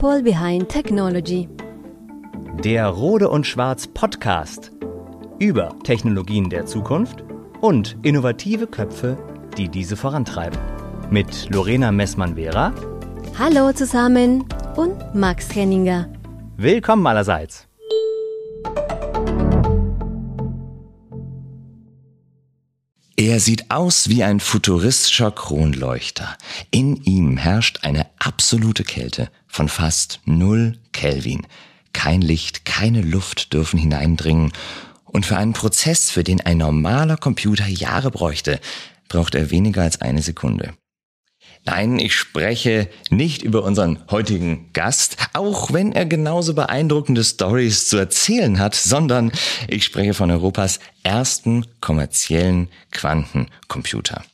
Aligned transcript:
People 0.00 0.22
Behind 0.22 0.66
Technology. 0.66 1.46
Der 2.64 2.86
Rode 2.86 3.28
und 3.28 3.46
Schwarz 3.46 3.86
Podcast 3.86 4.72
über 5.38 5.76
Technologien 5.84 6.48
der 6.48 6.64
Zukunft 6.64 7.22
und 7.60 7.98
innovative 8.02 8.66
Köpfe, 8.66 9.18
die 9.58 9.68
diese 9.68 9.96
vorantreiben. 9.96 10.58
Mit 11.10 11.50
Lorena 11.50 11.92
Messmann-Vera. 11.92 12.72
Hallo 13.38 13.74
zusammen 13.74 14.46
und 14.74 15.14
Max 15.14 15.54
Henninger. 15.54 16.08
Willkommen 16.56 17.06
allerseits. 17.06 17.69
Er 23.30 23.38
sieht 23.38 23.70
aus 23.70 24.08
wie 24.08 24.24
ein 24.24 24.40
futuristischer 24.40 25.30
Kronleuchter. 25.30 26.36
In 26.72 26.96
ihm 27.04 27.36
herrscht 27.36 27.78
eine 27.82 28.08
absolute 28.18 28.82
Kälte 28.82 29.30
von 29.46 29.68
fast 29.68 30.18
null 30.24 30.78
Kelvin. 30.90 31.46
Kein 31.92 32.22
Licht, 32.22 32.64
keine 32.64 33.02
Luft 33.02 33.52
dürfen 33.52 33.78
hineindringen. 33.78 34.52
Und 35.04 35.26
für 35.26 35.36
einen 35.36 35.52
Prozess, 35.52 36.10
für 36.10 36.24
den 36.24 36.40
ein 36.40 36.58
normaler 36.58 37.16
Computer 37.16 37.68
Jahre 37.68 38.10
bräuchte, 38.10 38.58
braucht 39.08 39.36
er 39.36 39.52
weniger 39.52 39.82
als 39.82 40.00
eine 40.00 40.22
Sekunde. 40.22 40.74
Nein, 41.70 42.00
ich 42.00 42.16
spreche 42.16 42.88
nicht 43.10 43.42
über 43.42 43.62
unseren 43.62 44.00
heutigen 44.10 44.72
Gast, 44.72 45.16
auch 45.34 45.72
wenn 45.72 45.92
er 45.92 46.04
genauso 46.04 46.52
beeindruckende 46.52 47.22
Stories 47.22 47.86
zu 47.86 47.96
erzählen 47.96 48.58
hat, 48.58 48.74
sondern 48.74 49.30
ich 49.68 49.84
spreche 49.84 50.12
von 50.12 50.32
Europas 50.32 50.80
ersten 51.04 51.64
kommerziellen 51.80 52.70
Quantencomputer. 52.90 54.24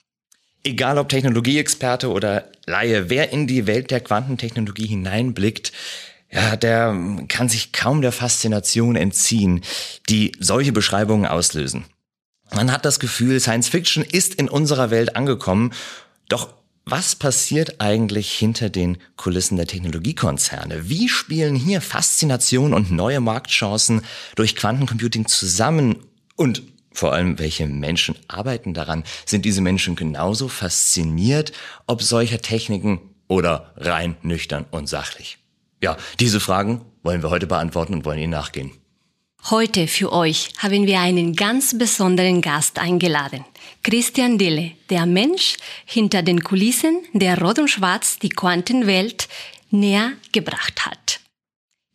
Egal 0.65 0.97
ob 0.97 1.11
Technologieexperte 1.11 2.11
oder 2.11 2.51
Laie, 2.65 3.11
wer 3.11 3.35
in 3.35 3.47
die 3.47 3.67
Welt 3.67 3.91
der 3.91 4.01
Quantentechnologie 4.01 4.87
hineinblickt, 4.87 5.73
ja, 6.33 6.57
der 6.57 6.99
kann 7.29 7.51
sich 7.51 7.71
kaum 7.73 8.01
der 8.01 8.13
Faszination 8.13 8.97
entziehen, 8.97 9.61
die 10.09 10.33
solche 10.41 10.73
Beschreibungen 10.73 11.27
auslösen. 11.27 11.85
Man 12.55 12.73
hat 12.73 12.87
das 12.87 12.99
Gefühl, 12.99 13.41
Science 13.41 13.69
Fiction 13.69 14.03
ist 14.03 14.37
in 14.37 14.49
unserer 14.49 14.91
Welt 14.91 15.17
angekommen, 15.17 15.75
doch 16.31 16.57
was 16.89 17.17
passiert 17.17 17.81
eigentlich 17.81 18.31
hinter 18.31 18.71
den 18.71 18.99
Kulissen 19.17 19.57
der 19.57 19.67
Technologiekonzerne? 19.67 20.89
Wie 20.89 21.09
spielen 21.09 21.57
hier 21.57 21.81
Faszination 21.81 22.73
und 22.73 22.93
neue 22.93 23.19
Marktchancen 23.19 24.03
durch 24.37 24.55
Quantencomputing 24.55 25.27
zusammen? 25.27 25.97
Und 26.37 26.63
vor 26.93 27.13
allem, 27.13 27.41
welche 27.41 27.67
Menschen 27.67 28.15
arbeiten 28.29 28.73
daran? 28.73 29.03
Sind 29.27 29.45
diese 29.45 29.61
Menschen 29.61 29.97
genauso 29.97 30.47
fasziniert, 30.47 31.53
ob 31.89 32.03
solcher 32.03 32.41
Techniken 32.41 33.01
oder 33.27 33.73
rein 33.77 34.17
nüchtern 34.23 34.65
und 34.71 34.89
sachlich? 34.89 35.39
Ja, 35.83 35.97
diese 36.21 36.39
Fragen 36.39 36.83
wollen 37.03 37.23
wir 37.23 37.31
heute 37.31 37.49
beantworten 37.49 37.95
und 37.95 38.05
wollen 38.05 38.21
Ihnen 38.21 38.31
nachgehen. 38.31 38.71
Heute 39.45 39.87
für 39.87 40.13
euch 40.13 40.49
haben 40.59 40.87
wir 40.87 40.99
einen 40.99 41.37
ganz 41.37 41.79
besonderen 41.79 42.41
Gast 42.41 42.81
eingeladen. 42.81 43.45
Christian 43.85 44.39
Dille, 44.39 44.73
der 44.91 45.07
Mensch 45.07 45.57
hinter 45.85 46.23
den 46.23 46.43
Kulissen, 46.43 47.05
der 47.13 47.41
Rot 47.41 47.61
und 47.61 47.69
Schwarz 47.69 48.19
die 48.19 48.31
Quantenwelt 48.31 49.29
näher 49.71 50.13
gebracht 50.33 50.85
hat. 50.85 51.21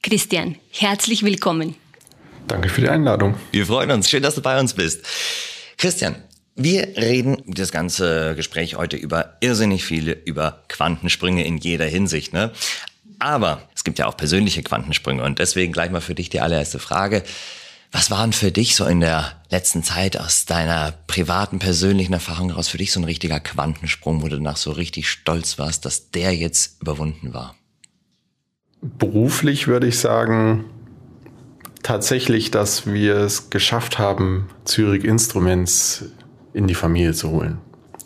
Christian, 0.02 0.56
herzlich 0.72 1.24
willkommen. 1.24 1.76
Danke 2.48 2.70
für 2.70 2.82
die 2.82 2.90
Einladung. 2.90 3.36
Wir 3.52 3.66
freuen 3.66 3.92
uns. 3.92 4.10
Schön, 4.10 4.24
dass 4.24 4.36
du 4.36 4.42
bei 4.42 4.60
uns 4.60 4.74
bist. 4.74 5.06
Christian, 5.78 6.16
wir 6.56 6.96
reden 6.98 7.44
das 7.48 7.72
ganze 7.72 8.36
Gespräch 8.36 8.76
heute 8.76 8.98
über 8.98 9.38
irrsinnig 9.42 9.84
viele, 9.84 10.14
über 10.14 10.64
Quantensprünge 10.68 11.46
in 11.46 11.58
jeder 11.58 11.86
Hinsicht. 11.86 12.34
Ne? 12.34 12.52
Aber 13.22 13.62
es 13.76 13.84
gibt 13.84 14.00
ja 14.00 14.08
auch 14.08 14.18
persönliche 14.18 14.64
Quantensprünge 14.64 15.24
und 15.24 15.38
deswegen 15.38 15.72
gleich 15.72 15.92
mal 15.92 16.02
für 16.02 16.16
dich 16.16 16.30
die 16.30 16.42
allererste 16.42 16.80
Frage. 16.80 17.22
Was 17.92 18.10
waren 18.10 18.34
für 18.34 18.52
dich 18.52 18.76
so 18.76 18.86
in 18.86 19.00
der 19.00 19.34
letzten 19.52 19.84
Zeit 19.84 20.20
aus 20.20 20.46
deiner 20.46 20.92
privaten, 21.06 21.60
persönlichen 21.60 22.14
Erfahrung 22.14 22.50
heraus 22.50 22.70
für 22.70 22.80
dich 22.80 22.92
so 22.92 23.00
ein 23.00 23.04
richtiger 23.04 23.40
Quantensprung, 23.40 24.24
wo 24.24 24.28
du 24.28 24.38
danach 24.38 24.58
so 24.58 24.72
richtig 24.72 25.08
stolz 25.08 25.60
warst, 25.60 25.86
dass 25.86 26.10
der 26.10 26.34
jetzt 26.36 26.82
überwunden 26.82 27.32
war? 27.32 27.54
Beruflich 28.82 29.68
würde 29.68 29.86
ich 29.86 30.00
sagen, 30.00 30.66
tatsächlich, 31.84 32.50
dass 32.50 32.88
wir 32.88 33.18
es 33.18 33.52
geschafft 33.52 34.00
haben, 34.00 34.50
Zürich 34.66 35.04
Instruments 35.04 36.06
in 36.54 36.66
die 36.66 36.76
Familie 36.76 37.14
zu 37.14 37.30
holen. 37.30 37.60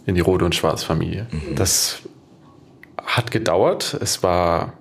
In 0.06 0.16
die 0.16 0.22
Rote 0.22 0.44
und 0.44 0.56
Schwarz 0.56 0.84
Familie. 0.84 1.28
Mhm. 1.32 1.56
Das 1.56 2.00
hat 3.02 3.32
gedauert. 3.32 3.98
Es 4.02 4.22
war 4.22 4.74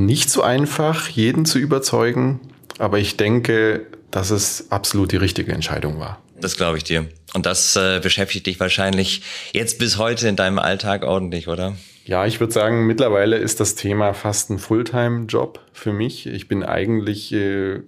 nicht 0.00 0.30
so 0.30 0.42
einfach, 0.42 1.08
jeden 1.08 1.44
zu 1.44 1.58
überzeugen, 1.58 2.40
aber 2.78 2.98
ich 2.98 3.16
denke, 3.16 3.86
dass 4.10 4.30
es 4.30 4.70
absolut 4.70 5.12
die 5.12 5.16
richtige 5.16 5.52
Entscheidung 5.52 5.98
war. 5.98 6.20
Das 6.40 6.56
glaube 6.56 6.78
ich 6.78 6.84
dir. 6.84 7.06
Und 7.34 7.46
das 7.46 7.76
äh, 7.76 8.00
beschäftigt 8.02 8.46
dich 8.46 8.58
wahrscheinlich 8.58 9.22
jetzt 9.52 9.78
bis 9.78 9.98
heute 9.98 10.26
in 10.26 10.36
deinem 10.36 10.58
Alltag 10.58 11.04
ordentlich, 11.04 11.48
oder? 11.48 11.76
Ja, 12.06 12.26
ich 12.26 12.40
würde 12.40 12.52
sagen, 12.52 12.86
mittlerweile 12.86 13.36
ist 13.36 13.60
das 13.60 13.74
Thema 13.74 14.14
fast 14.14 14.50
ein 14.50 14.58
Fulltime-Job 14.58 15.60
für 15.72 15.92
mich. 15.92 16.26
Ich 16.26 16.48
bin 16.48 16.64
eigentlich 16.64 17.32
äh, 17.32 17.82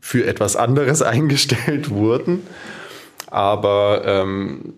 für 0.00 0.26
etwas 0.26 0.56
anderes 0.56 1.02
eingestellt 1.02 1.90
worden. 1.90 2.46
Aber 3.26 4.02
ähm, 4.04 4.74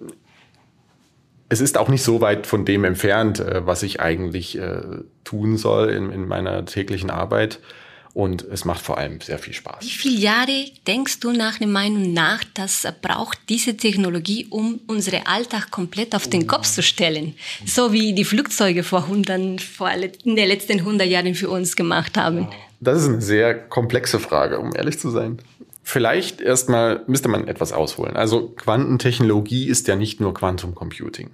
es 1.52 1.60
ist 1.60 1.76
auch 1.76 1.88
nicht 1.88 2.02
so 2.02 2.22
weit 2.22 2.46
von 2.46 2.64
dem 2.64 2.84
entfernt, 2.84 3.38
äh, 3.38 3.66
was 3.66 3.82
ich 3.82 4.00
eigentlich 4.00 4.58
äh, 4.58 4.80
tun 5.22 5.58
soll 5.58 5.90
in, 5.90 6.10
in 6.10 6.26
meiner 6.26 6.64
täglichen 6.64 7.10
Arbeit. 7.10 7.60
Und 8.14 8.42
es 8.42 8.66
macht 8.66 8.82
vor 8.82 8.98
allem 8.98 9.22
sehr 9.22 9.38
viel 9.38 9.54
Spaß. 9.54 9.84
Wie 9.84 9.88
viele 9.88 10.18
Jahre 10.18 10.66
denkst 10.86 11.20
du 11.20 11.32
nach 11.32 11.58
der 11.58 11.66
Meinung 11.66 12.12
nach, 12.12 12.44
dass 12.54 12.86
braucht 13.00 13.38
diese 13.48 13.76
Technologie, 13.76 14.46
um 14.50 14.80
unsere 14.86 15.26
Alltag 15.26 15.70
komplett 15.70 16.14
auf 16.14 16.28
den 16.28 16.46
Kopf 16.46 16.70
zu 16.70 16.82
stellen? 16.82 17.34
So 17.64 17.92
wie 17.92 18.14
die 18.14 18.24
Flugzeuge 18.24 18.82
vor, 18.82 19.04
100, 19.04 19.62
vor 19.62 19.90
in 19.90 20.36
den 20.36 20.48
letzten 20.48 20.80
100 20.80 21.06
Jahren 21.06 21.34
für 21.34 21.48
uns 21.48 21.74
gemacht 21.74 22.18
haben. 22.18 22.48
Das 22.80 23.00
ist 23.02 23.08
eine 23.08 23.22
sehr 23.22 23.54
komplexe 23.54 24.18
Frage, 24.18 24.58
um 24.58 24.74
ehrlich 24.74 24.98
zu 24.98 25.08
sein. 25.10 25.38
Vielleicht 25.82 26.42
erstmal 26.42 27.02
müsste 27.06 27.28
man 27.28 27.48
etwas 27.48 27.72
ausholen. 27.72 28.14
Also 28.14 28.48
Quantentechnologie 28.48 29.68
ist 29.68 29.88
ja 29.88 29.96
nicht 29.96 30.20
nur 30.20 30.34
Quantum 30.34 30.74
Computing 30.74 31.30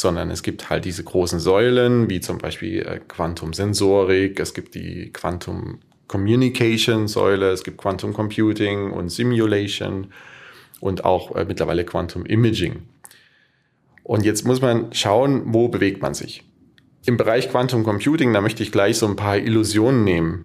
sondern 0.00 0.30
es 0.30 0.44
gibt 0.44 0.70
halt 0.70 0.84
diese 0.84 1.02
großen 1.02 1.40
Säulen, 1.40 2.08
wie 2.08 2.20
zum 2.20 2.38
Beispiel 2.38 2.82
äh, 2.82 3.00
Quantum 3.08 3.52
Sensorik, 3.52 4.38
es 4.38 4.54
gibt 4.54 4.76
die 4.76 5.10
Quantum 5.12 5.80
Communication 6.06 7.08
Säule, 7.08 7.50
es 7.50 7.64
gibt 7.64 7.78
Quantum 7.78 8.12
Computing 8.12 8.92
und 8.92 9.08
Simulation 9.08 10.12
und 10.78 11.04
auch 11.04 11.34
äh, 11.34 11.44
mittlerweile 11.44 11.84
Quantum 11.84 12.24
Imaging. 12.26 12.82
Und 14.04 14.24
jetzt 14.24 14.46
muss 14.46 14.62
man 14.62 14.92
schauen, 14.92 15.42
wo 15.46 15.66
bewegt 15.66 16.00
man 16.00 16.14
sich. 16.14 16.44
Im 17.04 17.16
Bereich 17.16 17.50
Quantum 17.50 17.82
Computing, 17.82 18.32
da 18.32 18.40
möchte 18.40 18.62
ich 18.62 18.70
gleich 18.70 18.98
so 18.98 19.06
ein 19.06 19.16
paar 19.16 19.36
Illusionen 19.36 20.04
nehmen, 20.04 20.44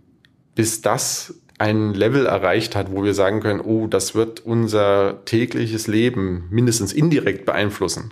bis 0.55 0.81
das 0.81 1.39
ein 1.59 1.93
Level 1.93 2.25
erreicht 2.25 2.75
hat, 2.75 2.91
wo 2.91 3.03
wir 3.03 3.13
sagen 3.13 3.39
können, 3.39 3.61
oh, 3.61 3.85
das 3.85 4.15
wird 4.15 4.39
unser 4.39 5.23
tägliches 5.25 5.85
Leben 5.85 6.47
mindestens 6.49 6.91
indirekt 6.91 7.45
beeinflussen. 7.45 8.11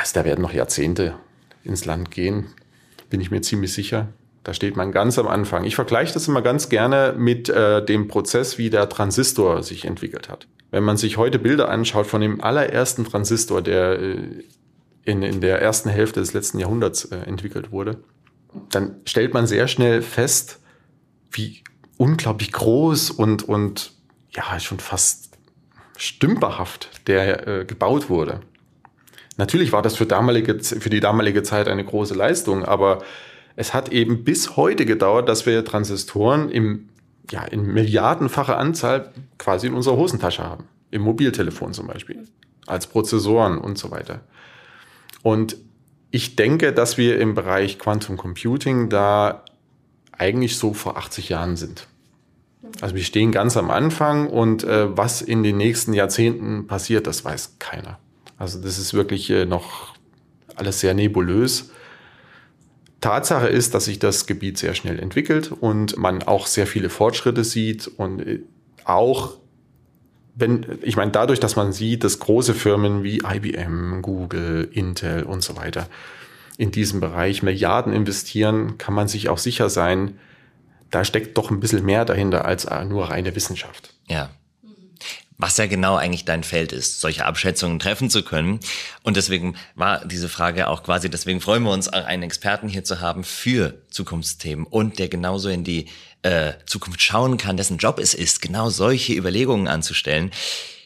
Also 0.00 0.14
da 0.14 0.24
werden 0.24 0.40
noch 0.40 0.54
Jahrzehnte 0.54 1.14
ins 1.62 1.84
Land 1.84 2.10
gehen, 2.10 2.46
bin 3.10 3.20
ich 3.20 3.30
mir 3.30 3.42
ziemlich 3.42 3.74
sicher. 3.74 4.08
Da 4.44 4.54
steht 4.54 4.74
man 4.74 4.92
ganz 4.92 5.18
am 5.18 5.28
Anfang. 5.28 5.64
Ich 5.64 5.74
vergleiche 5.74 6.14
das 6.14 6.26
immer 6.26 6.40
ganz 6.40 6.70
gerne 6.70 7.14
mit 7.18 7.50
äh, 7.50 7.84
dem 7.84 8.08
Prozess, 8.08 8.56
wie 8.56 8.70
der 8.70 8.88
Transistor 8.88 9.62
sich 9.62 9.84
entwickelt 9.84 10.30
hat. 10.30 10.46
Wenn 10.70 10.84
man 10.84 10.96
sich 10.96 11.18
heute 11.18 11.38
Bilder 11.38 11.68
anschaut 11.68 12.06
von 12.06 12.22
dem 12.22 12.40
allerersten 12.40 13.04
Transistor, 13.04 13.60
der 13.60 14.00
äh, 14.00 14.44
in, 15.04 15.22
in 15.22 15.42
der 15.42 15.60
ersten 15.60 15.90
Hälfte 15.90 16.20
des 16.20 16.32
letzten 16.32 16.58
Jahrhunderts 16.58 17.04
äh, 17.04 17.16
entwickelt 17.16 17.70
wurde, 17.70 17.98
dann 18.70 19.02
stellt 19.04 19.34
man 19.34 19.46
sehr 19.46 19.68
schnell 19.68 20.00
fest, 20.00 20.60
wie 21.30 21.62
unglaublich 21.98 22.52
groß 22.52 23.10
und, 23.10 23.46
und 23.46 23.92
ja, 24.34 24.58
schon 24.60 24.80
fast 24.80 25.36
stümperhaft 25.98 27.06
der 27.06 27.46
äh, 27.46 27.64
gebaut 27.66 28.08
wurde. 28.08 28.40
Natürlich 29.40 29.72
war 29.72 29.80
das 29.80 29.96
für, 29.96 30.04
damalige, 30.04 30.62
für 30.62 30.90
die 30.90 31.00
damalige 31.00 31.42
Zeit 31.42 31.66
eine 31.66 31.82
große 31.82 32.12
Leistung, 32.12 32.62
aber 32.62 32.98
es 33.56 33.72
hat 33.72 33.90
eben 33.90 34.22
bis 34.22 34.58
heute 34.58 34.84
gedauert, 34.84 35.30
dass 35.30 35.46
wir 35.46 35.64
Transistoren 35.64 36.50
im, 36.50 36.90
ja, 37.30 37.44
in 37.44 37.62
milliardenfacher 37.62 38.58
Anzahl 38.58 39.10
quasi 39.38 39.68
in 39.68 39.72
unserer 39.72 39.96
Hosentasche 39.96 40.44
haben. 40.44 40.64
Im 40.90 41.00
Mobiltelefon 41.00 41.72
zum 41.72 41.86
Beispiel. 41.86 42.28
Als 42.66 42.86
Prozessoren 42.86 43.56
und 43.56 43.78
so 43.78 43.90
weiter. 43.90 44.20
Und 45.22 45.56
ich 46.10 46.36
denke, 46.36 46.74
dass 46.74 46.98
wir 46.98 47.18
im 47.18 47.34
Bereich 47.34 47.78
Quantum 47.78 48.18
Computing 48.18 48.90
da 48.90 49.46
eigentlich 50.12 50.58
so 50.58 50.74
vor 50.74 50.98
80 50.98 51.30
Jahren 51.30 51.56
sind. 51.56 51.88
Also 52.82 52.94
wir 52.94 53.04
stehen 53.04 53.32
ganz 53.32 53.56
am 53.56 53.70
Anfang 53.70 54.28
und 54.28 54.64
äh, 54.64 54.94
was 54.94 55.22
in 55.22 55.42
den 55.42 55.56
nächsten 55.56 55.94
Jahrzehnten 55.94 56.66
passiert, 56.66 57.06
das 57.06 57.24
weiß 57.24 57.56
keiner. 57.58 57.98
Also 58.40 58.58
das 58.58 58.78
ist 58.78 58.94
wirklich 58.94 59.28
äh, 59.28 59.44
noch 59.44 59.94
alles 60.56 60.80
sehr 60.80 60.94
nebulös. 60.94 61.70
Tatsache 63.02 63.48
ist, 63.48 63.74
dass 63.74 63.84
sich 63.84 63.98
das 63.98 64.26
Gebiet 64.26 64.56
sehr 64.56 64.74
schnell 64.74 64.98
entwickelt 64.98 65.52
und 65.52 65.98
man 65.98 66.22
auch 66.22 66.46
sehr 66.46 66.66
viele 66.66 66.88
Fortschritte 66.88 67.44
sieht 67.44 67.86
und 67.86 68.20
äh, 68.20 68.40
auch 68.84 69.36
wenn, 70.34 70.78
ich 70.80 70.96
meine, 70.96 71.10
dadurch, 71.10 71.38
dass 71.38 71.54
man 71.54 71.72
sieht, 71.72 72.02
dass 72.02 72.18
große 72.18 72.54
Firmen 72.54 73.02
wie 73.02 73.18
IBM, 73.18 74.00
Google, 74.00 74.70
Intel 74.72 75.24
und 75.24 75.42
so 75.42 75.56
weiter 75.56 75.86
in 76.56 76.70
diesem 76.70 77.00
Bereich 77.00 77.42
Milliarden 77.42 77.92
investieren, 77.92 78.78
kann 78.78 78.94
man 78.94 79.06
sich 79.06 79.28
auch 79.28 79.38
sicher 79.38 79.68
sein, 79.68 80.18
da 80.90 81.04
steckt 81.04 81.36
doch 81.36 81.50
ein 81.50 81.60
bisschen 81.60 81.84
mehr 81.84 82.06
dahinter 82.06 82.46
als 82.46 82.66
nur 82.88 83.10
reine 83.10 83.36
Wissenschaft. 83.36 83.94
Ja 84.08 84.30
was 85.40 85.56
ja 85.56 85.66
genau 85.66 85.96
eigentlich 85.96 86.24
dein 86.24 86.44
Feld 86.44 86.72
ist, 86.72 87.00
solche 87.00 87.24
Abschätzungen 87.24 87.78
treffen 87.78 88.10
zu 88.10 88.22
können. 88.22 88.60
Und 89.02 89.16
deswegen 89.16 89.56
war 89.74 90.04
diese 90.04 90.28
Frage 90.28 90.68
auch 90.68 90.82
quasi, 90.82 91.08
deswegen 91.08 91.40
freuen 91.40 91.62
wir 91.62 91.70
uns, 91.70 91.88
einen 91.88 92.22
Experten 92.22 92.68
hier 92.68 92.84
zu 92.84 93.00
haben 93.00 93.24
für 93.24 93.74
Zukunftsthemen 93.90 94.66
und 94.66 94.98
der 94.98 95.08
genauso 95.08 95.48
in 95.48 95.64
die 95.64 95.86
äh, 96.22 96.52
Zukunft 96.66 97.00
schauen 97.00 97.38
kann, 97.38 97.56
dessen 97.56 97.78
Job 97.78 97.98
es 97.98 98.12
ist, 98.12 98.42
genau 98.42 98.68
solche 98.68 99.14
Überlegungen 99.14 99.66
anzustellen. 99.66 100.30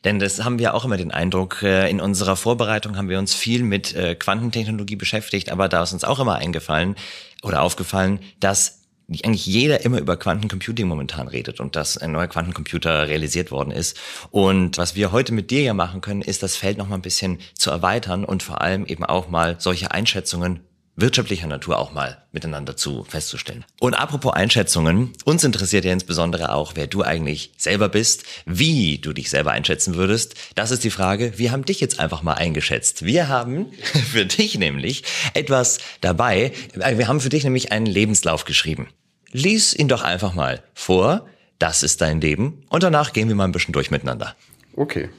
Denn 0.05 0.19
das 0.19 0.45
haben 0.45 0.59
wir 0.59 0.75
auch 0.75 0.85
immer 0.85 0.99
den 0.99 1.11
Eindruck, 1.11 1.63
äh, 1.63 1.91
in 1.91 2.01
unserer 2.01 2.37
Vorbereitung 2.37 2.97
haben 2.97 3.09
wir 3.09 3.19
uns 3.19 3.35
viel 3.35 3.63
mit 3.65 3.95
äh, 3.95 4.15
Quantentechnologie 4.15 4.97
beschäftigt, 4.97 5.51
aber 5.51 5.69
da 5.69 5.83
ist 5.83 5.93
uns 5.93 6.05
auch 6.05 6.21
immer 6.21 6.37
eingefallen 6.37 6.95
oder 7.43 7.63
aufgefallen, 7.63 8.21
dass 8.39 8.84
eigentlich 9.09 9.47
jeder 9.47 9.85
immer 9.85 9.99
über 9.99 10.17
Quantencomputing 10.17 10.89
momentan 10.89 11.29
redet 11.29 11.61
und 11.61 11.77
dass 11.77 11.99
ein 11.99 12.13
neuer 12.13 12.27
Quantencomputer 12.27 13.07
realisiert 13.09 13.51
worden 13.51 13.71
ist. 13.71 13.99
Und 14.31 14.79
was 14.79 14.95
wir 14.95 15.13
heute 15.13 15.33
mit 15.33 15.51
dir 15.51 15.63
ja 15.63 15.75
machen 15.75 16.01
können, 16.01 16.23
ist 16.23 16.43
das 16.43 16.57
Feld 16.57 16.79
noch 16.79 16.89
mal 16.89 16.97
ein 16.97 17.03
bisschen 17.03 17.39
zu 17.55 17.71
erweitern 17.71 18.25
und 18.25 18.43
vor 18.43 18.63
allem 18.63 18.87
eben 18.87 19.05
auch 19.05 19.29
mal 19.29 19.57
solche 19.59 19.91
Einschätzungen 19.91 20.61
wirtschaftlicher 20.97 21.47
Natur 21.47 21.79
auch 21.79 21.93
mal 21.93 22.23
miteinander 22.33 22.77
zu 22.77 23.05
festzustellen. 23.05 23.65
Und 23.81 23.95
apropos 23.95 24.33
Einschätzungen, 24.33 25.13
uns 25.25 25.43
interessiert 25.45 25.85
ja 25.85 25.93
insbesondere 25.93 26.53
auch, 26.53 26.73
wer 26.77 26.87
du 26.87 27.03
eigentlich 27.03 27.53
selber 27.57 27.89
bist, 27.89 28.25
wie 28.47 28.99
du 28.99 29.13
dich 29.13 29.31
selber 29.31 29.53
einschätzen 29.53 29.95
würdest. 29.95 30.35
Das 30.55 30.71
ist 30.71 30.85
die 30.85 30.91
Frage, 30.91 31.39
wir 31.39 31.53
haben 31.53 31.65
dich 31.65 31.81
jetzt 31.81 31.99
einfach 31.99 32.23
mal 32.23 32.35
eingeschätzt. 32.35 33.05
Wir 33.05 33.29
haben 33.29 33.73
für 34.13 34.27
dich 34.27 34.59
nämlich 34.59 35.05
etwas 35.35 35.79
dabei, 36.01 36.53
äh, 36.79 36.99
wir 36.99 37.09
haben 37.09 37.21
für 37.21 37.29
dich 37.29 37.45
nämlich 37.45 37.73
einen 37.73 37.87
Lebenslauf 37.87 38.45
geschrieben. 38.45 38.89
Lies 39.33 39.75
ihn 39.75 39.89
doch 39.89 40.03
einfach 40.03 40.35
mal 40.35 40.63
vor, 40.75 41.27
das 41.59 41.83
ist 41.83 42.01
dein 42.01 42.21
Leben 42.21 42.65
und 42.69 42.83
danach 42.83 43.13
gehen 43.13 43.29
wir 43.29 43.35
mal 43.35 43.45
ein 43.45 43.53
bisschen 43.53 43.73
durch 43.73 43.91
miteinander. 43.91 44.37
Okay. 44.77 45.11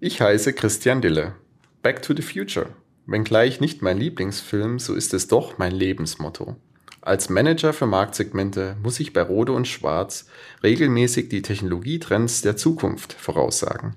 Ich 0.00 0.20
heiße 0.20 0.52
Christian 0.54 1.02
Dille. 1.02 1.34
Back 1.82 2.02
to 2.02 2.14
the 2.14 2.22
Future. 2.22 2.70
Wenngleich 3.06 3.60
nicht 3.60 3.82
mein 3.82 3.98
Lieblingsfilm, 3.98 4.78
so 4.78 4.94
ist 4.94 5.12
es 5.12 5.28
doch 5.28 5.58
mein 5.58 5.72
Lebensmotto. 5.72 6.56
Als 7.00 7.28
Manager 7.28 7.72
für 7.72 7.86
Marktsegmente 7.86 8.76
muss 8.80 9.00
ich 9.00 9.12
bei 9.12 9.22
Rode 9.22 9.52
und 9.52 9.66
Schwarz 9.66 10.28
regelmäßig 10.62 11.28
die 11.28 11.42
Technologietrends 11.42 12.42
der 12.42 12.56
Zukunft 12.56 13.12
voraussagen. 13.12 13.96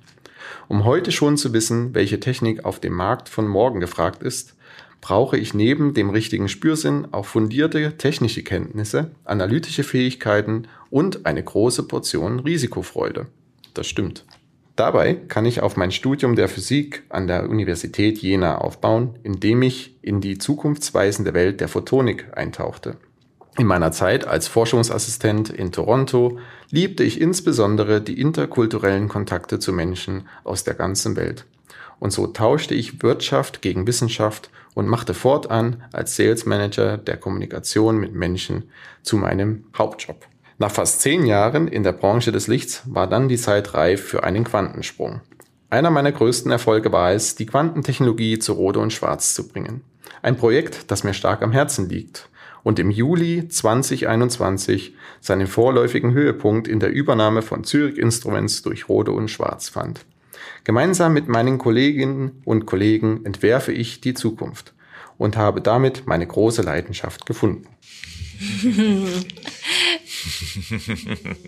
Um 0.68 0.86
heute 0.86 1.12
schon 1.12 1.38
zu 1.38 1.54
wissen, 1.54 1.94
welche 1.94 2.20
Technik 2.20 2.66
auf 2.66 2.80
dem 2.80 2.94
Markt 2.94 3.30
von 3.30 3.48
morgen 3.48 3.80
gefragt 3.80 4.24
ist, 4.24 4.56
brauche 5.02 5.38
ich 5.38 5.54
neben 5.54 5.94
dem 5.94 6.10
richtigen 6.10 6.50
Spürsinn 6.50 7.08
auch 7.12 7.28
fundierte 7.28 7.96
technische 7.98 8.42
Kenntnisse, 8.42 9.12
analytische 9.24 9.84
Fähigkeiten 9.84 10.68
und 10.90 11.28
eine 11.28 11.44
große 11.44 11.84
Portion 11.84 12.40
Risikofreude. 12.40 13.28
Das 13.76 13.86
stimmt. 13.86 14.26
Dabei 14.76 15.14
kann 15.14 15.46
ich 15.46 15.62
auf 15.62 15.78
mein 15.78 15.92
Studium 15.92 16.36
der 16.36 16.50
Physik 16.50 17.04
an 17.08 17.28
der 17.28 17.50
Universität 17.50 18.18
Jena 18.18 18.58
aufbauen, 18.58 19.18
indem 19.24 19.62
ich 19.62 19.96
in 20.02 20.20
die 20.20 20.38
zukunftsweisende 20.38 21.34
Welt 21.34 21.62
der 21.62 21.70
Photonik 21.70 22.28
eintauchte. 22.36 22.98
In 23.58 23.68
meiner 23.68 23.94
Zeit 23.94 24.28
als 24.28 24.50
Forschungsassistent 24.50 25.50
in 25.50 25.72
Toronto 25.72 26.40
liebte 26.72 27.04
ich 27.04 27.22
insbesondere 27.22 28.02
die 28.02 28.20
interkulturellen 28.20 29.08
Kontakte 29.08 29.60
zu 29.60 29.72
Menschen 29.72 30.28
aus 30.44 30.66
der 30.66 30.74
ganzen 30.74 31.16
Welt. 31.16 31.46
Und 32.00 32.12
so 32.12 32.28
tauschte 32.28 32.76
ich 32.76 33.02
Wirtschaft 33.02 33.62
gegen 33.62 33.88
Wissenschaft 33.88 34.50
und 34.74 34.90
machte 34.90 35.14
fortan 35.14 35.84
als 35.94 36.18
Sales 36.18 36.46
Manager 36.46 36.98
der 36.98 37.16
Kommunikation 37.16 37.98
mit 37.98 38.14
Menschen 38.14 38.70
zu 39.04 39.16
meinem 39.16 39.64
Hauptjob. 39.78 40.28
Nach 40.58 40.72
fast 40.72 41.02
zehn 41.02 41.26
Jahren 41.26 41.68
in 41.68 41.84
der 41.84 41.92
Branche 41.92 42.32
des 42.32 42.48
Lichts 42.48 42.84
war 42.86 43.08
dann 43.08 43.28
die 43.28 43.38
Zeit 43.38 43.74
reif 43.74 44.02
für 44.02 44.24
einen 44.24 44.46
Quantensprung. 44.46 45.20
Einer 45.70 45.92
meiner 45.92 46.14
größten 46.14 46.50
Erfolge 46.52 46.94
war 46.94 47.12
es, 47.12 47.36
die 47.36 47.46
Quantentechnologie 47.46 48.40
zu 48.40 48.54
Rode 48.54 48.80
und 48.80 48.94
Schwarz 48.94 49.34
zu 49.34 49.50
bringen. 49.50 49.82
Ein 50.22 50.38
Projekt, 50.38 50.90
das 50.92 51.04
mir 51.04 51.14
stark 51.14 51.42
am 51.42 51.52
Herzen 51.52 51.90
liegt 51.90 52.30
und 52.64 52.80
im 52.80 52.90
Juli 52.90 53.48
2021 53.50 54.96
seinen 55.20 55.48
vorläufigen 55.48 56.14
Höhepunkt 56.14 56.70
in 56.70 56.80
der 56.80 56.92
Übernahme 56.92 57.42
von 57.42 57.66
Zürich 57.66 57.98
Instruments 57.98 58.62
durch 58.62 58.88
Rode 58.88 59.12
und 59.12 59.30
Schwarz 59.30 59.68
fand. 59.68 60.06
Gemeinsam 60.64 61.14
mit 61.14 61.28
meinen 61.28 61.58
Kolleginnen 61.58 62.42
und 62.46 62.66
Kollegen 62.66 63.26
entwerfe 63.26 63.72
ich 63.72 64.00
die 64.02 64.14
Zukunft 64.14 64.74
und 65.18 65.36
habe 65.36 65.62
damit 65.62 66.08
meine 66.08 66.26
große 66.26 66.62
Leidenschaft 66.62 67.26
gefunden. 67.26 67.68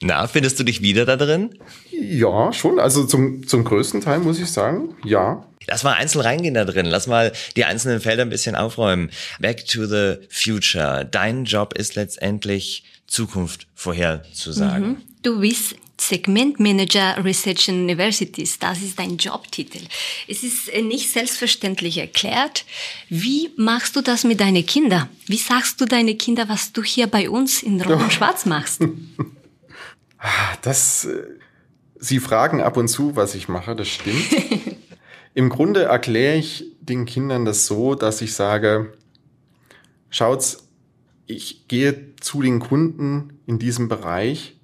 Na, 0.00 0.28
findest 0.28 0.60
du 0.60 0.64
dich 0.64 0.80
wieder 0.80 1.04
da 1.04 1.16
drin? 1.16 1.50
Ja, 1.90 2.52
schon. 2.52 2.78
Also 2.78 3.04
zum, 3.04 3.46
zum 3.46 3.64
größten 3.64 4.00
Teil 4.00 4.20
muss 4.20 4.38
ich 4.38 4.50
sagen, 4.50 4.94
ja. 5.04 5.44
Lass 5.66 5.82
mal 5.82 5.94
einzeln 5.94 6.20
reingehen 6.20 6.54
da 6.54 6.64
drin. 6.64 6.86
Lass 6.86 7.08
mal 7.08 7.32
die 7.56 7.64
einzelnen 7.64 8.00
Felder 8.00 8.22
ein 8.22 8.30
bisschen 8.30 8.54
aufräumen. 8.54 9.10
Back 9.40 9.66
to 9.66 9.86
the 9.86 10.16
future. 10.30 11.04
Dein 11.04 11.44
Job 11.44 11.76
ist 11.76 11.96
letztendlich 11.96 12.84
Zukunft 13.08 13.66
vorherzusagen. 13.74 14.88
Mhm. 14.88 14.96
Du 15.22 15.40
bist 15.40 15.74
Segmentmanager 16.00 17.22
Research 17.24 17.68
Universities, 17.68 18.58
das 18.58 18.82
ist 18.82 18.98
dein 18.98 19.16
Jobtitel. 19.16 19.80
Es 20.26 20.42
ist 20.42 20.68
äh, 20.68 20.82
nicht 20.82 21.10
selbstverständlich 21.10 21.98
erklärt. 21.98 22.64
Wie 23.08 23.50
machst 23.56 23.96
du 23.96 24.00
das 24.00 24.24
mit 24.24 24.40
deinen 24.40 24.64
Kindern? 24.64 25.08
Wie 25.26 25.36
sagst 25.36 25.80
du 25.80 25.84
deinen 25.84 26.16
Kindern, 26.16 26.48
was 26.48 26.72
du 26.72 26.82
hier 26.82 27.06
bei 27.06 27.28
uns 27.28 27.62
in 27.62 27.80
Rot 27.80 28.00
und 28.00 28.12
Schwarz 28.12 28.46
machst? 28.46 28.82
Das, 30.62 31.04
äh, 31.04 31.22
sie 31.96 32.18
fragen 32.18 32.60
ab 32.60 32.76
und 32.76 32.88
zu, 32.88 33.14
was 33.14 33.36
ich 33.36 33.46
mache, 33.46 33.76
das 33.76 33.86
stimmt. 33.86 34.24
Im 35.34 35.48
Grunde 35.48 35.84
erkläre 35.84 36.36
ich 36.36 36.64
den 36.80 37.06
Kindern 37.06 37.44
das 37.44 37.66
so, 37.66 37.94
dass 37.94 38.20
ich 38.20 38.34
sage, 38.34 38.92
schaut's, 40.10 40.68
ich 41.26 41.68
gehe 41.68 42.16
zu 42.16 42.42
den 42.42 42.58
Kunden 42.58 43.38
in 43.46 43.60
diesem 43.60 43.86
Bereich 43.86 44.57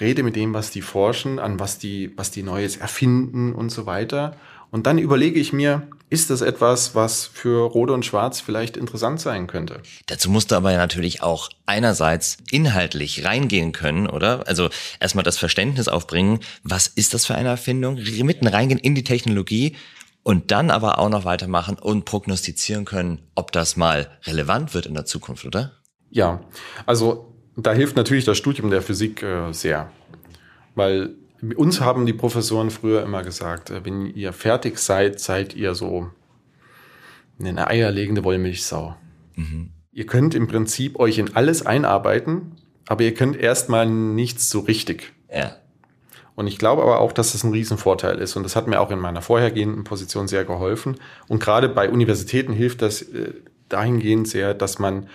rede 0.00 0.22
mit 0.22 0.36
dem, 0.36 0.54
was 0.54 0.70
die 0.70 0.82
forschen, 0.82 1.38
an 1.38 1.60
was 1.60 1.78
die, 1.78 2.12
was 2.16 2.30
die 2.30 2.42
Neues 2.42 2.76
erfinden 2.76 3.52
und 3.54 3.70
so 3.70 3.86
weiter. 3.86 4.36
Und 4.70 4.86
dann 4.86 4.96
überlege 4.96 5.38
ich 5.38 5.52
mir, 5.52 5.86
ist 6.08 6.30
das 6.30 6.40
etwas, 6.40 6.94
was 6.94 7.26
für 7.26 7.66
Rode 7.66 7.92
und 7.92 8.06
Schwarz 8.06 8.40
vielleicht 8.40 8.78
interessant 8.78 9.20
sein 9.20 9.46
könnte? 9.46 9.82
Dazu 10.06 10.30
musst 10.30 10.50
du 10.50 10.54
aber 10.54 10.74
natürlich 10.74 11.22
auch 11.22 11.50
einerseits 11.66 12.38
inhaltlich 12.50 13.24
reingehen 13.24 13.72
können, 13.72 14.06
oder? 14.06 14.46
Also 14.48 14.70
erstmal 14.98 15.24
das 15.24 15.36
Verständnis 15.36 15.88
aufbringen, 15.88 16.40
was 16.62 16.86
ist 16.86 17.12
das 17.12 17.26
für 17.26 17.34
eine 17.34 17.50
Erfindung? 17.50 17.96
Mitten 17.96 18.46
reingehen 18.46 18.80
in 18.80 18.94
die 18.94 19.04
Technologie 19.04 19.76
und 20.22 20.50
dann 20.50 20.70
aber 20.70 20.98
auch 20.98 21.10
noch 21.10 21.26
weitermachen 21.26 21.78
und 21.78 22.04
prognostizieren 22.06 22.84
können, 22.86 23.20
ob 23.34 23.52
das 23.52 23.76
mal 23.76 24.10
relevant 24.24 24.72
wird 24.72 24.86
in 24.86 24.94
der 24.94 25.04
Zukunft, 25.04 25.44
oder? 25.44 25.72
Ja, 26.10 26.40
also 26.86 27.31
da 27.56 27.72
hilft 27.72 27.96
natürlich 27.96 28.24
das 28.24 28.38
Studium 28.38 28.70
der 28.70 28.82
Physik 28.82 29.22
äh, 29.22 29.52
sehr. 29.52 29.90
Weil 30.74 31.14
uns 31.56 31.80
haben 31.80 32.06
die 32.06 32.12
Professoren 32.12 32.70
früher 32.70 33.02
immer 33.02 33.22
gesagt, 33.22 33.70
äh, 33.70 33.84
wenn 33.84 34.06
ihr 34.06 34.32
fertig 34.32 34.78
seid, 34.78 35.20
seid 35.20 35.54
ihr 35.54 35.74
so 35.74 36.10
eine 37.38 37.66
eierlegende 37.66 38.24
Wollmilchsau. 38.24 38.94
Mhm. 39.34 39.70
Ihr 39.92 40.06
könnt 40.06 40.34
im 40.34 40.46
Prinzip 40.46 40.98
euch 40.98 41.18
in 41.18 41.34
alles 41.34 41.66
einarbeiten, 41.66 42.56
aber 42.86 43.04
ihr 43.04 43.14
könnt 43.14 43.36
erstmal 43.36 43.86
nichts 43.86 44.48
so 44.48 44.60
richtig. 44.60 45.12
Ja. 45.32 45.56
Und 46.34 46.46
ich 46.46 46.58
glaube 46.58 46.82
aber 46.82 47.00
auch, 47.00 47.12
dass 47.12 47.32
das 47.32 47.44
ein 47.44 47.52
Riesenvorteil 47.52 48.18
ist. 48.18 48.36
Und 48.36 48.42
das 48.44 48.56
hat 48.56 48.66
mir 48.66 48.80
auch 48.80 48.90
in 48.90 48.98
meiner 48.98 49.20
vorhergehenden 49.20 49.84
Position 49.84 50.28
sehr 50.28 50.44
geholfen. 50.44 50.96
Und 51.28 51.42
gerade 51.42 51.68
bei 51.68 51.90
Universitäten 51.90 52.54
hilft 52.54 52.80
das 52.80 53.02
äh, 53.02 53.34
dahingehend 53.68 54.28
sehr, 54.28 54.54
dass 54.54 54.78
man 54.78 55.08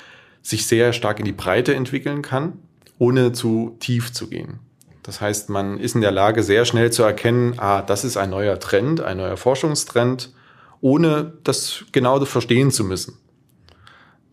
sich 0.48 0.66
sehr 0.66 0.94
stark 0.94 1.20
in 1.20 1.26
die 1.26 1.34
Breite 1.34 1.76
entwickeln 1.76 2.22
kann, 2.22 2.54
ohne 2.98 3.34
zu 3.34 3.76
tief 3.80 4.14
zu 4.14 4.28
gehen. 4.28 4.60
Das 5.04 5.20
heißt, 5.20 5.50
man 5.50 5.78
ist 5.78 5.96
in 5.96 6.02
der 6.02 6.12
Lage, 6.12 6.42
sehr 6.42 6.66
schnell 6.66 6.92
zu 6.92 7.04
erkennen, 7.04 7.54
ah, 7.58 7.82
das 7.82 8.04
ist 8.04 8.18
ein 8.18 8.30
neuer 8.30 8.60
Trend, 8.60 9.02
ein 9.02 9.18
neuer 9.18 9.38
Forschungstrend, 9.38 10.34
ohne 10.80 11.34
das 11.44 11.86
genau 11.92 12.24
verstehen 12.26 12.72
zu 12.72 12.84
müssen. 12.84 13.18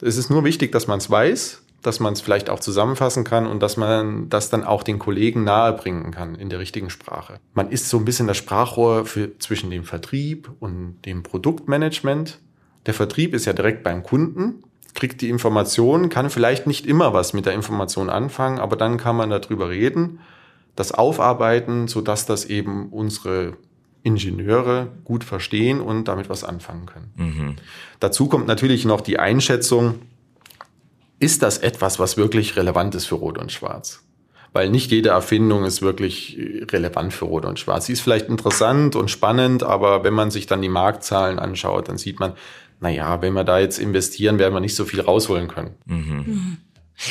Es 0.01 0.17
ist 0.17 0.31
nur 0.31 0.45
wichtig, 0.45 0.73
dass 0.73 0.87
man 0.87 0.99
es 0.99 1.11
weiß, 1.11 1.63
dass 1.83 2.01
man 2.01 2.13
es 2.13 2.21
vielleicht 2.21 2.49
auch 2.49 2.61
zusammenfassen 2.61 3.25
kann 3.25 3.47
und 3.47 3.61
dass 3.61 3.77
man 3.77 4.29
das 4.29 4.51
dann 4.51 4.65
auch 4.65 4.83
den 4.83 4.99
Kollegen 4.99 5.45
nahebringen 5.45 6.13
kann 6.13 6.35
in 6.35 6.49
der 6.49 6.59
richtigen 6.59 6.91
Sprache. 6.91 7.39
Man 7.55 7.71
ist 7.71 7.89
so 7.89 7.99
ein 7.99 8.05
bisschen 8.05 8.27
das 8.27 8.37
Sprachrohr 8.37 9.05
für, 9.05 9.39
zwischen 9.39 9.71
dem 9.71 9.85
Vertrieb 9.85 10.51
und 10.61 10.97
dem 11.05 11.23
Produktmanagement 11.23 12.39
Der 12.87 12.95
Vertrieb 12.95 13.35
ist 13.35 13.47
ja 13.47 13.53
direkt 13.53 13.83
beim 13.83 14.03
Kunden, 14.03 14.63
kriegt 14.95 15.21
die 15.21 15.29
Information, 15.29 16.09
kann 16.09 16.31
vielleicht 16.31 16.67
nicht 16.67 16.87
immer 16.87 17.13
was 17.13 17.33
mit 17.33 17.47
der 17.47 17.55
Information 17.55 18.09
anfangen, 18.09 18.59
aber 18.59 18.77
dann 18.77 18.97
kann 18.97 19.17
man 19.17 19.31
darüber 19.31 19.69
reden, 19.69 20.21
das 20.77 20.93
aufarbeiten, 20.93 21.89
sodass 21.89 22.27
das 22.27 22.45
eben 22.45 22.89
unsere 22.91 23.57
Ingenieure 24.03 24.89
gut 25.05 25.25
verstehen 25.25 25.81
und 25.81 26.09
damit 26.09 26.29
was 26.29 26.45
anfangen 26.45 26.87
können. 26.87 27.13
Mhm. 27.17 27.57
Dazu 28.01 28.29
kommt 28.29 28.47
natürlich 28.47 28.85
noch 28.85 29.01
die 29.01 29.19
Einschätzung, 29.19 29.97
ist 31.21 31.43
das 31.43 31.59
etwas, 31.59 31.99
was 31.99 32.17
wirklich 32.17 32.57
relevant 32.57 32.95
ist 32.95 33.07
für 33.07 33.15
Rot 33.15 33.39
und 33.39 33.51
Schwarz? 33.51 34.03
Weil 34.53 34.69
nicht 34.69 34.91
jede 34.91 35.09
Erfindung 35.09 35.65
ist 35.65 35.81
wirklich 35.81 36.39
relevant 36.71 37.13
für 37.13 37.25
Rot 37.25 37.45
und 37.45 37.59
Schwarz. 37.59 37.87
Sie 37.87 37.93
ist 37.93 38.03
vielleicht 38.03 38.29
interessant 38.29 38.95
und 38.95 39.11
spannend, 39.11 39.63
aber 39.63 40.05
wenn 40.05 40.15
man 40.15 40.31
sich 40.31 40.47
dann 40.47 40.63
die 40.63 40.69
Marktzahlen 40.69 41.39
anschaut, 41.39 41.89
dann 41.89 41.99
sieht 41.99 42.21
man, 42.21 42.35
naja, 42.85 43.23
wenn 43.23 43.33
wir 43.33 43.45
da 43.45 43.59
jetzt 43.59 43.79
investieren, 43.79 44.39
werden 44.39 44.53
wir 44.53 44.61
nicht 44.61 44.77
so 44.77 44.85
viel 44.85 45.01
rausholen 45.01 45.49
können. 45.49 45.75
Mhm. 45.87 46.25
Mhm. 46.27 46.57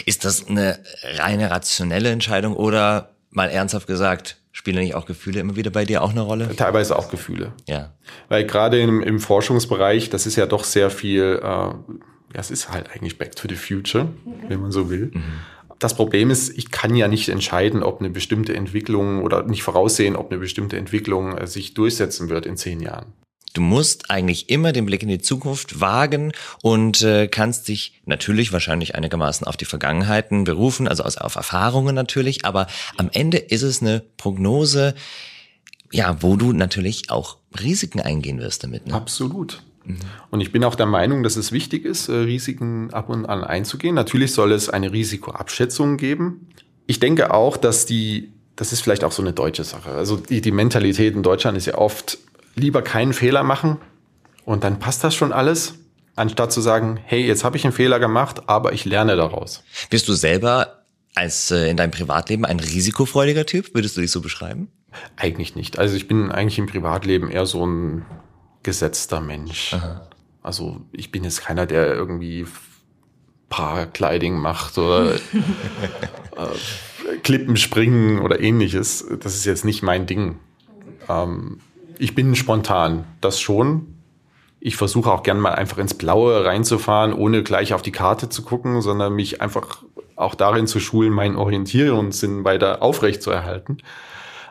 Ist 0.06 0.24
das 0.24 0.48
eine 0.48 0.78
reine 1.04 1.50
rationelle 1.50 2.12
Entscheidung 2.12 2.56
oder 2.56 3.16
mal 3.32 3.50
ernsthaft 3.50 3.88
gesagt, 3.88 4.38
spielen 4.52 4.78
nicht 4.78 4.94
auch 4.94 5.08
Gefühle 5.08 5.40
immer 5.40 5.56
wieder 5.56 5.72
bei 5.72 5.84
dir 5.84 6.04
auch 6.04 6.12
eine 6.12 6.22
Rolle? 6.22 6.56
Teilweise 6.56 6.96
auch 6.96 7.10
Gefühle. 7.10 7.54
Ja. 7.68 7.92
Weil 8.30 8.46
gerade 8.46 8.80
im, 8.80 9.02
im 9.02 9.20
Forschungsbereich, 9.20 10.12
das 10.12 10.28
ist 10.28 10.36
ja 10.36 10.46
doch 10.46 10.64
sehr 10.64 10.92
viel, 10.92 11.40
äh, 11.42 11.44
ja, 11.44 11.76
es 12.36 12.52
ist 12.52 12.70
halt 12.70 12.92
eigentlich 12.92 13.18
Back 13.18 13.36
to 13.36 13.48
the 13.50 13.56
Future, 13.56 14.10
wenn 14.48 14.62
man 14.62 14.72
so 14.72 14.92
will. 14.92 15.10
Mhm. 15.12 15.24
Das 15.80 15.96
Problem 15.96 16.30
ist, 16.30 16.56
ich 16.56 16.70
kann 16.70 16.96
ja 16.96 17.08
nicht 17.08 17.30
entscheiden, 17.30 17.82
ob 17.82 18.00
eine 18.00 18.12
bestimmte 18.12 18.56
Entwicklung 18.56 19.24
oder 19.24 19.42
nicht 19.42 19.64
voraussehen, 19.64 20.16
ob 20.16 20.30
eine 20.30 20.40
bestimmte 20.40 20.78
Entwicklung 20.78 21.36
äh, 21.36 21.48
sich 21.48 21.74
durchsetzen 21.74 22.30
wird 22.30 22.46
in 22.46 22.58
zehn 22.58 22.80
Jahren. 22.80 23.14
Du 23.54 23.62
musst 23.62 24.10
eigentlich 24.10 24.50
immer 24.50 24.72
den 24.72 24.86
Blick 24.86 25.04
in 25.04 25.10
die 25.10 25.20
Zukunft 25.20 25.80
wagen 25.80 26.32
und 26.62 27.04
äh, 27.04 27.28
kannst 27.28 27.68
dich 27.68 28.02
natürlich 28.06 28.52
wahrscheinlich 28.52 28.96
einigermaßen 28.96 29.46
auf 29.46 29.58
die 29.58 29.66
Vergangenheiten 29.66 30.44
berufen, 30.44 30.88
also 30.88 31.04
auf 31.04 31.36
Erfahrungen 31.36 31.94
natürlich, 31.94 32.46
aber 32.46 32.68
am 32.98 33.10
Ende 33.14 33.38
ist 33.38 33.62
es 33.62 33.82
eine 33.82 34.04
Prognose, 34.18 34.96
ja, 35.92 36.18
wo 36.22 36.36
du 36.36 36.52
natürlich 36.52 37.12
auch 37.12 37.38
Risiken 37.62 38.02
eingehen 38.02 38.40
wirst 38.40 38.64
damit. 38.64 38.88
Ne? 38.88 38.96
Absolut. 38.96 39.62
Mhm. 39.86 40.00
Und 40.32 40.42
ich 40.42 40.52
bin 40.52 40.64
auch 40.64 40.76
der 40.76 40.88
Meinung, 40.88 41.22
dass 41.24 41.36
es 41.36 41.52
wichtig 41.52 41.86
ist, 41.86 42.10
äh, 42.10 42.14
Risiken 42.14 42.92
ab 42.92 43.10
und 43.10 43.26
an 43.26 43.44
einzugehen. 43.44 43.96
Natürlich 43.96 44.34
soll 44.34 44.52
es 44.52 44.70
eine 44.70 44.92
Risikoabschätzung 44.92 45.98
geben. 45.98 46.48
Ich 46.88 47.00
denke 47.00 47.32
auch, 47.32 47.58
dass 47.58 47.86
die, 47.86 48.34
das 48.56 48.74
ist 48.74 48.82
vielleicht 48.82 49.04
auch 49.04 49.12
so 49.12 49.22
eine 49.22 49.34
deutsche 49.34 49.64
Sache. 49.64 49.92
Also 49.92 50.18
die, 50.18 50.42
die 50.42 50.52
Mentalität 50.52 51.16
in 51.16 51.24
Deutschland 51.24 51.58
ist 51.58 51.68
ja 51.68 51.78
oft, 51.78 52.18
lieber 52.56 52.82
keinen 52.82 53.14
Fehler 53.14 53.44
machen 53.44 53.78
und 54.46 54.64
dann 54.64 54.80
passt 54.80 55.04
das 55.04 55.16
schon 55.16 55.32
alles, 55.32 55.76
anstatt 56.16 56.52
zu 56.52 56.62
sagen, 56.62 57.00
hey, 57.04 57.26
jetzt 57.26 57.44
habe 57.44 57.58
ich 57.58 57.64
einen 57.64 57.74
Fehler 57.74 58.00
gemacht, 58.00 58.44
aber 58.48 58.74
ich 58.74 58.86
lerne 58.86 59.16
daraus. 59.16 59.64
Bist 59.90 60.08
du 60.08 60.14
selber 60.14 60.84
als 61.16 61.52
äh, 61.52 61.70
in 61.70 61.78
deinem 61.78 61.92
Privatleben 61.92 62.46
ein 62.46 62.60
risikofreudiger 62.60 63.46
Typ? 63.46 63.74
Würdest 63.74 63.98
du 63.98 64.02
dich 64.02 64.12
so 64.12 64.22
beschreiben? 64.22 64.70
Eigentlich 65.16 65.56
nicht. 65.56 65.80
Also 65.80 65.96
ich 65.96 66.08
bin 66.08 66.32
eigentlich 66.32 66.60
im 66.60 66.68
Privatleben 66.68 67.30
eher 67.30 67.46
so 67.46 67.66
ein 67.66 68.06
gesetzter 68.62 69.22
Mensch. 69.22 69.74
Aha. 69.74 70.08
Also 70.42 70.82
ich 70.92 71.12
bin 71.12 71.24
jetzt 71.24 71.42
keiner, 71.42 71.66
der 71.66 71.94
irgendwie 71.94 72.46
Paragliding 73.50 74.36
macht 74.36 74.78
oder 74.78 75.16
äh, 75.16 75.20
Klippen 77.24 77.58
springen 77.58 78.20
oder 78.20 78.40
ähnliches. 78.40 79.06
Das 79.22 79.36
ist 79.36 79.46
jetzt 79.46 79.66
nicht 79.66 79.84
mein 79.84 80.06
Ding. 80.06 80.40
Ähm, 81.08 81.60
ich 82.00 82.16
bin 82.16 82.36
spontan, 82.36 83.06
das 83.22 83.40
schon. 83.40 83.96
Ich 84.60 84.78
versuche 84.78 85.12
auch 85.12 85.24
gern 85.24 85.40
mal 85.40 85.54
einfach 85.56 85.78
ins 85.78 85.94
Blaue 85.94 86.46
reinzufahren, 86.46 87.14
ohne 87.14 87.44
gleich 87.44 87.74
auf 87.74 87.82
die 87.82 87.92
Karte 87.92 88.30
zu 88.30 88.44
gucken, 88.44 88.82
sondern 88.82 89.14
mich 89.14 89.42
einfach 89.42 89.84
auch 90.16 90.36
darin 90.36 90.68
zu 90.68 90.80
schulen, 90.80 91.12
meinen 91.12 91.36
Orientierungssinn 91.36 92.44
weiter 92.44 92.82
aufrecht 92.82 93.22
zu 93.22 93.32
erhalten. 93.32 93.78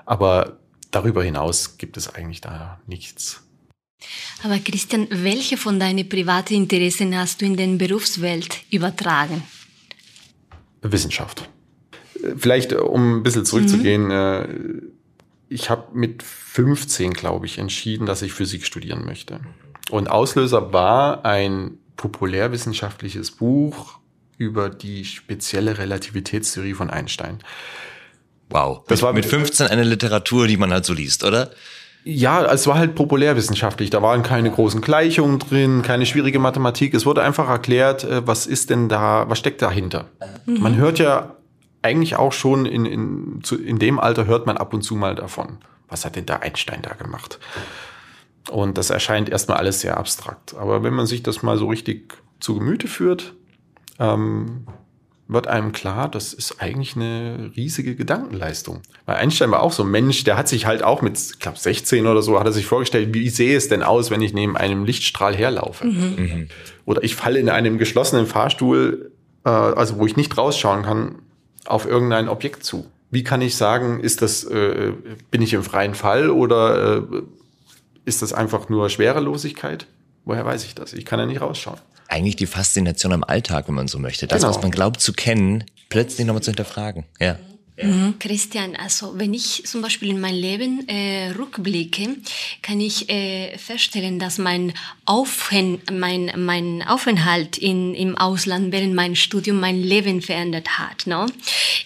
Aber 0.05 0.59
darüber 0.91 1.23
hinaus 1.23 1.79
gibt 1.79 1.97
es 1.97 2.15
eigentlich 2.15 2.41
da 2.41 2.81
nichts. 2.87 3.43
Aber 4.43 4.59
Christian, 4.59 5.07
welche 5.11 5.57
von 5.57 5.79
deinen 5.79 6.09
privaten 6.09 6.55
Interessen 6.55 7.17
hast 7.17 7.41
du 7.41 7.47
in 7.47 7.57
den 7.57 7.79
Berufswelt 7.79 8.65
übertragen? 8.71 9.43
Wissenschaft. 10.83 11.49
Vielleicht, 12.37 12.73
um 12.73 13.19
ein 13.19 13.23
bisschen 13.23 13.45
zurückzugehen, 13.45 14.09
mhm. 14.09 14.93
Ich 15.53 15.71
habe 15.71 15.89
mit 15.93 16.23
15, 16.23 17.13
glaube 17.13 17.47
ich, 17.47 17.59
entschieden, 17.59 18.07
dass 18.07 18.23
ich 18.23 18.33
Physik 18.33 18.65
studieren 18.65 19.05
möchte. 19.05 19.41
Und 19.91 20.09
Auslöser 20.11 20.73
war 20.73 21.25
ein 21.25 21.79
populärwissenschaftliches 21.97 23.33
Buch 23.33 23.99
über 24.39 24.71
die 24.71 25.05
spezielle 25.05 25.79
Relativitätstheorie 25.79 26.75
von 26.75 26.91
Einstein. 26.91 27.39
Wow. 28.51 28.85
Das 28.89 29.03
war 29.03 29.13
mit 29.13 29.25
15 29.25 29.69
eine 29.69 29.85
Literatur, 29.85 30.47
die 30.47 30.57
man 30.57 30.73
halt 30.73 30.85
so 30.85 30.93
liest, 30.93 31.25
oder? 31.25 31.51
Ja, 32.05 32.45
es 32.53 32.67
war 32.67 32.77
halt 32.77 32.95
populärwissenschaftlich. 32.95 33.91
Da 33.91 34.03
waren 34.03 34.23
keine 34.23 34.51
großen 34.51 34.81
Gleichungen 34.81 35.39
drin, 35.39 35.83
keine 35.83 36.05
schwierige 36.05 36.41
Mathematik. 36.41 36.95
Es 36.95 37.07
wurde 37.07 37.23
einfach 37.23 37.49
erklärt, 37.49 38.05
äh, 38.05 38.27
was 38.27 38.47
ist 38.47 38.71
denn 38.71 38.89
da, 38.89 39.27
was 39.29 39.39
steckt 39.39 39.63
dahinter. 39.63 40.07
Mhm. 40.47 40.61
Man 40.61 40.77
hört 40.77 40.99
ja 40.99 41.37
eigentlich 41.83 42.17
auch 42.17 42.33
schon 42.33 42.67
in, 42.67 42.87
in, 42.87 43.43
in 43.65 43.79
dem 43.79 43.99
Alter 43.99 44.27
hört 44.27 44.47
man 44.47 44.57
ab 44.57 44.73
und 44.73 44.83
zu 44.83 44.95
mal 44.95 45.15
davon 45.15 45.59
was 45.93 46.05
hat 46.05 46.17
denn 46.17 46.27
da 46.27 46.37
Einstein 46.37 46.83
da 46.83 46.95
gemacht? 46.95 47.39
Und 48.51 48.77
das 48.77 48.91
erscheint 48.91 49.29
erstmal 49.29 49.59
alles 49.59 49.83
sehr 49.83 49.99
abstrakt. 49.99 50.57
Aber 50.57 50.83
wenn 50.83 50.95
man 50.95 51.07
sich 51.07 51.23
das 51.23 51.43
mal 51.43 51.59
so 51.59 51.69
richtig 51.69 52.15
zu 52.41 52.59
Gemüte 52.59 52.89
führt, 52.89 53.35
ähm, 54.01 54.67
wird 55.29 55.47
einem 55.47 55.71
klar, 55.71 56.09
das 56.09 56.35
ist 56.35 56.61
eigentlich 56.61 56.97
eine 56.97 57.53
riesige 57.57 57.95
Gedankenleistung. 57.95 58.83
Weil 59.07 59.17
Einstein 59.17 59.51
war 59.53 59.63
auch 59.63 59.73
so 59.73 59.85
ein 59.85 59.91
Mensch, 59.91 60.25
der 60.25 60.37
hat 60.37 60.49
sich 60.49 60.67
halt 60.67 60.83
auch 60.83 61.01
mit, 61.01 61.17
ich 61.17 61.39
glaube 61.39 61.59
16 61.59 62.07
oder 62.07 62.21
so, 62.21 62.39
hat 62.41 62.47
er 62.47 62.53
sich 62.53 62.67
vorgestellt, 62.67 63.15
wie 63.15 63.29
sehe 63.29 63.57
es 63.57 63.69
denn 63.69 63.83
aus, 63.83 64.11
wenn 64.11 64.21
ich 64.21 64.35
neben 64.35 64.57
einem 64.57 64.85
Lichtstrahl 64.85 65.37
herlaufe? 65.37 65.87
Mhm. 65.87 66.15
mhm. 66.17 66.49
Oder 66.85 67.05
ich 67.05 67.15
falle 67.15 67.39
in 67.39 67.49
einem 67.49 67.79
geschlossenen 67.79 68.27
Fahrstuhl, 68.27 69.13
äh, 69.45 69.51
also 69.51 69.99
wo 69.99 70.07
ich 70.07 70.17
nicht 70.17 70.37
rausschauen 70.37 70.83
kann, 70.83 71.23
auf 71.65 71.87
irgendein 71.87 72.29
Objekt 72.29 72.65
zu. 72.65 72.87
Wie 73.11 73.23
kann 73.23 73.43
ich 73.43 73.57
sagen, 73.57 74.01
ist 74.01 74.23
das, 74.23 74.45
äh, 74.45 74.93
bin 75.31 75.43
ich 75.43 75.53
im 75.53 75.63
freien 75.63 75.95
Fall 75.95 76.31
oder 76.31 76.97
äh, 76.97 77.03
ist 78.05 78.23
das 78.23 78.33
einfach 78.33 78.69
nur 78.69 78.89
Schwerelosigkeit? 78.89 79.87
Woher 80.25 80.45
weiß 80.45 80.65
ich 80.65 80.75
das? 80.75 80.93
Ich 80.93 81.05
kann 81.05 81.19
ja 81.19 81.27
nicht 81.27 81.41
rausschauen. 81.41 81.79
Eigentlich 82.09 82.37
die 82.37 82.47
Faszination 82.47 83.13
am 83.13 83.25
Alltag, 83.25 83.69
wenn 83.69 83.75
man 83.75 83.89
so 83.89 83.99
möchte. 83.99 84.27
Das, 84.27 84.43
genau. 84.43 84.55
was 84.55 84.63
man 84.63 84.71
glaubt 84.71 85.01
zu 85.01 85.13
kennen, 85.13 85.65
plötzlich 85.89 86.27
nochmal 86.27 86.43
zu 86.43 86.51
hinterfragen. 86.51 87.05
Ja. 87.21 87.39
Mhm. 87.83 88.15
Christian, 88.19 88.77
also 88.77 89.19
wenn 89.19 89.35
ich 89.35 89.65
zum 89.65 89.83
Beispiel 89.83 90.11
in 90.11 90.21
mein 90.21 90.35
Leben 90.35 90.89
äh, 90.89 91.31
rückblicke, 91.31 92.17
kann 92.63 92.81
ich 92.81 93.09
äh, 93.09 93.57
feststellen, 93.59 94.19
dass 94.19 94.39
mein, 94.39 94.73
Aufhen 95.05 95.81
mein, 95.91 96.33
mein 96.37 96.83
Aufenthalt 96.87 97.59
in, 97.59 97.95
im 97.95 98.17
Ausland 98.17 98.73
während 98.73 98.95
meinem 98.95 99.17
Studium 99.17 99.59
mein 99.59 99.83
Leben 99.83 100.23
verändert 100.23 100.79
hat. 100.79 101.07
No? 101.07 101.27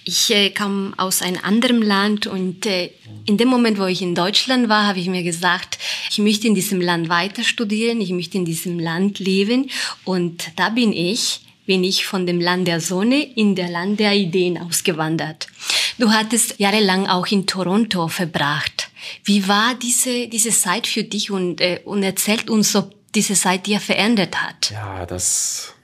Ich 0.05 0.31
äh, 0.31 0.51
kam 0.51 0.95
aus 0.99 1.23
einem 1.23 1.41
anderen 1.43 1.83
Land 1.83 2.27
und 2.27 2.67
äh, 2.67 2.91
in 3.25 3.39
dem 3.39 3.49
Moment, 3.49 3.79
wo 3.79 3.87
ich 3.87 4.03
in 4.03 4.15
Deutschland 4.15 4.69
war, 4.69 4.87
habe 4.87 4.99
ich 4.99 5.09
mir 5.09 5.23
gesagt, 5.23 5.79
ich 6.11 6.19
möchte 6.19 6.47
in 6.47 6.55
diesem 6.55 6.81
Land 6.81 7.09
weiter 7.09 7.43
studieren, 7.43 8.01
ich 8.01 8.11
möchte 8.11 8.37
in 8.37 8.45
diesem 8.45 8.79
Land 8.79 9.19
leben 9.19 9.71
und 10.05 10.51
da 10.57 10.69
bin 10.69 10.93
ich 10.93 11.41
bin 11.67 11.83
ich 11.83 12.07
von 12.07 12.27
dem 12.27 12.41
Land 12.41 12.69
der 12.69 12.81
Sonne 12.81 13.23
in 13.35 13.57
der 13.57 13.69
Land 13.69 13.99
der 13.99 14.15
Ideen 14.15 14.57
ausgewandert. 14.57 15.49
Du 15.99 16.11
hattest 16.11 16.59
jahrelang 16.59 17.07
auch 17.07 17.27
in 17.29 17.47
Toronto 17.47 18.09
verbracht. 18.09 18.91
Wie 19.25 19.49
war 19.49 19.75
diese, 19.81 20.29
diese 20.29 20.51
Zeit 20.51 20.87
für 20.87 21.05
dich 21.05 21.31
und, 21.31 21.61
äh, 21.61 21.81
und 21.85 22.03
erzählt 22.03 22.51
uns, 22.51 22.77
ob 22.77 22.95
diese 23.15 23.35
Zeit 23.35 23.67
dir 23.67 23.81
verändert 23.81 24.43
hat? 24.43 24.71
Ja, 24.71 25.07
das 25.07 25.75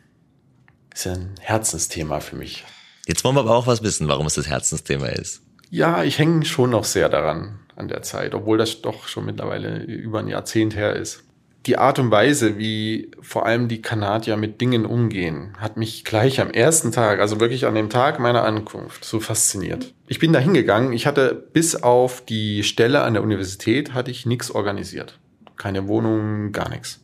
ist 0.94 1.06
ein 1.06 1.34
Herzensthema 1.40 2.20
für 2.20 2.36
mich. 2.36 2.64
Jetzt 3.06 3.24
wollen 3.24 3.36
wir 3.36 3.40
aber 3.40 3.56
auch 3.56 3.66
was 3.66 3.82
wissen, 3.82 4.06
warum 4.08 4.26
es 4.26 4.34
das 4.34 4.48
Herzensthema 4.48 5.06
ist. 5.06 5.40
Ja, 5.70 6.04
ich 6.04 6.18
hänge 6.18 6.44
schon 6.44 6.70
noch 6.70 6.84
sehr 6.84 7.08
daran, 7.08 7.60
an 7.74 7.88
der 7.88 8.02
Zeit, 8.02 8.34
obwohl 8.34 8.58
das 8.58 8.82
doch 8.82 9.08
schon 9.08 9.24
mittlerweile 9.24 9.82
über 9.82 10.18
ein 10.18 10.28
Jahrzehnt 10.28 10.76
her 10.76 10.94
ist 10.94 11.24
die 11.66 11.78
Art 11.78 11.98
und 11.98 12.10
Weise, 12.10 12.58
wie 12.58 13.10
vor 13.20 13.46
allem 13.46 13.68
die 13.68 13.82
Kanadier 13.82 14.36
mit 14.36 14.60
Dingen 14.60 14.84
umgehen, 14.84 15.52
hat 15.58 15.76
mich 15.76 16.04
gleich 16.04 16.40
am 16.40 16.50
ersten 16.50 16.90
Tag, 16.90 17.20
also 17.20 17.40
wirklich 17.40 17.66
an 17.66 17.74
dem 17.74 17.88
Tag 17.88 18.18
meiner 18.18 18.44
Ankunft, 18.44 19.04
so 19.04 19.20
fasziniert. 19.20 19.94
Ich 20.08 20.18
bin 20.18 20.32
da 20.32 20.40
hingegangen, 20.40 20.92
ich 20.92 21.06
hatte 21.06 21.34
bis 21.52 21.76
auf 21.76 22.24
die 22.24 22.64
Stelle 22.64 23.02
an 23.02 23.14
der 23.14 23.22
Universität, 23.22 23.94
hatte 23.94 24.10
ich 24.10 24.26
nichts 24.26 24.50
organisiert. 24.50 25.18
Keine 25.56 25.86
Wohnung, 25.86 26.50
gar 26.50 26.68
nichts. 26.68 27.00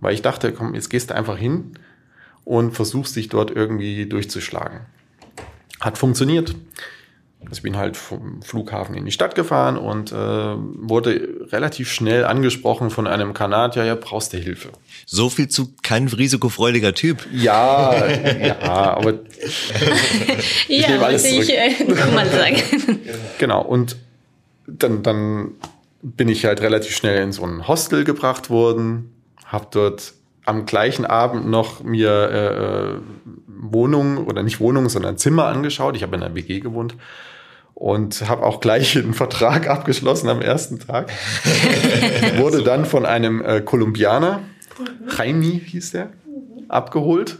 Weil 0.00 0.14
ich 0.14 0.22
dachte, 0.22 0.52
komm, 0.52 0.74
jetzt 0.74 0.90
gehst 0.90 1.10
du 1.10 1.14
einfach 1.14 1.36
hin 1.36 1.78
und 2.44 2.72
versuchst 2.72 3.16
dich 3.16 3.28
dort 3.28 3.50
irgendwie 3.50 4.06
durchzuschlagen. 4.06 4.82
Hat 5.80 5.98
funktioniert. 5.98 6.54
Ich 7.52 7.62
bin 7.62 7.76
halt 7.76 7.96
vom 7.96 8.42
Flughafen 8.42 8.94
in 8.96 9.04
die 9.04 9.12
Stadt 9.12 9.34
gefahren 9.34 9.76
und 9.76 10.10
äh, 10.10 10.14
wurde 10.14 11.46
relativ 11.52 11.92
schnell 11.92 12.24
angesprochen 12.24 12.90
von 12.90 13.06
einem 13.06 13.34
Kanadier, 13.34 13.84
ja, 13.84 13.94
brauchst 13.94 14.32
du 14.32 14.38
Hilfe. 14.38 14.70
So 15.04 15.28
viel 15.28 15.48
zu 15.48 15.72
kein 15.82 16.08
risikofreudiger 16.08 16.92
Typ. 16.94 17.26
Ja, 17.32 17.94
ja, 18.08 18.58
aber 18.96 19.20
ich 20.68 20.88
ja, 20.88 21.00
wollte 21.00 21.28
ich 21.28 21.56
äh, 21.56 21.74
mal 22.14 22.28
sagen. 22.28 22.56
Genau, 23.38 23.62
und 23.62 23.96
dann, 24.66 25.02
dann 25.02 25.52
bin 26.02 26.28
ich 26.28 26.44
halt 26.44 26.60
relativ 26.62 26.96
schnell 26.96 27.22
in 27.22 27.32
so 27.32 27.44
ein 27.44 27.68
Hostel 27.68 28.04
gebracht 28.04 28.50
worden, 28.50 29.12
habe 29.44 29.66
dort 29.70 30.14
am 30.46 30.64
gleichen 30.64 31.04
Abend 31.04 31.46
noch 31.46 31.82
mir 31.82 32.10
äh, 32.10 32.46
äh 32.46 33.00
Wohnung 33.58 34.26
oder 34.26 34.42
nicht 34.42 34.60
Wohnung, 34.60 34.88
sondern 34.88 35.18
Zimmer 35.18 35.46
angeschaut. 35.46 35.96
Ich 35.96 36.02
habe 36.02 36.16
in 36.16 36.22
einer 36.22 36.34
WG 36.34 36.60
gewohnt 36.60 36.94
und 37.76 38.26
habe 38.26 38.44
auch 38.44 38.60
gleich 38.60 38.96
einen 38.96 39.12
Vertrag 39.12 39.68
abgeschlossen 39.68 40.28
am 40.28 40.40
ersten 40.40 40.78
Tag. 40.78 41.10
Wurde 42.36 42.62
dann 42.62 42.86
von 42.86 43.04
einem 43.04 43.42
äh, 43.44 43.60
Kolumbianer, 43.60 44.40
Jaime 45.16 45.44
hieß 45.44 45.92
der, 45.92 46.10
abgeholt, 46.68 47.38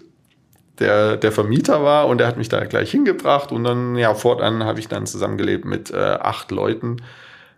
der 0.78 1.16
der 1.16 1.32
Vermieter 1.32 1.82
war 1.82 2.06
und 2.06 2.18
der 2.18 2.26
hat 2.26 2.36
mich 2.36 2.48
da 2.48 2.64
gleich 2.64 2.90
hingebracht 2.90 3.50
und 3.50 3.64
dann 3.64 3.96
ja 3.96 4.14
fortan 4.14 4.64
habe 4.64 4.78
ich 4.78 4.88
dann 4.88 5.06
zusammengelebt 5.06 5.64
mit 5.64 5.90
äh, 5.90 5.96
acht 5.96 6.50
Leuten, 6.50 6.98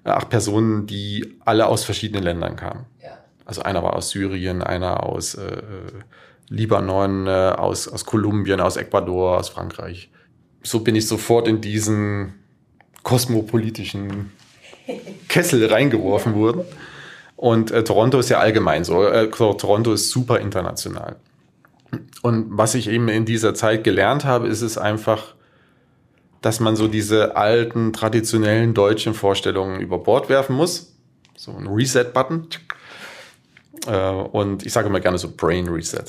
äh, 0.04 0.10
acht 0.10 0.30
Personen, 0.30 0.86
die 0.86 1.36
alle 1.44 1.66
aus 1.66 1.84
verschiedenen 1.84 2.22
Ländern 2.22 2.56
kamen. 2.56 2.86
Also 3.48 3.62
einer 3.62 3.82
war 3.82 3.96
aus 3.96 4.10
Syrien, 4.10 4.62
einer 4.62 5.02
aus 5.04 5.34
äh, 5.34 5.42
äh 5.42 5.62
Libanon, 6.50 7.26
äh, 7.26 7.30
aus 7.56 7.88
aus 7.88 8.04
Kolumbien, 8.04 8.60
aus 8.60 8.76
Ecuador, 8.76 9.38
aus 9.38 9.48
Frankreich. 9.48 10.10
So 10.62 10.80
bin 10.80 10.94
ich 10.94 11.06
sofort 11.06 11.48
in 11.48 11.62
diesen 11.62 12.34
kosmopolitischen 13.02 14.32
Kessel 15.28 15.64
reingeworfen 15.66 16.34
wurden. 16.34 16.64
Und 17.36 17.70
äh, 17.70 17.84
Toronto 17.84 18.18
ist 18.18 18.28
ja 18.28 18.38
allgemein 18.38 18.84
so. 18.84 19.06
Äh, 19.06 19.30
Toronto 19.30 19.94
ist 19.94 20.10
super 20.10 20.40
international. 20.40 21.16
Und 22.20 22.46
was 22.50 22.74
ich 22.74 22.88
eben 22.88 23.08
in 23.08 23.24
dieser 23.24 23.54
Zeit 23.54 23.82
gelernt 23.82 24.26
habe, 24.26 24.48
ist 24.48 24.60
es 24.60 24.76
einfach, 24.76 25.34
dass 26.42 26.60
man 26.60 26.76
so 26.76 26.86
diese 26.86 27.34
alten, 27.34 27.94
traditionellen 27.94 28.74
deutschen 28.74 29.14
Vorstellungen 29.14 29.80
über 29.80 29.98
Bord 29.98 30.28
werfen 30.28 30.54
muss. 30.54 30.92
So 31.34 31.52
ein 31.52 31.66
Reset-Button. 31.66 32.48
Äh, 33.86 34.10
und 34.10 34.66
ich 34.66 34.72
sage 34.72 34.88
immer 34.88 35.00
gerne 35.00 35.18
so 35.18 35.30
Brain 35.34 35.68
Reset. 35.68 36.04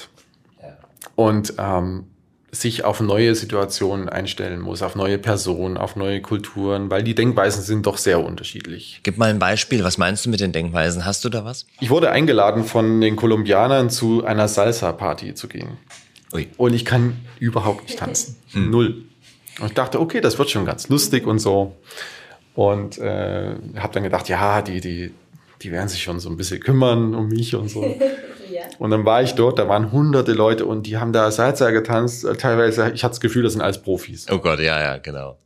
Und 1.15 1.53
ähm, 1.57 2.05
sich 2.51 2.83
auf 2.83 2.99
neue 2.99 3.35
Situationen 3.35 4.09
einstellen 4.09 4.59
muss, 4.59 4.81
auf 4.81 4.95
neue 4.95 5.17
Personen, 5.17 5.77
auf 5.77 5.95
neue 5.95 6.21
Kulturen, 6.21 6.89
weil 6.89 7.03
die 7.03 7.13
Denkweisen 7.13 7.61
sind 7.61 7.85
doch 7.85 7.97
sehr 7.97 8.23
unterschiedlich. 8.23 9.01
Gib 9.03 9.17
mal 9.17 9.29
ein 9.29 9.39
Beispiel. 9.39 9.83
Was 9.83 9.97
meinst 9.97 10.25
du 10.25 10.29
mit 10.29 10.39
den 10.39 10.51
Denkweisen? 10.51 11.05
Hast 11.05 11.23
du 11.25 11.29
da 11.29 11.45
was? 11.45 11.65
Ich 11.79 11.89
wurde 11.89 12.09
eingeladen 12.09 12.63
von 12.63 13.01
den 13.01 13.15
Kolumbianern 13.15 13.89
zu 13.89 14.25
einer 14.25 14.47
Salsa-Party 14.47 15.35
zu 15.35 15.47
gehen. 15.47 15.77
Ui. 16.33 16.47
Und 16.57 16.73
ich 16.73 16.85
kann 16.85 17.17
überhaupt 17.39 17.83
nicht 17.83 17.99
tanzen. 17.99 18.35
Hm. 18.51 18.71
Null. 18.71 19.03
Und 19.59 19.67
ich 19.67 19.73
dachte, 19.73 19.99
okay, 19.99 20.21
das 20.21 20.39
wird 20.39 20.49
schon 20.49 20.65
ganz 20.65 20.89
lustig 20.89 21.27
und 21.27 21.37
so. 21.37 21.75
Und 22.55 22.97
äh, 22.97 23.53
habe 23.77 23.93
dann 23.93 24.01
gedacht, 24.01 24.27
ja, 24.27 24.63
die, 24.63 24.81
die, 24.81 25.11
die 25.61 25.71
werden 25.71 25.89
sich 25.89 26.03
schon 26.03 26.19
so 26.19 26.29
ein 26.29 26.37
bisschen 26.37 26.59
kümmern 26.59 27.15
um 27.15 27.27
mich 27.27 27.55
und 27.55 27.69
so. 27.69 27.83
ja. 28.51 28.61
Und 28.77 28.91
dann 28.91 29.05
war 29.05 29.21
ich 29.21 29.33
dort, 29.33 29.59
da 29.59 29.67
waren 29.67 29.91
hunderte 29.91 30.33
Leute 30.33 30.65
und 30.65 30.87
die 30.87 30.97
haben 30.97 31.13
da 31.13 31.31
Salsa 31.31 31.71
getanzt. 31.71 32.27
Teilweise, 32.37 32.91
ich 32.93 33.03
hatte 33.03 33.11
das 33.11 33.19
Gefühl, 33.19 33.43
das 33.43 33.53
sind 33.53 33.61
alles 33.61 33.81
Profis. 33.81 34.27
Oh 34.31 34.39
Gott, 34.39 34.59
ja, 34.59 34.79
ja, 34.79 34.97
genau. 34.97 35.37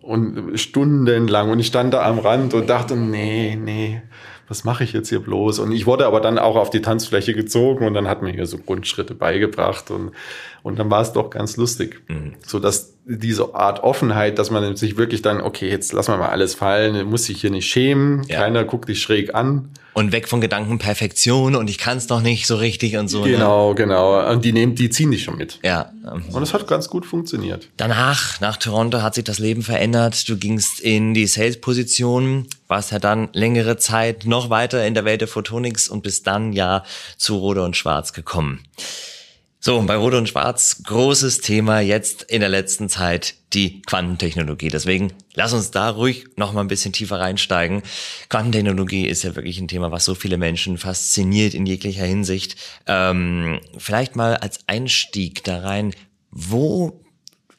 Und 0.00 0.58
stundenlang 0.58 1.50
und 1.50 1.58
ich 1.58 1.66
stand 1.66 1.92
da 1.92 2.06
am 2.06 2.20
Rand 2.20 2.54
und 2.54 2.70
dachte, 2.70 2.94
nee, 2.96 3.56
nee, 3.56 4.02
was 4.48 4.62
mache 4.62 4.84
ich 4.84 4.92
jetzt 4.92 5.08
hier 5.08 5.20
bloß? 5.20 5.58
Und 5.58 5.72
ich 5.72 5.86
wurde 5.86 6.06
aber 6.06 6.20
dann 6.20 6.38
auch 6.38 6.54
auf 6.54 6.70
die 6.70 6.80
Tanzfläche 6.80 7.34
gezogen 7.34 7.84
und 7.86 7.94
dann 7.94 8.06
hat 8.06 8.22
mir 8.22 8.30
hier 8.30 8.46
so 8.46 8.58
Grundschritte 8.58 9.14
beigebracht 9.14 9.90
und, 9.90 10.12
und 10.66 10.80
dann 10.80 10.90
war 10.90 11.00
es 11.00 11.12
doch 11.12 11.30
ganz 11.30 11.56
lustig. 11.56 12.02
Mhm. 12.08 12.34
So 12.44 12.58
dass 12.58 12.94
diese 13.04 13.54
Art 13.54 13.84
Offenheit, 13.84 14.36
dass 14.36 14.50
man 14.50 14.74
sich 14.74 14.96
wirklich 14.96 15.22
dann, 15.22 15.40
okay, 15.40 15.70
jetzt 15.70 15.92
lassen 15.92 16.10
wir 16.10 16.18
mal 16.18 16.30
alles 16.30 16.56
fallen, 16.56 17.08
muss 17.08 17.26
sich 17.26 17.40
hier 17.40 17.50
nicht 17.50 17.70
schämen, 17.70 18.24
ja. 18.26 18.40
keiner 18.40 18.64
guckt 18.64 18.88
dich 18.88 19.00
schräg 19.00 19.32
an. 19.32 19.68
Und 19.92 20.10
weg 20.10 20.26
von 20.26 20.40
Gedanken 20.40 20.78
Perfektion 20.78 21.54
und 21.54 21.70
ich 21.70 21.78
kann 21.78 21.98
es 21.98 22.08
doch 22.08 22.20
nicht 22.20 22.48
so 22.48 22.56
richtig 22.56 22.96
und 22.96 23.06
so. 23.06 23.24
Ne? 23.24 23.30
Genau, 23.30 23.68
ne? 23.68 23.74
genau. 23.76 24.28
Und 24.28 24.44
die 24.44 24.52
nehmen, 24.52 24.74
die 24.74 24.90
ziehen 24.90 25.12
dich 25.12 25.22
schon 25.22 25.36
mit. 25.36 25.60
Ja. 25.62 25.92
Und 26.32 26.42
es 26.42 26.52
hat 26.52 26.66
ganz 26.66 26.88
gut 26.88 27.06
funktioniert. 27.06 27.68
Danach, 27.76 28.40
nach 28.40 28.56
Toronto, 28.56 29.02
hat 29.02 29.14
sich 29.14 29.22
das 29.22 29.38
Leben 29.38 29.62
verändert. 29.62 30.28
Du 30.28 30.36
gingst 30.36 30.80
in 30.80 31.14
die 31.14 31.28
Sales-Position, 31.28 32.48
warst 32.66 32.90
ja 32.90 32.98
dann 32.98 33.28
längere 33.34 33.76
Zeit 33.76 34.26
noch 34.26 34.50
weiter 34.50 34.84
in 34.84 34.94
der 34.94 35.04
Welt 35.04 35.20
der 35.20 35.28
Photonics 35.28 35.88
und 35.88 36.02
bist 36.02 36.26
dann 36.26 36.52
ja 36.52 36.82
zu 37.16 37.36
Rode 37.36 37.62
und 37.62 37.76
Schwarz 37.76 38.12
gekommen. 38.12 38.64
So, 39.66 39.82
bei 39.82 39.96
Rot 39.96 40.14
und 40.14 40.28
Schwarz 40.28 40.80
großes 40.84 41.40
Thema 41.40 41.80
jetzt 41.80 42.22
in 42.22 42.38
der 42.38 42.48
letzten 42.48 42.88
Zeit 42.88 43.34
die 43.52 43.82
Quantentechnologie. 43.82 44.68
Deswegen 44.68 45.12
lass 45.34 45.54
uns 45.54 45.72
da 45.72 45.90
ruhig 45.90 46.26
noch 46.36 46.52
mal 46.52 46.60
ein 46.60 46.68
bisschen 46.68 46.92
tiefer 46.92 47.18
reinsteigen. 47.18 47.82
Quantentechnologie 48.28 49.08
ist 49.08 49.24
ja 49.24 49.34
wirklich 49.34 49.58
ein 49.58 49.66
Thema, 49.66 49.90
was 49.90 50.04
so 50.04 50.14
viele 50.14 50.36
Menschen 50.36 50.78
fasziniert 50.78 51.52
in 51.52 51.66
jeglicher 51.66 52.04
Hinsicht. 52.04 52.54
Ähm, 52.86 53.58
vielleicht 53.76 54.14
mal 54.14 54.36
als 54.36 54.60
Einstieg 54.68 55.42
da 55.42 55.58
rein, 55.58 55.96
wo 56.30 57.04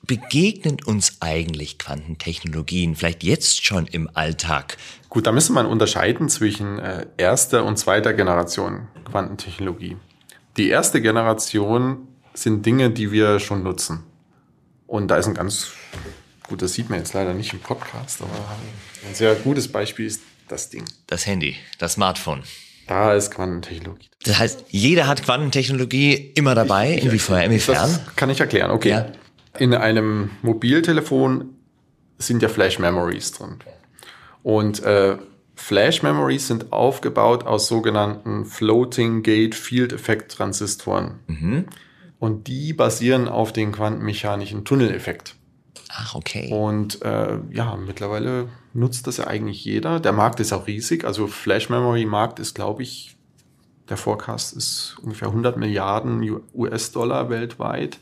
begegnen 0.02 0.78
uns 0.86 1.18
eigentlich 1.20 1.78
Quantentechnologien? 1.78 2.96
Vielleicht 2.96 3.26
jetzt 3.26 3.66
schon 3.66 3.86
im 3.86 4.10
Alltag? 4.14 4.78
Gut, 5.10 5.28
da 5.28 5.34
müsste 5.34 5.52
man 5.52 5.66
unterscheiden 5.66 6.30
zwischen 6.30 6.80
äh, 6.80 7.06
erster 7.18 7.66
und 7.66 7.78
zweiter 7.78 8.14
Generation 8.14 8.88
Quantentechnologie. 9.04 9.98
Die 10.58 10.70
erste 10.70 11.02
Generation 11.02 12.08
sind 12.34 12.66
Dinge, 12.66 12.90
die 12.90 13.12
wir 13.12 13.40
schon 13.40 13.62
nutzen. 13.62 14.04
Und 14.88 15.10
da 15.10 15.18
ist 15.18 15.28
ein 15.28 15.36
ganz, 15.36 15.68
gut, 16.48 16.64
das 16.64 16.74
sieht 16.74 16.90
man 16.90 16.98
jetzt 16.98 17.14
leider 17.14 17.36
nicht 17.36 17.54
im 17.54 17.60
Podcast, 17.60 18.22
aber 18.22 18.32
ein 19.08 19.14
sehr 19.14 19.36
gutes 19.36 19.72
Beispiel 19.72 20.08
ist 20.08 20.22
das 20.48 20.70
Ding. 20.70 20.84
Das 21.06 21.28
Handy, 21.28 21.58
das 21.78 21.94
Smartphone. 21.94 22.42
Da 22.88 23.14
ist 23.14 23.32
Quantentechnologie. 23.32 24.10
Das 24.24 24.40
heißt, 24.40 24.66
jeder 24.70 25.08
hat 25.08 25.22
Quantentechnologie 25.24 26.32
immer 26.36 26.56
dabei, 26.56 26.92
ich, 26.92 26.98
ich 27.00 27.06
inwiefern, 27.06 27.44
inwiefern? 27.44 27.76
Das 27.76 28.16
kann 28.16 28.30
ich 28.32 28.40
erklären, 28.40 28.72
okay. 28.72 28.90
Ja. 28.90 29.12
In 29.60 29.76
einem 29.76 30.32
Mobiltelefon 30.42 31.54
sind 32.18 32.42
ja 32.42 32.50
Flash 32.50 32.80
Memories 32.80 33.32
drin. 33.34 33.58
Und 34.42 34.82
äh, 34.84 35.18
Flash 35.58 36.04
Memories 36.04 36.48
sind 36.48 36.72
aufgebaut 36.72 37.46
aus 37.46 37.68
sogenannten 37.68 38.46
Floating 38.46 39.24
Gate 39.24 39.56
Field 39.56 39.92
Effect 39.92 40.32
Transistoren. 40.32 41.20
Mhm. 41.26 41.66
Und 42.20 42.48
die 42.48 42.74
basieren 42.74 43.28
auf 43.28 43.54
dem 43.54 43.72
quantenmechanischen 43.72 44.66
Tunneleffekt. 44.66 45.36
Ach, 45.90 46.16
okay. 46.16 46.52
Und 46.54 47.02
äh, 47.02 47.40
ja, 47.52 47.76
mittlerweile 47.76 48.50
nutzt 48.74 49.08
das 49.08 49.18
ja 49.18 49.28
eigentlich 49.28 49.66
jeder. 49.66 50.00
Der 50.00 50.14
Markt 50.14 50.40
ist 50.40 50.54
auch 50.54 50.68
riesig. 50.68 51.04
Also 51.06 51.28
Flash 51.28 51.70
Memory 51.70 52.06
Markt 52.06 52.40
ist, 52.40 52.54
glaube 52.54 52.84
ich, 52.84 53.18
der 53.90 53.98
Forecast 53.98 54.56
ist 54.56 54.98
ungefähr 55.02 55.30
100 55.30 55.58
Milliarden 55.58 56.40
US-Dollar 56.54 57.30
weltweit 57.30 57.98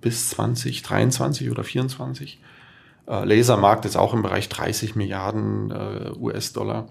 bis 0.00 0.28
2023 0.30 1.48
oder 1.50 1.62
2024. 1.62 2.38
Äh, 3.10 3.24
Lasermarkt 3.24 3.84
ist 3.86 3.96
auch 3.96 4.14
im 4.14 4.22
Bereich 4.22 4.48
30 4.48 4.94
Milliarden 4.94 5.70
äh, 5.72 6.10
US-Dollar. 6.16 6.86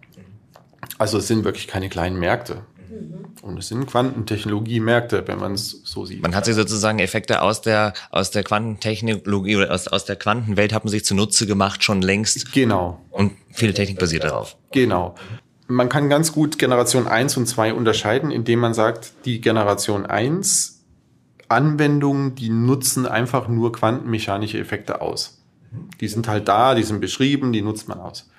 Also 0.98 1.18
es 1.18 1.28
sind 1.28 1.46
wirklich 1.46 1.68
keine 1.68 1.88
kleinen 1.88 2.20
Märkte. 2.20 2.64
Mhm. 2.90 3.26
Und 3.42 3.58
es 3.58 3.70
sind 3.70 3.86
Quantentechnologie-Märkte, 3.88 5.26
wenn 5.28 5.40
man 5.40 5.54
es 5.54 5.82
so 5.86 6.06
sieht. 6.06 6.22
Man 6.22 6.36
hat 6.36 6.44
sich 6.44 6.56
sozusagen 6.56 7.00
Effekte 7.00 7.42
aus 7.42 7.62
der, 7.62 7.94
aus 8.12 8.32
der 8.32 8.44
Quantentechnologie 8.44 9.56
oder 9.56 9.74
aus, 9.74 9.88
aus 9.88 10.04
der 10.04 10.18
Quantenwelt 10.18 10.74
hat 10.74 10.84
man 10.84 10.92
sich 10.92 11.06
zunutze 11.06 11.48
gemacht, 11.48 11.86
schon 11.86 12.02
längst. 12.02 12.52
Genau. 12.52 13.00
Und 13.12 13.32
viele 13.54 13.74
Technik 13.74 13.98
basiert 13.98 14.26
darauf. 14.26 14.58
Genau. 14.72 15.16
Man 15.68 15.88
kann 15.88 16.10
ganz 16.10 16.34
gut 16.34 16.60
Generation 16.60 17.08
1 17.08 17.38
und 17.38 17.46
2 17.46 17.74
unterscheiden, 17.74 18.32
indem 18.32 18.60
man 18.60 18.74
sagt, 18.74 19.14
die 19.24 19.40
Generation 19.40 20.06
1 20.06 20.84
Anwendungen, 21.48 22.36
die 22.36 22.50
nutzen 22.50 23.06
einfach 23.06 23.48
nur 23.48 23.72
quantenmechanische 23.72 24.60
Effekte 24.60 25.02
aus. 25.02 25.39
Die 26.00 26.08
sind 26.08 26.28
halt 26.28 26.48
da, 26.48 26.76
die 26.76 26.84
sind 26.84 27.00
beschrieben, 27.00 27.54
die 27.54 27.62
nutzt 27.62 27.88
man 27.88 28.00
aus. 28.00 28.30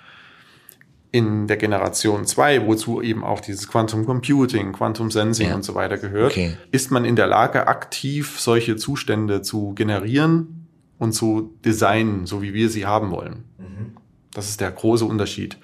In 1.13 1.49
der 1.49 1.57
Generation 1.57 2.25
2, 2.25 2.67
wozu 2.67 3.03
eben 3.03 3.25
auch 3.25 3.41
dieses 3.41 3.69
Quantum 3.69 4.07
Computing, 4.07 4.73
Quantum 4.73 5.11
Sensing 5.11 5.49
ja. 5.49 5.55
und 5.55 5.65
so 5.65 5.75
weiter 5.75 5.99
gehört, 5.99 6.33
okay. 6.33 6.57
ist 6.71 6.91
man 6.91 7.05
in 7.05 7.17
der 7.17 7.27
Lage, 7.27 7.67
aktiv 7.67 8.39
solche 8.39 8.77
Zustände 8.77 9.43
zu 9.43 9.75
generieren 9.75 10.69
und 10.99 11.13
zu 11.13 11.57
designen, 11.65 12.27
so 12.27 12.43
wie 12.43 12.55
wir 12.55 12.71
sie 12.71 12.87
haben 12.87 13.11
wollen. 13.11 13.45
Mhm. 13.59 13.97
Das 14.33 14.49
ist 14.49 14.61
der 14.61 14.71
große 14.71 15.05
Unterschied. 15.05 15.59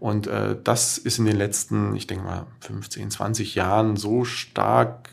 Und 0.00 0.26
äh, 0.26 0.56
das 0.64 0.98
ist 0.98 1.18
in 1.18 1.26
den 1.26 1.36
letzten, 1.36 1.94
ich 1.94 2.06
denke 2.06 2.24
mal, 2.24 2.46
15, 2.60 3.10
20 3.10 3.54
Jahren 3.54 3.96
so 3.96 4.24
stark 4.24 5.10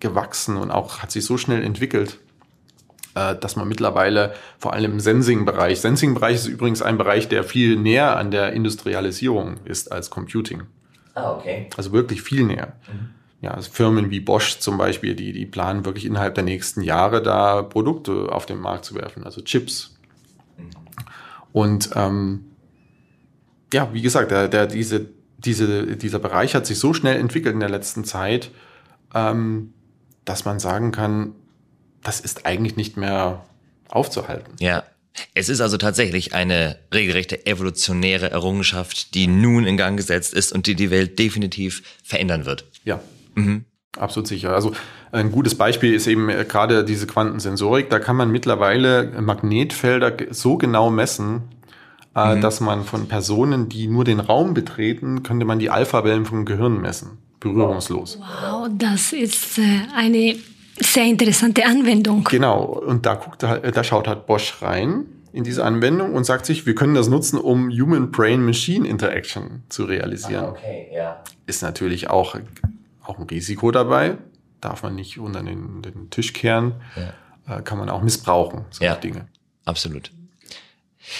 gewachsen 0.00 0.56
und 0.56 0.70
auch 0.70 1.00
hat 1.00 1.10
sich 1.10 1.24
so 1.24 1.36
schnell 1.36 1.62
entwickelt, 1.62 2.18
dass 3.16 3.56
man 3.56 3.66
mittlerweile 3.66 4.34
vor 4.58 4.74
allem 4.74 4.92
im 4.92 5.00
Sensing-Bereich, 5.00 5.80
Sensing-Bereich 5.80 6.34
ist 6.34 6.46
übrigens 6.46 6.82
ein 6.82 6.98
Bereich, 6.98 7.28
der 7.28 7.44
viel 7.44 7.76
näher 7.76 8.16
an 8.16 8.30
der 8.30 8.52
Industrialisierung 8.52 9.56
ist 9.64 9.90
als 9.90 10.10
Computing. 10.10 10.64
Ah, 11.14 11.32
okay. 11.32 11.70
Also 11.76 11.92
wirklich 11.92 12.20
viel 12.20 12.44
näher. 12.44 12.74
Mhm. 12.86 13.08
Ja, 13.40 13.52
also 13.52 13.70
Firmen 13.70 14.10
wie 14.10 14.20
Bosch 14.20 14.58
zum 14.58 14.76
Beispiel, 14.76 15.14
die, 15.14 15.32
die 15.32 15.46
planen 15.46 15.84
wirklich 15.84 16.04
innerhalb 16.04 16.34
der 16.34 16.44
nächsten 16.44 16.82
Jahre 16.82 17.22
da 17.22 17.62
Produkte 17.62 18.30
auf 18.32 18.44
den 18.44 18.58
Markt 18.58 18.84
zu 18.84 18.94
werfen, 18.94 19.24
also 19.24 19.40
Chips. 19.40 19.96
Mhm. 20.58 20.64
Und 21.52 21.90
ähm, 21.94 22.44
ja, 23.72 23.88
wie 23.92 24.02
gesagt, 24.02 24.30
der, 24.30 24.48
der, 24.48 24.66
diese, 24.66 25.06
diese, 25.38 25.96
dieser 25.96 26.18
Bereich 26.18 26.54
hat 26.54 26.66
sich 26.66 26.78
so 26.78 26.92
schnell 26.92 27.18
entwickelt 27.18 27.54
in 27.54 27.60
der 27.60 27.68
letzten 27.70 28.04
Zeit, 28.04 28.50
ähm, 29.14 29.72
dass 30.26 30.44
man 30.44 30.58
sagen 30.58 30.92
kann, 30.92 31.34
das 32.06 32.20
ist 32.20 32.46
eigentlich 32.46 32.76
nicht 32.76 32.96
mehr 32.96 33.44
aufzuhalten. 33.88 34.52
Ja. 34.60 34.84
Es 35.34 35.48
ist 35.48 35.62
also 35.62 35.78
tatsächlich 35.78 36.34
eine 36.34 36.76
regelrechte 36.92 37.46
evolutionäre 37.46 38.30
Errungenschaft, 38.30 39.14
die 39.14 39.26
nun 39.26 39.64
in 39.64 39.78
Gang 39.78 39.96
gesetzt 39.96 40.34
ist 40.34 40.52
und 40.52 40.66
die 40.66 40.74
die 40.74 40.90
Welt 40.90 41.18
definitiv 41.18 41.82
verändern 42.04 42.44
wird. 42.44 42.66
Ja, 42.84 43.00
mhm. 43.34 43.64
absolut 43.98 44.28
sicher. 44.28 44.54
Also 44.54 44.72
ein 45.12 45.32
gutes 45.32 45.54
Beispiel 45.54 45.94
ist 45.94 46.06
eben 46.06 46.26
gerade 46.26 46.84
diese 46.84 47.06
Quantensensorik. 47.06 47.88
Da 47.88 47.98
kann 47.98 48.16
man 48.16 48.30
mittlerweile 48.30 49.10
Magnetfelder 49.22 50.14
so 50.30 50.58
genau 50.58 50.90
messen, 50.90 51.44
äh, 52.14 52.34
mhm. 52.34 52.42
dass 52.42 52.60
man 52.60 52.84
von 52.84 53.08
Personen, 53.08 53.70
die 53.70 53.86
nur 53.86 54.04
den 54.04 54.20
Raum 54.20 54.52
betreten, 54.52 55.22
könnte 55.22 55.46
man 55.46 55.58
die 55.58 55.70
Alpha-Wellen 55.70 56.26
vom 56.26 56.44
Gehirn 56.44 56.78
messen. 56.82 57.18
Berührungslos. 57.40 58.18
Wow, 58.20 58.68
das 58.70 59.14
ist 59.14 59.58
äh, 59.58 59.80
eine 59.94 60.36
sehr 60.78 61.04
interessante 61.04 61.64
Anwendung. 61.64 62.24
Genau, 62.24 62.64
und 62.64 63.06
da 63.06 63.14
guckt 63.14 63.42
da 63.42 63.84
schaut 63.84 64.08
halt 64.08 64.26
Bosch 64.26 64.60
rein 64.60 65.06
in 65.32 65.44
diese 65.44 65.64
Anwendung 65.64 66.14
und 66.14 66.24
sagt 66.24 66.46
sich, 66.46 66.64
wir 66.64 66.74
können 66.74 66.94
das 66.94 67.08
nutzen, 67.08 67.38
um 67.38 67.68
Human-Brain-Machine-Interaction 67.70 69.64
zu 69.68 69.84
realisieren. 69.84 70.46
Ah, 70.46 70.48
okay, 70.48 70.88
ja. 70.94 71.22
Ist 71.46 71.62
natürlich 71.62 72.08
auch, 72.08 72.38
auch 73.02 73.18
ein 73.18 73.24
Risiko 73.24 73.70
dabei, 73.70 74.16
darf 74.62 74.82
man 74.82 74.94
nicht 74.94 75.18
unter 75.18 75.42
den, 75.42 75.82
den 75.82 76.08
Tisch 76.08 76.32
kehren, 76.32 76.76
ja. 76.96 77.58
äh, 77.58 77.62
kann 77.62 77.76
man 77.76 77.90
auch 77.90 78.00
missbrauchen, 78.00 78.64
solche 78.70 78.84
ja, 78.84 78.94
Dinge. 78.94 79.28
Absolut. 79.66 80.10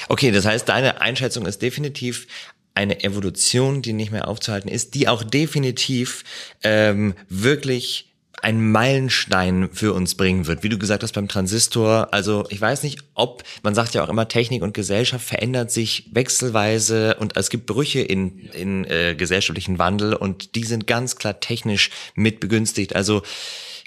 Okay, 0.09 0.31
das 0.31 0.47
heißt, 0.47 0.69
deine 0.69 1.01
Einschätzung 1.03 1.45
ist 1.45 1.61
definitiv 1.61 2.27
eine 2.73 3.03
Evolution, 3.05 3.83
die 3.83 3.92
nicht 3.92 4.12
mehr 4.12 4.29
aufzuhalten 4.29 4.69
ist, 4.69 4.95
die 4.95 5.09
auch 5.09 5.23
definitiv 5.25 6.25
ähm, 6.62 7.14
wirklich 7.29 8.14
ein 8.46 8.70
Meilenstein 8.70 9.68
für 9.72 9.92
uns 9.92 10.14
bringen 10.14 10.46
wird. 10.46 10.62
Wie 10.62 10.68
du 10.68 10.78
gesagt 10.78 11.02
hast 11.02 11.14
beim 11.14 11.26
Transistor, 11.26 12.14
also 12.14 12.44
ich 12.48 12.61
weiß 12.61 12.85
nicht, 12.85 13.00
ob, 13.14 13.42
man 13.64 13.74
sagt 13.74 13.94
ja 13.94 14.04
auch 14.04 14.09
immer, 14.09 14.28
Technik 14.28 14.62
und 14.62 14.72
Gesellschaft 14.72 15.26
verändert 15.26 15.72
sich 15.72 16.09
wechselweise 16.12 17.16
und 17.16 17.37
es 17.37 17.50
gibt 17.50 17.66
Brüche 17.66 18.02
in, 18.02 18.38
in 18.50 18.85
äh, 18.85 19.16
gesellschaftlichen 19.16 19.80
Wandel 19.80 20.14
und 20.14 20.54
die 20.54 20.62
sind 20.62 20.87
ganz 20.87 21.16
klar 21.16 21.40
technisch 21.40 21.90
mit 22.14 22.38
begünstigt. 22.38 22.94
Also 22.94 23.22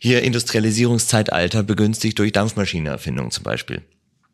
hier 0.01 0.23
Industrialisierungszeitalter 0.23 1.63
begünstigt 1.63 2.19
durch 2.19 2.33
Dampfmaschinenerfindung 2.33 3.31
zum 3.31 3.45
Beispiel. 3.45 3.81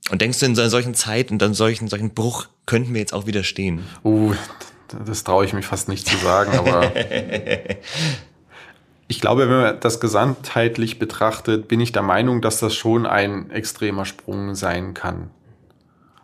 Und 0.10 0.24
denkst 0.24 0.40
du 0.40 0.48
in 0.48 0.56
solchen 0.56 0.96
Zeiten, 0.96 1.38
dann 1.38 1.54
solchen, 1.54 1.88
solchen 1.88 2.16
Bruch 2.16 2.48
könnten 2.66 2.96
wir 2.96 3.00
jetzt 3.00 3.14
auch 3.14 3.28
widerstehen? 3.28 3.84
Oh, 4.02 4.34
das 5.06 5.24
traue 5.24 5.46
ich 5.46 5.54
mich 5.54 5.68
fast 5.68 5.88
nicht 5.88 6.08
zu 6.08 6.18
sagen, 6.18 6.52
aber 6.58 6.92
ich 9.08 9.22
glaube, 9.22 9.48
wenn 9.48 9.58
man 9.58 9.80
das 9.80 10.00
gesamtheitlich 10.00 10.98
betrachtet, 10.98 11.68
bin 11.68 11.80
ich 11.80 11.92
der 11.92 12.02
Meinung, 12.02 12.42
dass 12.42 12.60
das 12.60 12.74
schon 12.74 13.06
ein 13.06 13.52
extremer 13.52 14.06
Sprung 14.06 14.56
sein 14.56 14.94
kann. 14.94 15.30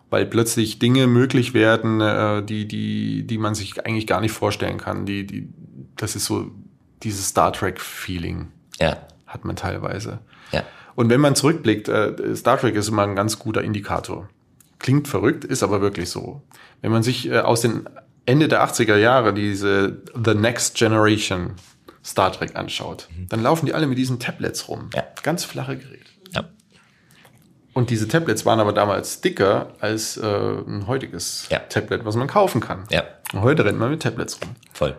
Weil 0.09 0.25
plötzlich 0.25 0.79
Dinge 0.79 1.07
möglich 1.07 1.53
werden, 1.53 2.01
äh, 2.01 2.43
die, 2.43 2.67
die, 2.67 3.23
die 3.25 3.37
man 3.37 3.55
sich 3.55 3.85
eigentlich 3.85 4.07
gar 4.07 4.19
nicht 4.19 4.33
vorstellen 4.33 4.77
kann. 4.77 5.05
Die, 5.05 5.25
die, 5.25 5.47
das 5.95 6.15
ist 6.15 6.25
so 6.25 6.51
dieses 7.03 7.27
Star 7.29 7.53
Trek-Feeling. 7.53 8.47
Ja. 8.79 8.97
Hat 9.27 9.45
man 9.45 9.55
teilweise. 9.55 10.19
Ja. 10.51 10.63
Und 10.95 11.09
wenn 11.09 11.21
man 11.21 11.35
zurückblickt, 11.35 11.87
äh, 11.87 12.35
Star 12.35 12.59
Trek 12.59 12.75
ist 12.75 12.89
immer 12.89 13.03
ein 13.03 13.15
ganz 13.15 13.39
guter 13.39 13.63
Indikator. 13.63 14.27
Klingt 14.79 15.07
verrückt, 15.07 15.45
ist 15.45 15.63
aber 15.63 15.81
wirklich 15.81 16.09
so. 16.09 16.41
Wenn 16.81 16.91
man 16.91 17.03
sich 17.03 17.29
äh, 17.29 17.39
aus 17.39 17.61
den 17.61 17.87
Ende 18.25 18.47
der 18.47 18.63
80er 18.67 18.97
Jahre 18.97 19.33
diese 19.33 20.01
The 20.13 20.33
Next 20.33 20.75
Generation 20.75 21.51
Star 22.03 22.31
Trek 22.31 22.55
anschaut, 22.55 23.07
mhm. 23.15 23.27
dann 23.29 23.43
laufen 23.43 23.65
die 23.65 23.73
alle 23.73 23.87
mit 23.87 23.97
diesen 23.97 24.19
Tablets 24.19 24.67
rum. 24.67 24.89
Ja. 24.95 25.05
Ganz 25.23 25.43
flache 25.43 25.77
Geräte. 25.77 26.11
Ja. 26.31 26.49
Und 27.73 27.89
diese 27.89 28.07
Tablets 28.07 28.45
waren 28.45 28.59
aber 28.59 28.73
damals 28.73 29.21
dicker 29.21 29.75
als 29.79 30.17
äh, 30.17 30.25
ein 30.25 30.87
heutiges 30.87 31.47
ja. 31.49 31.59
Tablet, 31.59 32.03
was 32.05 32.15
man 32.15 32.27
kaufen 32.27 32.59
kann. 32.59 32.85
Ja. 32.89 33.03
Und 33.33 33.41
heute 33.41 33.63
rennt 33.63 33.79
man 33.79 33.91
mit 33.91 34.01
Tablets 34.01 34.39
rum. 34.41 34.49
Voll. 34.73 34.97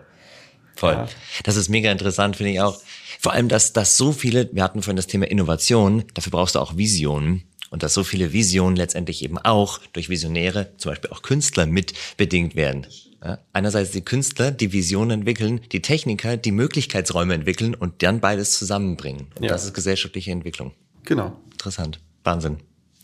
Voll. 0.77 0.93
Ja. 0.93 1.09
Das 1.45 1.57
ist 1.57 1.69
mega 1.69 1.91
interessant, 1.91 2.37
finde 2.37 2.53
ich 2.53 2.61
auch. 2.61 2.81
Vor 3.21 3.33
allem, 3.33 3.49
dass, 3.49 3.73
dass 3.73 3.97
so 3.97 4.13
viele, 4.13 4.49
wir 4.53 4.63
hatten 4.63 4.83
vorhin 4.83 4.97
das 4.97 5.07
Thema 5.07 5.31
Innovation, 5.31 6.05
dafür 6.15 6.31
brauchst 6.31 6.55
du 6.55 6.61
auch 6.61 6.77
Visionen. 6.77 7.45
Und 7.71 7.83
dass 7.83 7.95
so 7.95 8.05
viele 8.05 8.35
Visionen 8.35 8.77
letztendlich 8.77 9.23
eben 9.25 9.39
auch 9.39 9.79
durch 9.95 10.11
Visionäre, 10.11 10.77
zum 10.77 10.93
Beispiel 10.93 11.11
auch 11.11 11.23
Künstler, 11.23 11.65
mit 11.65 11.95
bedingt 12.19 12.55
werden. 12.55 12.87
Ja, 13.25 13.39
einerseits 13.53 13.93
die 13.93 14.05
Künstler, 14.05 14.51
die 14.51 14.73
Visionen 14.73 15.21
entwickeln, 15.21 15.61
die 15.71 15.81
Techniker, 15.81 16.37
die 16.37 16.51
Möglichkeitsräume 16.51 17.35
entwickeln 17.35 17.75
und 17.75 18.03
dann 18.03 18.19
beides 18.19 18.59
zusammenbringen. 18.59 19.29
Und 19.37 19.45
ja. 19.45 19.49
das 19.49 19.65
ist 19.65 19.75
gesellschaftliche 19.75 20.33
Entwicklung. 20.33 20.73
Genau. 21.05 21.37
Interessant. 21.53 22.01
Wahnsinn. 22.25 22.59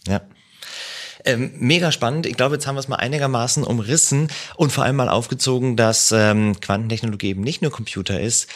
Ja. 0.09 0.23
Ähm, 1.25 1.53
mega 1.59 1.93
spannend. 1.93 2.27
Ich 2.27 2.37
glaube, 2.37 2.57
jetzt 2.57 2.67
haben 2.67 2.75
wir 2.75 2.81
es 2.81 2.89
mal 2.89 2.97
einigermaßen 2.97 3.63
umrissen 3.63 4.29
und 4.57 4.73
vor 4.73 4.85
allem 4.85 4.97
mal 4.97 5.09
aufgezogen, 5.09 5.77
dass 5.77 6.13
ähm, 6.13 6.59
Quantentechnologie 6.61 7.29
eben 7.29 7.43
nicht 7.43 7.63
nur 7.63 7.71
Computer 7.71 8.21
ist. 8.21 8.49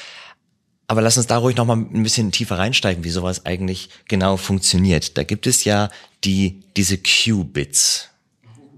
Aber 0.88 1.00
lass 1.00 1.16
uns 1.16 1.26
da 1.26 1.38
ruhig 1.38 1.56
noch 1.56 1.64
mal 1.64 1.76
ein 1.76 2.02
bisschen 2.02 2.32
tiefer 2.32 2.58
reinsteigen, 2.58 3.04
wie 3.04 3.10
sowas 3.10 3.46
eigentlich 3.46 3.88
genau 4.08 4.36
funktioniert. 4.36 5.16
Da 5.16 5.22
gibt 5.22 5.46
es 5.46 5.64
ja 5.64 5.90
die 6.24 6.60
diese 6.76 6.98
Qubits 6.98 8.11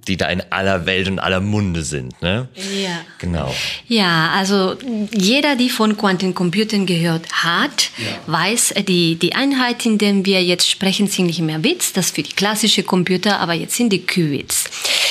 die 0.08 0.16
da 0.16 0.28
in 0.28 0.42
aller 0.50 0.86
Welt 0.86 1.08
und 1.08 1.18
aller 1.18 1.40
Munde 1.40 1.82
sind, 1.82 2.20
ne? 2.22 2.48
Ja. 2.82 3.00
Genau. 3.18 3.54
Ja, 3.88 4.30
also 4.34 4.76
jeder, 5.12 5.56
die 5.56 5.70
von 5.70 5.96
Quantencomputing 5.96 6.86
gehört 6.86 7.30
hat, 7.32 7.90
ja. 7.98 8.32
weiß, 8.32 8.74
die, 8.86 9.16
die 9.16 9.34
Einheit, 9.34 9.84
in 9.86 9.98
der 9.98 10.24
wir 10.24 10.42
jetzt 10.42 10.70
sprechen, 10.70 11.06
sind 11.06 11.26
nicht 11.26 11.40
mehr 11.40 11.58
Bits, 11.58 11.92
das 11.92 12.10
für 12.10 12.22
die 12.22 12.32
klassische 12.32 12.82
Computer, 12.82 13.40
aber 13.40 13.54
jetzt 13.54 13.76
sind 13.76 13.92
die 13.92 14.04
Qubits. 14.04 14.64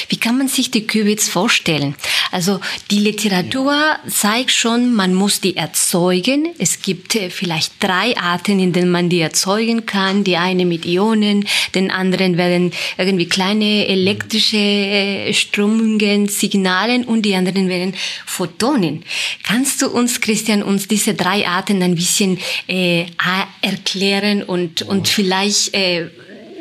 Wie 0.10 0.18
kann 0.18 0.38
man 0.38 0.48
sich 0.48 0.70
die 0.72 0.86
Qubits 0.86 1.30
vorstellen? 1.30 1.96
Also 2.32 2.60
die 2.92 3.00
Literatur 3.00 3.76
zeigt 4.08 4.52
schon, 4.52 4.94
man 4.94 5.14
muss 5.14 5.42
die 5.42 5.56
erzeugen. 5.56 6.50
Es 6.58 6.82
gibt 6.82 7.16
äh, 7.16 7.30
vielleicht 7.30 7.74
drei 7.80 8.18
Arten, 8.18 8.60
in 8.60 8.74
denen 8.74 8.92
man 8.92 9.10
die 9.10 9.22
erzeugen 9.22 9.86
kann. 9.86 10.24
Die 10.24 10.38
eine 10.38 10.66
mit 10.66 10.86
Ionen, 10.86 11.48
den 11.76 11.92
anderen 11.92 12.38
werden 12.38 12.72
irgendwie 12.98 13.28
kleine 13.28 13.88
elektrische 13.88 14.83
äh, 14.84 15.34
Strömungen, 15.34 16.28
Signalen 16.28 17.04
und 17.06 17.24
die 17.24 17.36
anderen 17.36 17.70
werden 17.70 17.94
Photonen. 18.26 19.04
Kannst 19.44 19.82
du 19.82 19.90
uns, 19.90 20.22
Christian, 20.22 20.64
uns 20.64 20.88
diese 20.88 21.14
drei 21.14 21.48
Arten 21.48 21.82
ein 21.82 21.96
bisschen 21.96 22.40
äh, 22.68 23.06
erklären 23.62 24.44
und, 24.44 24.82
und 24.84 25.08
vielleicht 25.08 25.74
äh, 25.74 26.10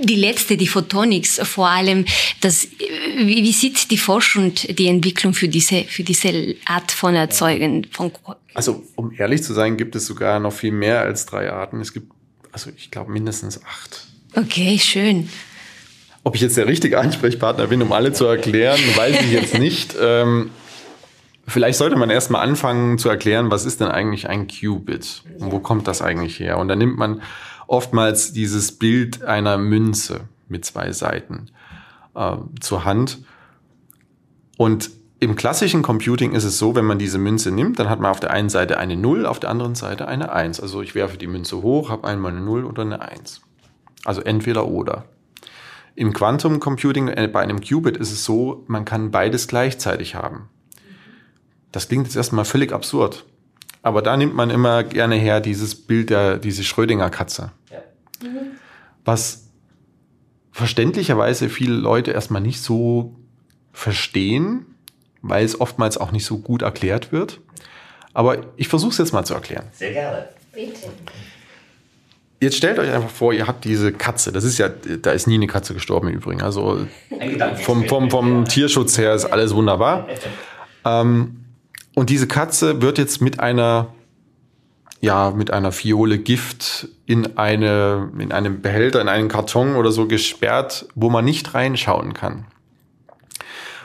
die 0.04 0.16
letzte, 0.16 0.56
die 0.56 0.66
Photonics 0.66 1.40
vor 1.44 1.68
allem, 1.68 2.04
das, 2.40 2.68
wie, 3.16 3.42
wie 3.42 3.52
sieht 3.52 3.90
die 3.90 3.98
Forschung, 3.98 4.52
die 4.54 4.88
Entwicklung 4.88 5.34
für 5.34 5.48
diese, 5.48 5.84
für 5.84 6.02
diese 6.02 6.56
Art 6.64 6.92
von 6.92 7.14
Erzeugen? 7.14 7.86
Von 7.90 8.12
also, 8.54 8.82
um 8.96 9.12
ehrlich 9.12 9.42
zu 9.42 9.54
sein, 9.54 9.76
gibt 9.76 9.96
es 9.96 10.06
sogar 10.06 10.40
noch 10.40 10.52
viel 10.52 10.72
mehr 10.72 11.00
als 11.00 11.26
drei 11.26 11.50
Arten. 11.50 11.80
Es 11.80 11.92
gibt, 11.92 12.12
also 12.50 12.70
ich 12.76 12.90
glaube, 12.90 13.12
mindestens 13.12 13.62
acht. 13.64 14.06
Okay, 14.34 14.78
schön. 14.78 15.28
Ob 16.24 16.36
ich 16.36 16.40
jetzt 16.40 16.56
der 16.56 16.66
richtige 16.66 17.00
Ansprechpartner 17.00 17.66
bin, 17.66 17.82
um 17.82 17.92
alle 17.92 18.12
zu 18.12 18.26
erklären, 18.26 18.78
weiß 18.96 19.20
ich 19.22 19.32
jetzt 19.32 19.58
nicht. 19.58 19.96
Ähm, 20.02 20.50
vielleicht 21.46 21.78
sollte 21.78 21.96
man 21.96 22.10
erstmal 22.10 22.46
anfangen 22.46 22.98
zu 22.98 23.08
erklären, 23.08 23.50
was 23.50 23.64
ist 23.64 23.80
denn 23.80 23.88
eigentlich 23.88 24.28
ein 24.28 24.48
Qubit 24.48 25.22
und 25.38 25.52
wo 25.52 25.58
kommt 25.58 25.86
das 25.86 26.02
eigentlich 26.02 26.40
her? 26.40 26.58
Und 26.58 26.68
dann 26.68 26.78
nimmt 26.78 26.98
man 26.98 27.22
oftmals 27.66 28.32
dieses 28.32 28.72
Bild 28.72 29.22
einer 29.22 29.58
Münze 29.58 30.22
mit 30.48 30.64
zwei 30.64 30.92
Seiten 30.92 31.50
äh, 32.14 32.36
zur 32.60 32.84
Hand. 32.84 33.18
Und 34.56 34.90
im 35.20 35.36
klassischen 35.36 35.82
Computing 35.82 36.32
ist 36.32 36.44
es 36.44 36.58
so, 36.58 36.74
wenn 36.74 36.84
man 36.84 36.98
diese 36.98 37.18
Münze 37.18 37.50
nimmt, 37.50 37.78
dann 37.78 37.88
hat 37.88 38.00
man 38.00 38.10
auf 38.10 38.20
der 38.20 38.30
einen 38.30 38.48
Seite 38.48 38.78
eine 38.78 38.96
0, 38.96 39.24
auf 39.24 39.38
der 39.38 39.50
anderen 39.50 39.74
Seite 39.74 40.08
eine 40.08 40.32
1. 40.32 40.60
Also 40.60 40.82
ich 40.82 40.94
werfe 40.94 41.16
die 41.16 41.28
Münze 41.28 41.62
hoch, 41.62 41.90
habe 41.90 42.08
einmal 42.08 42.32
eine 42.32 42.40
0 42.40 42.64
oder 42.64 42.82
eine 42.82 43.00
1. 43.02 43.40
Also 44.04 44.20
entweder 44.20 44.66
oder. 44.66 45.04
Im 45.94 46.12
Quantum 46.12 46.60
Computing, 46.60 47.08
äh, 47.08 47.28
bei 47.32 47.40
einem 47.42 47.60
Qubit 47.60 47.96
ist 47.96 48.12
es 48.12 48.24
so, 48.24 48.64
man 48.66 48.84
kann 48.84 49.10
beides 49.10 49.48
gleichzeitig 49.48 50.14
haben. 50.14 50.48
Das 51.70 51.88
klingt 51.88 52.06
jetzt 52.06 52.16
erstmal 52.16 52.44
völlig 52.44 52.72
absurd. 52.72 53.24
Aber 53.82 54.00
da 54.00 54.16
nimmt 54.16 54.34
man 54.34 54.50
immer 54.50 54.84
gerne 54.84 55.16
her 55.16 55.40
dieses 55.40 55.74
Bild 55.74 56.10
der, 56.10 56.38
diese 56.38 56.62
Schrödinger 56.64 57.10
Katze. 57.10 57.52
Ja. 57.70 57.78
Mhm. 58.22 58.52
Was 59.04 59.48
verständlicherweise 60.52 61.48
viele 61.48 61.74
Leute 61.74 62.12
erstmal 62.12 62.42
nicht 62.42 62.60
so 62.60 63.16
verstehen, 63.72 64.66
weil 65.22 65.44
es 65.44 65.60
oftmals 65.60 65.96
auch 65.96 66.12
nicht 66.12 66.26
so 66.26 66.38
gut 66.38 66.62
erklärt 66.62 67.10
wird. 67.10 67.40
Aber 68.12 68.38
ich 68.56 68.68
versuche 68.68 68.92
es 68.92 68.98
jetzt 68.98 69.12
mal 69.12 69.24
zu 69.24 69.34
erklären. 69.34 69.64
Sehr 69.72 69.92
gerne. 69.92 70.28
Bitte. 70.52 70.90
Jetzt 72.42 72.56
stellt 72.56 72.80
euch 72.80 72.90
einfach 72.90 73.08
vor, 73.08 73.32
ihr 73.32 73.46
habt 73.46 73.64
diese 73.64 73.92
Katze. 73.92 74.32
Das 74.32 74.42
ist 74.42 74.58
ja, 74.58 74.68
da 74.68 75.12
ist 75.12 75.28
nie 75.28 75.36
eine 75.36 75.46
Katze 75.46 75.74
gestorben 75.74 76.08
im 76.08 76.14
Übrigen. 76.14 76.42
Also 76.42 76.88
vom, 77.62 77.86
vom, 77.86 78.10
vom 78.10 78.46
Tierschutz 78.46 78.98
her 78.98 79.14
ist 79.14 79.26
alles 79.26 79.54
wunderbar. 79.54 80.08
Ähm, 80.84 81.44
und 81.94 82.10
diese 82.10 82.26
Katze 82.26 82.82
wird 82.82 82.98
jetzt 82.98 83.20
mit 83.20 83.38
einer, 83.38 83.94
ja, 85.00 85.30
mit 85.30 85.52
einer 85.52 85.70
Fiole 85.70 86.18
Gift 86.18 86.88
in 87.06 87.38
eine, 87.38 88.10
in 88.18 88.32
einem 88.32 88.60
Behälter, 88.60 89.00
in 89.00 89.08
einen 89.08 89.28
Karton 89.28 89.76
oder 89.76 89.92
so 89.92 90.08
gesperrt, 90.08 90.88
wo 90.96 91.10
man 91.10 91.24
nicht 91.24 91.54
reinschauen 91.54 92.12
kann. 92.12 92.46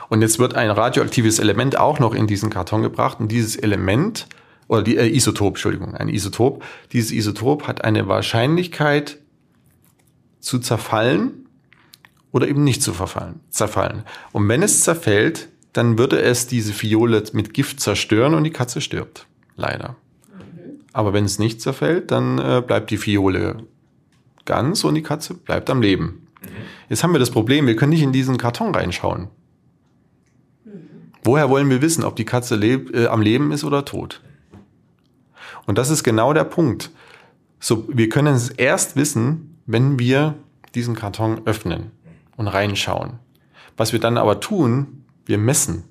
Und 0.08 0.20
jetzt 0.20 0.40
wird 0.40 0.56
ein 0.56 0.70
radioaktives 0.70 1.38
Element 1.38 1.78
auch 1.78 2.00
noch 2.00 2.12
in 2.12 2.26
diesen 2.26 2.50
Karton 2.50 2.82
gebracht 2.82 3.20
und 3.20 3.30
dieses 3.30 3.54
Element 3.54 4.26
oder 4.68 4.82
die 4.82 4.96
äh, 4.96 5.08
Isotop, 5.08 5.54
Entschuldigung, 5.54 5.94
ein 5.94 6.08
Isotop. 6.08 6.62
Dieses 6.92 7.10
Isotop 7.10 7.66
hat 7.66 7.84
eine 7.84 8.06
Wahrscheinlichkeit 8.06 9.18
zu 10.40 10.58
zerfallen 10.58 11.46
oder 12.30 12.46
eben 12.46 12.62
nicht 12.64 12.82
zu 12.82 12.92
verfallen, 12.92 13.40
zerfallen. 13.50 14.04
Und 14.32 14.48
wenn 14.48 14.62
es 14.62 14.82
zerfällt, 14.82 15.48
dann 15.72 15.98
würde 15.98 16.20
es 16.20 16.46
diese 16.46 16.72
Fiole 16.72 17.22
mit 17.32 17.54
Gift 17.54 17.80
zerstören 17.80 18.34
und 18.34 18.44
die 18.44 18.50
Katze 18.50 18.80
stirbt. 18.80 19.26
Leider. 19.56 19.96
Aber 20.92 21.12
wenn 21.12 21.24
es 21.24 21.38
nicht 21.38 21.60
zerfällt, 21.60 22.10
dann 22.10 22.38
äh, 22.38 22.62
bleibt 22.64 22.90
die 22.90 22.96
Fiole 22.96 23.64
ganz 24.44 24.84
und 24.84 24.94
die 24.94 25.02
Katze 25.02 25.34
bleibt 25.34 25.68
am 25.70 25.82
Leben. 25.82 26.26
Jetzt 26.88 27.02
haben 27.02 27.12
wir 27.12 27.18
das 27.18 27.30
Problem, 27.30 27.66
wir 27.66 27.76
können 27.76 27.90
nicht 27.90 28.02
in 28.02 28.12
diesen 28.12 28.38
Karton 28.38 28.74
reinschauen. 28.74 29.28
Woher 31.22 31.50
wollen 31.50 31.68
wir 31.68 31.82
wissen, 31.82 32.04
ob 32.04 32.16
die 32.16 32.24
Katze 32.24 32.56
leb, 32.56 32.94
äh, 32.94 33.06
am 33.06 33.20
Leben 33.20 33.52
ist 33.52 33.64
oder 33.64 33.84
tot? 33.84 34.22
Und 35.68 35.76
das 35.76 35.90
ist 35.90 36.02
genau 36.02 36.32
der 36.32 36.44
Punkt. 36.44 36.90
So, 37.60 37.84
wir 37.88 38.08
können 38.08 38.34
es 38.34 38.48
erst 38.48 38.96
wissen, 38.96 39.60
wenn 39.66 39.98
wir 39.98 40.34
diesen 40.74 40.94
Karton 40.94 41.42
öffnen 41.44 41.90
und 42.38 42.48
reinschauen. 42.48 43.18
Was 43.76 43.92
wir 43.92 44.00
dann 44.00 44.16
aber 44.16 44.40
tun, 44.40 45.04
wir 45.26 45.36
messen. 45.36 45.84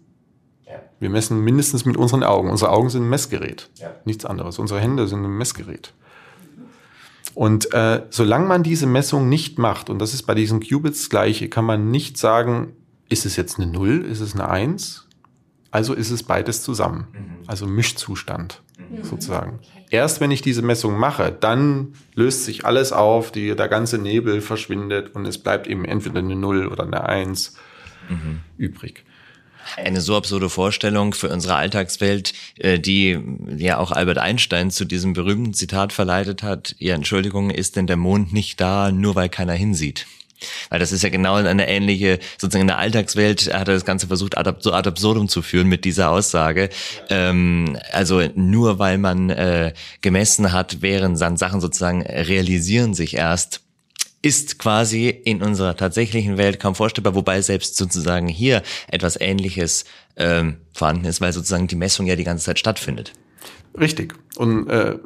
Wir 0.99 1.11
messen 1.11 1.43
mindestens 1.43 1.85
mit 1.85 1.95
unseren 1.95 2.23
Augen. 2.23 2.49
Unsere 2.49 2.71
Augen 2.71 2.89
sind 2.89 3.03
ein 3.03 3.09
Messgerät. 3.09 3.69
Ja. 3.75 3.91
Nichts 4.03 4.25
anderes. 4.25 4.57
Unsere 4.57 4.79
Hände 4.79 5.07
sind 5.07 5.23
ein 5.23 5.37
Messgerät. 5.37 5.93
Und 7.35 7.71
äh, 7.71 8.01
solange 8.09 8.47
man 8.47 8.63
diese 8.63 8.87
Messung 8.87 9.29
nicht 9.29 9.59
macht, 9.59 9.91
und 9.91 9.99
das 9.99 10.15
ist 10.15 10.23
bei 10.23 10.33
diesen 10.33 10.59
Qubits 10.59 11.01
das 11.01 11.09
gleiche, 11.11 11.49
kann 11.49 11.65
man 11.65 11.91
nicht 11.91 12.17
sagen, 12.17 12.73
ist 13.09 13.27
es 13.27 13.35
jetzt 13.35 13.59
eine 13.59 13.71
Null, 13.71 14.03
ist 14.05 14.21
es 14.21 14.33
eine 14.33 14.49
Eins? 14.49 15.07
Also 15.69 15.93
ist 15.93 16.09
es 16.09 16.23
beides 16.23 16.63
zusammen. 16.63 17.05
Also 17.45 17.67
Mischzustand 17.67 18.63
sozusagen. 19.01 19.59
Erst 19.89 20.21
wenn 20.21 20.31
ich 20.31 20.41
diese 20.41 20.61
Messung 20.61 20.97
mache, 20.97 21.35
dann 21.37 21.93
löst 22.15 22.45
sich 22.45 22.65
alles 22.65 22.91
auf, 22.91 23.31
die, 23.31 23.55
der 23.55 23.67
ganze 23.67 23.97
Nebel 23.97 24.41
verschwindet 24.41 25.15
und 25.15 25.25
es 25.25 25.37
bleibt 25.37 25.67
eben 25.67 25.85
entweder 25.85 26.19
eine 26.19 26.35
Null 26.35 26.67
oder 26.67 26.83
eine 26.83 27.05
Eins 27.05 27.55
übrig. 28.57 29.03
Eine 29.75 29.99
so 29.99 30.15
absurde 30.15 30.49
Vorstellung 30.49 31.13
für 31.13 31.29
unsere 31.29 31.55
Alltagswelt, 31.55 32.33
äh, 32.57 32.79
die 32.79 33.19
ja 33.57 33.77
auch 33.79 33.91
Albert 33.91 34.17
Einstein 34.17 34.71
zu 34.71 34.85
diesem 34.85 35.13
berühmten 35.13 35.53
Zitat 35.53 35.91
verleitet 35.91 36.41
hat, 36.41 36.75
ja, 36.79 36.95
Entschuldigung, 36.95 37.49
ist 37.49 37.75
denn 37.75 37.85
der 37.85 37.97
Mond 37.97 38.31
nicht 38.31 38.61
da, 38.61 38.91
nur 38.91 39.15
weil 39.15 39.27
keiner 39.29 39.53
hinsieht? 39.53 40.07
Weil 40.69 40.79
das 40.79 40.91
ist 40.91 41.03
ja 41.03 41.09
genau 41.09 41.35
eine 41.35 41.67
ähnliche, 41.67 42.19
sozusagen 42.37 42.61
in 42.61 42.67
der 42.67 42.77
Alltagswelt 42.77 43.53
hat 43.53 43.67
er 43.67 43.73
das 43.73 43.85
Ganze 43.85 44.07
versucht, 44.07 44.37
ad, 44.37 44.55
so 44.59 44.73
ad 44.73 44.87
absurdum 44.87 45.27
zu 45.27 45.41
führen 45.41 45.67
mit 45.67 45.85
dieser 45.85 46.09
Aussage. 46.09 46.69
Ähm, 47.09 47.77
also 47.91 48.23
nur 48.35 48.79
weil 48.79 48.97
man 48.97 49.29
äh, 49.29 49.73
gemessen 50.01 50.51
hat, 50.51 50.81
während 50.81 51.19
dann 51.19 51.37
Sachen 51.37 51.61
sozusagen 51.61 52.01
realisieren 52.01 52.93
sich 52.93 53.15
erst, 53.15 53.61
ist 54.21 54.57
quasi 54.57 55.09
in 55.09 55.41
unserer 55.41 55.75
tatsächlichen 55.75 56.37
Welt 56.37 56.59
kaum 56.59 56.75
vorstellbar, 56.75 57.15
wobei 57.15 57.41
selbst 57.41 57.77
sozusagen 57.77 58.27
hier 58.27 58.63
etwas 58.87 59.19
Ähnliches 59.19 59.85
ähm, 60.15 60.57
vorhanden 60.73 61.05
ist, 61.05 61.21
weil 61.21 61.33
sozusagen 61.33 61.67
die 61.67 61.75
Messung 61.75 62.07
ja 62.07 62.15
die 62.15 62.23
ganze 62.23 62.45
Zeit 62.45 62.59
stattfindet. 62.59 63.13
Richtig. 63.79 64.15
Und 64.35 64.69
äh, 64.69 64.97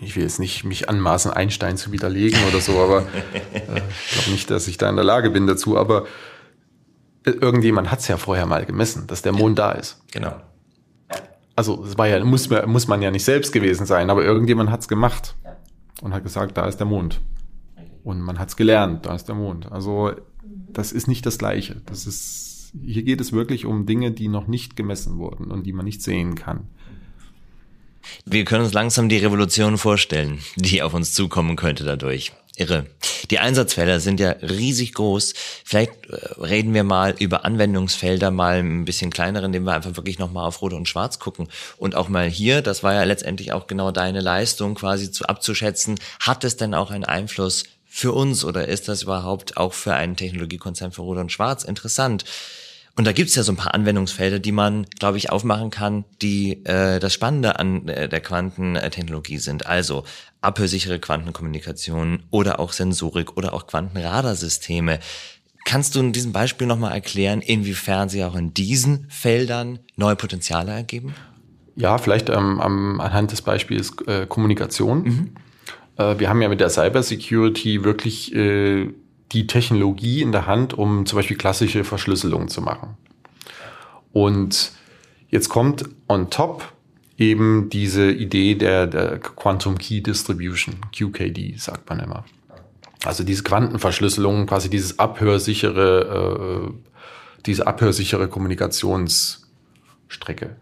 ich 0.00 0.16
will 0.16 0.22
jetzt 0.24 0.40
nicht 0.40 0.64
mich 0.64 0.88
anmaßen, 0.88 1.30
Einstein 1.30 1.76
zu 1.76 1.92
widerlegen 1.92 2.38
oder 2.48 2.60
so, 2.60 2.78
aber 2.80 3.02
äh, 3.52 3.60
ich 4.06 4.12
glaube 4.12 4.30
nicht, 4.32 4.50
dass 4.50 4.66
ich 4.68 4.76
da 4.78 4.88
in 4.90 4.96
der 4.96 5.04
Lage 5.04 5.30
bin 5.30 5.46
dazu. 5.46 5.78
Aber 5.78 6.06
äh, 7.24 7.30
irgendjemand 7.30 7.90
hat 7.90 8.00
es 8.00 8.08
ja 8.08 8.16
vorher 8.16 8.46
mal 8.46 8.66
gemessen, 8.66 9.06
dass 9.06 9.22
der 9.22 9.32
Mond 9.32 9.58
da 9.58 9.72
ist. 9.72 10.02
Genau. 10.12 10.34
Also 11.56 11.84
es 11.84 11.96
war 11.96 12.08
ja, 12.08 12.24
muss, 12.24 12.50
man- 12.50 12.68
muss 12.68 12.88
man 12.88 13.00
ja 13.02 13.10
nicht 13.12 13.24
selbst 13.24 13.52
gewesen 13.52 13.86
sein, 13.86 14.10
aber 14.10 14.24
irgendjemand 14.24 14.70
hat 14.70 14.80
es 14.80 14.88
gemacht 14.88 15.36
und 16.02 16.12
hat 16.12 16.24
gesagt, 16.24 16.56
da 16.56 16.66
ist 16.66 16.78
der 16.78 16.86
Mond. 16.86 17.20
Und 18.02 18.20
man 18.20 18.38
hat 18.40 18.48
es 18.48 18.56
gelernt, 18.56 19.06
da 19.06 19.14
ist 19.14 19.26
der 19.28 19.36
Mond. 19.36 19.70
Also 19.70 20.12
das 20.72 20.90
ist 20.90 21.06
nicht 21.06 21.24
das 21.24 21.38
Gleiche. 21.38 21.76
Das 21.86 22.06
ist, 22.06 22.72
hier 22.82 23.04
geht 23.04 23.20
es 23.20 23.32
wirklich 23.32 23.64
um 23.66 23.86
Dinge, 23.86 24.10
die 24.10 24.26
noch 24.26 24.48
nicht 24.48 24.74
gemessen 24.74 25.16
wurden 25.18 25.52
und 25.52 25.62
die 25.64 25.72
man 25.72 25.84
nicht 25.84 26.02
sehen 26.02 26.34
kann. 26.34 26.66
Wir 28.24 28.44
können 28.44 28.64
uns 28.64 28.72
langsam 28.72 29.08
die 29.08 29.18
Revolution 29.18 29.78
vorstellen, 29.78 30.40
die 30.56 30.82
auf 30.82 30.94
uns 30.94 31.14
zukommen 31.14 31.56
könnte 31.56 31.84
dadurch. 31.84 32.32
Irre. 32.56 32.86
Die 33.30 33.40
Einsatzfelder 33.40 33.98
sind 33.98 34.20
ja 34.20 34.30
riesig 34.30 34.94
groß. 34.94 35.34
Vielleicht 35.64 36.06
äh, 36.06 36.40
reden 36.40 36.72
wir 36.72 36.84
mal 36.84 37.14
über 37.18 37.44
Anwendungsfelder, 37.44 38.30
mal 38.30 38.58
ein 38.58 38.84
bisschen 38.84 39.10
kleinere, 39.10 39.46
indem 39.46 39.64
wir 39.64 39.72
einfach 39.74 39.96
wirklich 39.96 40.20
nochmal 40.20 40.46
auf 40.46 40.62
Rot 40.62 40.72
und 40.72 40.88
Schwarz 40.88 41.18
gucken. 41.18 41.48
Und 41.78 41.96
auch 41.96 42.08
mal 42.08 42.28
hier, 42.28 42.62
das 42.62 42.84
war 42.84 42.94
ja 42.94 43.02
letztendlich 43.02 43.52
auch 43.52 43.66
genau 43.66 43.90
deine 43.90 44.20
Leistung, 44.20 44.76
quasi 44.76 45.10
zu 45.10 45.24
abzuschätzen, 45.24 45.96
hat 46.20 46.44
es 46.44 46.56
denn 46.56 46.74
auch 46.74 46.92
einen 46.92 47.04
Einfluss 47.04 47.64
für 47.88 48.12
uns 48.12 48.44
oder 48.44 48.68
ist 48.68 48.88
das 48.88 49.02
überhaupt 49.02 49.56
auch 49.56 49.72
für 49.72 49.94
einen 49.94 50.16
Technologiekonzern 50.16 50.92
für 50.92 51.02
Rot 51.02 51.18
und 51.18 51.32
Schwarz 51.32 51.64
interessant? 51.64 52.24
Und 52.96 53.06
da 53.06 53.12
gibt's 53.12 53.34
ja 53.34 53.42
so 53.42 53.52
ein 53.52 53.56
paar 53.56 53.74
Anwendungsfelder, 53.74 54.38
die 54.38 54.52
man, 54.52 54.86
glaube 55.00 55.18
ich, 55.18 55.30
aufmachen 55.30 55.70
kann, 55.70 56.04
die 56.22 56.64
äh, 56.64 57.00
das 57.00 57.12
Spannende 57.12 57.58
an 57.58 57.88
äh, 57.88 58.08
der 58.08 58.20
Quantentechnologie 58.20 59.38
sind. 59.38 59.66
Also 59.66 60.04
abhörsichere 60.40 61.00
Quantenkommunikation 61.00 62.22
oder 62.30 62.60
auch 62.60 62.72
Sensorik 62.72 63.36
oder 63.36 63.52
auch 63.52 63.66
Quantenradarsysteme. 63.66 65.00
Kannst 65.64 65.96
du 65.96 66.00
in 66.00 66.12
diesem 66.12 66.32
Beispiel 66.32 66.66
nochmal 66.66 66.92
erklären, 66.92 67.40
inwiefern 67.40 68.08
sie 68.08 68.22
auch 68.22 68.36
in 68.36 68.54
diesen 68.54 69.06
Feldern 69.08 69.80
neue 69.96 70.14
Potenziale 70.14 70.70
ergeben? 70.70 71.14
Ja, 71.74 71.98
vielleicht 71.98 72.28
ähm, 72.28 72.60
am, 72.60 73.00
anhand 73.00 73.32
des 73.32 73.42
Beispiels 73.42 73.92
äh, 74.06 74.26
Kommunikation. 74.26 75.34
Äh, 75.96 76.18
wir 76.18 76.28
haben 76.28 76.40
ja 76.42 76.48
mit 76.48 76.60
der 76.60 76.70
Cybersecurity 76.70 77.82
wirklich 77.82 78.34
äh, 78.34 78.92
die 79.34 79.46
Technologie 79.46 80.22
in 80.22 80.32
der 80.32 80.46
Hand, 80.46 80.74
um 80.74 81.06
zum 81.06 81.16
Beispiel 81.16 81.36
klassische 81.36 81.84
Verschlüsselung 81.84 82.48
zu 82.48 82.62
machen. 82.62 82.96
Und 84.12 84.72
jetzt 85.28 85.48
kommt 85.48 85.84
on 86.08 86.30
top 86.30 86.72
eben 87.18 87.68
diese 87.68 88.10
Idee 88.10 88.54
der, 88.54 88.86
der 88.86 89.18
Quantum 89.18 89.76
Key 89.78 90.00
Distribution, 90.00 90.76
QKD 90.96 91.56
sagt 91.58 91.88
man 91.88 91.98
immer. 92.00 92.24
Also 93.04 93.24
diese 93.24 93.42
Quantenverschlüsselung, 93.42 94.46
quasi 94.46 94.70
dieses 94.70 94.98
abhörsichere, 94.98 96.66
äh, 96.66 96.70
diese 97.44 97.66
abhörsichere 97.66 98.28
Kommunikationsstrecke. 98.28 100.56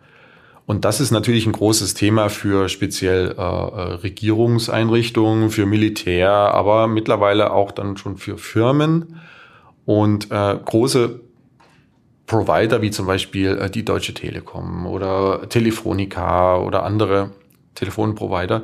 Und 0.64 0.84
das 0.84 1.00
ist 1.00 1.10
natürlich 1.10 1.46
ein 1.46 1.52
großes 1.52 1.94
Thema 1.94 2.28
für 2.28 2.68
speziell 2.68 3.34
äh, 3.36 3.42
äh, 3.42 3.94
Regierungseinrichtungen, 3.94 5.50
für 5.50 5.66
Militär, 5.66 6.30
aber 6.30 6.86
mittlerweile 6.86 7.52
auch 7.52 7.72
dann 7.72 7.96
schon 7.96 8.16
für 8.16 8.38
Firmen 8.38 9.20
und 9.84 10.30
äh, 10.30 10.56
große 10.64 11.20
Provider 12.26 12.80
wie 12.80 12.90
zum 12.90 13.06
Beispiel 13.06 13.58
äh, 13.58 13.70
die 13.70 13.84
Deutsche 13.84 14.14
Telekom 14.14 14.86
oder 14.86 15.48
Telefonica 15.48 16.58
oder 16.58 16.84
andere 16.84 17.32
Telefonprovider, 17.74 18.62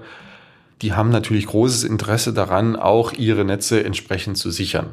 die 0.82 0.92
haben 0.92 1.10
natürlich 1.10 1.46
großes 1.46 1.82
Interesse 1.82 2.32
daran, 2.32 2.76
auch 2.76 3.12
ihre 3.12 3.44
Netze 3.44 3.84
entsprechend 3.84 4.38
zu 4.38 4.50
sichern. 4.50 4.92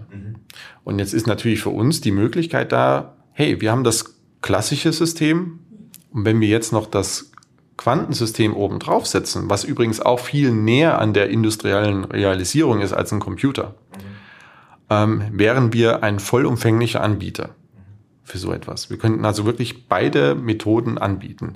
Und 0.84 0.98
jetzt 1.00 1.14
ist 1.14 1.28
natürlich 1.28 1.62
für 1.62 1.70
uns 1.70 2.02
die 2.02 2.12
Möglichkeit 2.12 2.72
da, 2.72 3.16
hey, 3.34 3.62
wir 3.62 3.72
haben 3.72 3.84
das 3.84 4.16
klassische 4.42 4.92
System, 4.92 5.60
und 6.16 6.24
wenn 6.24 6.40
wir 6.40 6.48
jetzt 6.48 6.72
noch 6.72 6.88
das 6.88 7.32
Quantensystem 7.76 8.56
oben 8.56 8.80
draufsetzen, 8.80 9.50
was 9.50 9.66
übrigens 9.66 10.00
auch 10.00 10.22
viel 10.22 10.52
näher 10.52 10.98
an 10.98 11.14
der 11.14 11.30
industriellen 11.30 12.06
Realisierung 12.06 12.80
ist 12.80 12.94
als 12.94 13.12
ein 13.12 13.20
Computer, 13.20 13.76
ähm, 14.90 15.26
wären 15.34 15.74
wir 15.74 16.04
ein 16.04 16.20
vollumfänglicher 16.20 17.02
Anbieter 17.02 17.50
für 18.24 18.38
so 18.38 18.54
etwas. 18.54 18.90
Wir 18.90 18.98
könnten 18.98 19.26
also 19.26 19.46
wirklich 19.46 19.90
beide 19.90 20.36
Methoden 20.36 20.98
anbieten. 20.98 21.56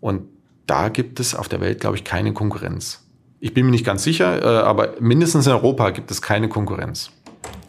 Und 0.00 0.28
da 0.66 0.88
gibt 0.88 1.18
es 1.18 1.34
auf 1.34 1.48
der 1.48 1.60
Welt, 1.60 1.80
glaube 1.80 1.96
ich, 1.96 2.04
keine 2.04 2.32
Konkurrenz. 2.32 3.04
Ich 3.40 3.54
bin 3.54 3.66
mir 3.66 3.72
nicht 3.72 3.84
ganz 3.84 4.04
sicher, 4.04 4.40
äh, 4.40 4.64
aber 4.64 4.94
mindestens 5.00 5.48
in 5.48 5.52
Europa 5.52 5.90
gibt 5.90 6.12
es 6.12 6.22
keine 6.22 6.48
Konkurrenz. 6.48 7.10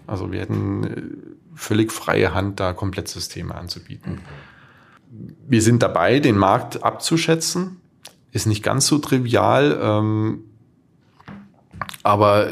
Also 0.06 0.32
wir 0.32 0.41
hätten 0.41 0.84
äh, 0.84 1.02
völlig 1.56 1.91
freie 1.91 2.36
Hand, 2.36 2.60
da 2.60 2.74
Komplettsysteme 2.74 3.56
anzubieten. 3.56 4.20
Wir 5.48 5.62
sind 5.62 5.82
dabei, 5.84 6.20
den 6.20 6.38
Markt 6.38 6.84
abzuschätzen. 6.84 7.80
Ist 8.32 8.48
nicht 8.48 8.63
ganz 8.63 8.88
so 8.88 8.98
trivial, 8.98 9.78
ähm, 9.82 10.44
aber 12.04 12.50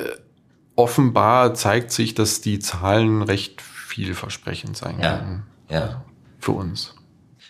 offenbar 0.75 1.53
zeigt 1.53 1.91
sich, 1.91 2.15
dass 2.15 2.41
die 2.41 2.59
Zahlen 2.59 3.21
recht 3.21 3.61
vielversprechend 3.61 4.77
sein 4.77 4.99
Ja, 4.99 5.17
können. 5.17 5.43
ja. 5.69 6.03
Für 6.39 6.53
uns. 6.53 6.95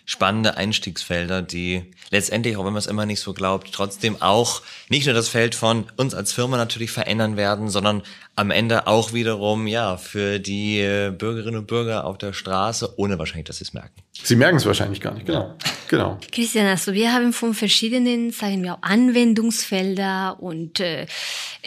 spannende 0.06 0.58
Einstiegsfelder, 0.58 1.42
die 1.42 1.90
letztendlich, 2.12 2.58
auch 2.58 2.66
wenn 2.66 2.74
man 2.74 2.80
es 2.80 2.88
immer 2.88 3.06
nicht 3.06 3.22
so 3.22 3.34
glaubt, 3.34 3.72
trotzdem 3.72 4.22
auch 4.22 4.62
nicht 4.90 5.06
nur 5.06 5.16
das 5.16 5.30
Feld 5.30 5.56
von 5.56 5.86
uns 5.96 6.14
als 6.14 6.34
Firma 6.34 6.58
natürlich 6.58 6.92
verändern 6.92 7.38
werden, 7.38 7.70
sondern 7.70 8.04
am 8.36 8.52
Ende 8.52 8.86
auch 8.88 9.14
wiederum, 9.14 9.66
ja, 9.66 9.96
für 9.96 10.40
die 10.40 10.80
äh, 10.82 11.12
Bürgerinnen 11.12 11.60
und 11.60 11.68
Bürger 11.68 12.04
auf 12.04 12.18
der 12.18 12.34
Straße, 12.34 12.94
ohne 13.00 13.18
wahrscheinlich, 13.18 13.46
dass 13.48 13.58
sie 13.60 13.64
es 13.64 13.74
merken. 13.74 14.03
Sie 14.22 14.36
merken 14.36 14.58
es 14.58 14.66
wahrscheinlich 14.66 15.02
gar 15.02 15.16
nicht, 15.16 15.26
genau. 15.26 15.56
Genau. 15.90 16.20
Christian, 16.32 16.68
also 16.68 16.94
wir 16.94 17.12
haben 17.14 17.34
von 17.34 17.54
verschiedenen, 17.54 18.32
sagen 18.32 18.64
wir 18.64 18.76
auch, 18.76 18.82
Anwendungsfelder 18.82 20.38
und 20.40 20.80
äh, 20.80 21.08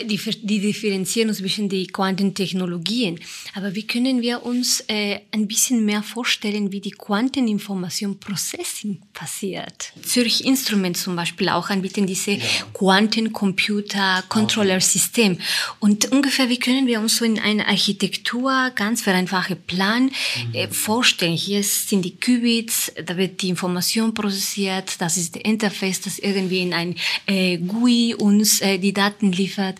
die, 0.02 0.16
die 0.16 0.60
differenzieren 0.60 1.28
uns 1.28 1.36
zwischen 1.38 1.68
die 1.68 1.86
Quantentechnologien. 1.86 3.20
Aber 3.54 3.74
wie 3.74 3.86
können 3.86 4.22
wir 4.22 4.44
uns 4.44 4.82
äh, 4.88 5.20
ein 5.32 5.46
bisschen 5.46 5.84
mehr 5.84 6.02
vorstellen, 6.02 6.72
wie 6.72 6.80
die 6.80 6.90
Quanteninformation 6.90 8.18
Processing 8.18 9.00
passiert? 9.12 9.92
Zürich 10.02 10.44
Instrument 10.44 10.96
zum 10.96 11.14
Beispiel 11.14 11.50
auch 11.50 11.70
anbieten 11.70 12.06
diese 12.06 12.38
Quantencomputer-Controller-System. 12.74 15.38
Und 15.78 16.10
ungefähr, 16.10 16.48
wie 16.48 16.58
können 16.58 16.86
wir 16.86 17.00
uns 17.00 17.18
so 17.18 17.24
in 17.24 17.38
einer 17.38 17.68
Architektur 17.68 18.72
ganz 18.74 19.02
vereinfachte 19.02 19.56
Plan 19.56 20.10
äh, 20.52 20.68
vorstellen? 20.68 21.36
Hier 21.36 21.62
sind 21.62 22.04
die 22.04 22.16
Qubits, 22.36 22.92
da 23.04 23.16
wird 23.16 23.42
die 23.42 23.48
Information 23.48 24.14
prozessiert, 24.14 25.00
das 25.00 25.16
ist 25.16 25.34
das 25.36 25.42
Interface, 25.42 26.02
das 26.02 26.18
irgendwie 26.18 26.62
in 26.62 26.74
ein 26.74 26.96
äh, 27.26 27.58
GUI 27.58 28.16
uns 28.18 28.60
äh, 28.60 28.78
die 28.78 28.92
Daten 28.92 29.30
liefert. 29.32 29.76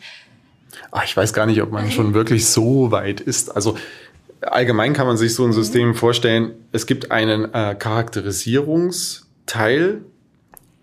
Ah, 0.91 1.03
ich 1.05 1.17
weiß 1.17 1.33
gar 1.33 1.47
nicht, 1.47 1.63
ob 1.63 1.71
man 1.73 1.91
schon 1.91 2.15
wirklich 2.15 2.47
so 2.47 2.91
weit 2.91 3.21
ist. 3.21 3.55
Also 3.55 3.79
allgemein 4.41 4.93
kann 4.93 5.07
man 5.07 5.17
sich 5.17 5.35
so 5.35 5.45
ein 5.45 5.53
System 5.53 5.95
vorstellen, 5.95 6.53
es 6.73 6.87
gibt 6.87 7.11
einen 7.11 7.53
äh, 7.55 7.77
Charakterisierungsteil, 7.79 10.03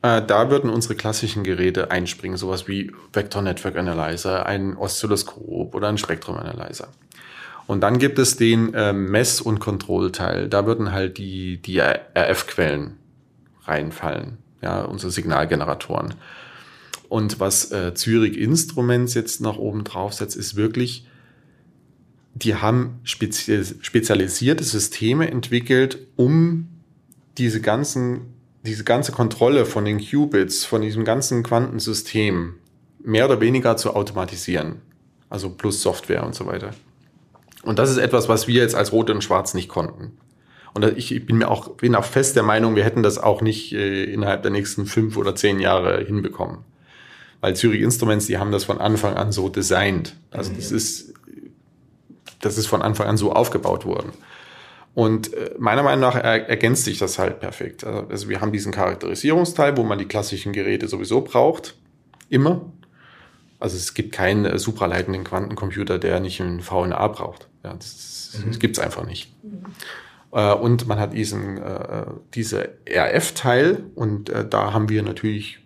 äh, 0.01 0.21
da 0.21 0.49
würden 0.49 0.69
unsere 0.69 0.95
klassischen 0.95 1.43
Geräte 1.43 1.91
einspringen, 1.91 2.37
sowas 2.37 2.67
wie 2.67 2.91
Vector 3.13 3.41
Network 3.41 3.77
Analyzer, 3.77 4.45
ein 4.45 4.75
Oszilloskop 4.75 5.75
oder 5.75 5.89
ein 5.89 5.97
Spektrum 5.97 6.37
Analyzer. 6.37 6.89
Und 7.67 7.81
dann 7.81 7.97
gibt 7.97 8.19
es 8.19 8.35
den 8.35 8.73
äh, 8.73 8.93
Mess- 8.93 9.41
und 9.41 9.59
Kontrollteil. 9.59 10.49
Da 10.49 10.65
würden 10.65 10.91
halt 10.91 11.17
die, 11.17 11.61
die 11.61 11.79
RF-Quellen 11.79 12.97
reinfallen, 13.63 14.37
ja, 14.61 14.81
unsere 14.83 15.11
Signalgeneratoren. 15.11 16.15
Und 17.09 17.39
was 17.39 17.71
äh, 17.71 17.93
Zürich 17.93 18.37
Instruments 18.37 19.13
jetzt 19.13 19.39
nach 19.39 19.57
oben 19.57 19.83
drauf 19.83 20.13
setzt, 20.13 20.35
ist 20.35 20.55
wirklich, 20.55 21.07
die 22.33 22.55
haben 22.55 22.99
spezi 23.03 23.63
spezialisierte 23.81 24.63
Systeme 24.63 25.29
entwickelt, 25.29 25.99
um 26.15 26.67
diese 27.37 27.61
ganzen, 27.61 28.33
diese 28.63 28.83
ganze 28.83 29.11
Kontrolle 29.11 29.65
von 29.65 29.85
den 29.85 29.99
Qubits, 29.99 30.65
von 30.65 30.81
diesem 30.81 31.05
ganzen 31.05 31.43
Quantensystem 31.43 32.55
mehr 33.03 33.25
oder 33.25 33.39
weniger 33.41 33.77
zu 33.77 33.95
automatisieren. 33.95 34.81
Also 35.29 35.49
plus 35.49 35.81
Software 35.81 36.25
und 36.25 36.35
so 36.35 36.45
weiter. 36.45 36.71
Und 37.63 37.79
das 37.79 37.89
ist 37.89 37.97
etwas, 37.97 38.29
was 38.29 38.47
wir 38.47 38.61
jetzt 38.61 38.75
als 38.75 38.91
Rot 38.91 39.09
und 39.09 39.23
Schwarz 39.23 39.53
nicht 39.53 39.69
konnten. 39.69 40.17
Und 40.73 40.83
ich 40.97 41.25
bin 41.25 41.37
mir 41.37 41.49
auch, 41.49 41.69
bin 41.69 41.95
auch 41.95 42.03
fest 42.03 42.35
der 42.35 42.43
Meinung, 42.43 42.75
wir 42.75 42.83
hätten 42.83 43.03
das 43.03 43.19
auch 43.19 43.41
nicht 43.41 43.73
äh, 43.73 44.05
innerhalb 44.05 44.41
der 44.41 44.51
nächsten 44.51 44.85
fünf 44.85 45.17
oder 45.17 45.35
zehn 45.35 45.59
Jahre 45.59 46.03
hinbekommen. 46.03 46.59
Weil 47.41 47.55
Zürich 47.55 47.81
Instruments, 47.81 48.25
die 48.25 48.37
haben 48.37 48.51
das 48.51 48.63
von 48.63 48.79
Anfang 48.79 49.15
an 49.15 49.31
so 49.31 49.49
designt. 49.49 50.15
Also 50.31 50.51
das 50.53 50.71
ist, 50.71 51.13
das 52.41 52.57
ist 52.57 52.67
von 52.67 52.81
Anfang 52.81 53.07
an 53.07 53.17
so 53.17 53.33
aufgebaut 53.33 53.85
worden. 53.85 54.13
Und 54.95 55.33
äh, 55.33 55.51
meiner 55.57 55.83
Meinung 55.83 56.01
nach 56.01 56.15
er, 56.15 56.49
ergänzt 56.49 56.85
sich 56.85 56.97
das 56.97 57.19
halt 57.19 57.39
perfekt. 57.39 57.83
Also 57.83 58.29
wir 58.29 58.41
haben 58.41 58.51
diesen 58.51 58.71
Charakterisierungsteil, 58.71 59.77
wo 59.77 59.83
man 59.83 59.99
die 59.99 60.05
klassischen 60.05 60.53
Geräte 60.53 60.87
sowieso 60.87 61.21
braucht. 61.21 61.75
Immer. 62.29 62.61
Also 63.63 63.77
es 63.77 63.93
gibt 63.93 64.11
keinen 64.11 64.43
äh, 64.43 64.59
supraleitenden 64.59 65.23
Quantencomputer, 65.23 65.97
der 65.97 66.19
nicht 66.19 66.41
einen 66.41 66.59
VNA 66.59 67.07
braucht. 67.07 67.47
Ja, 67.63 67.73
das, 67.73 68.37
mhm. 68.37 68.49
das 68.49 68.59
gibt's 68.59 68.77
einfach 68.77 69.05
nicht. 69.05 69.31
Mhm. 69.41 69.63
Äh, 70.33 70.53
und 70.53 70.85
man 70.85 70.99
hat 70.99 71.13
diesen, 71.13 71.59
äh, 71.59 72.05
diese 72.33 72.71
RF-Teil 72.85 73.85
und 73.95 74.29
äh, 74.29 74.45
da 74.45 74.73
haben 74.73 74.89
wir 74.89 75.01
natürlich 75.01 75.59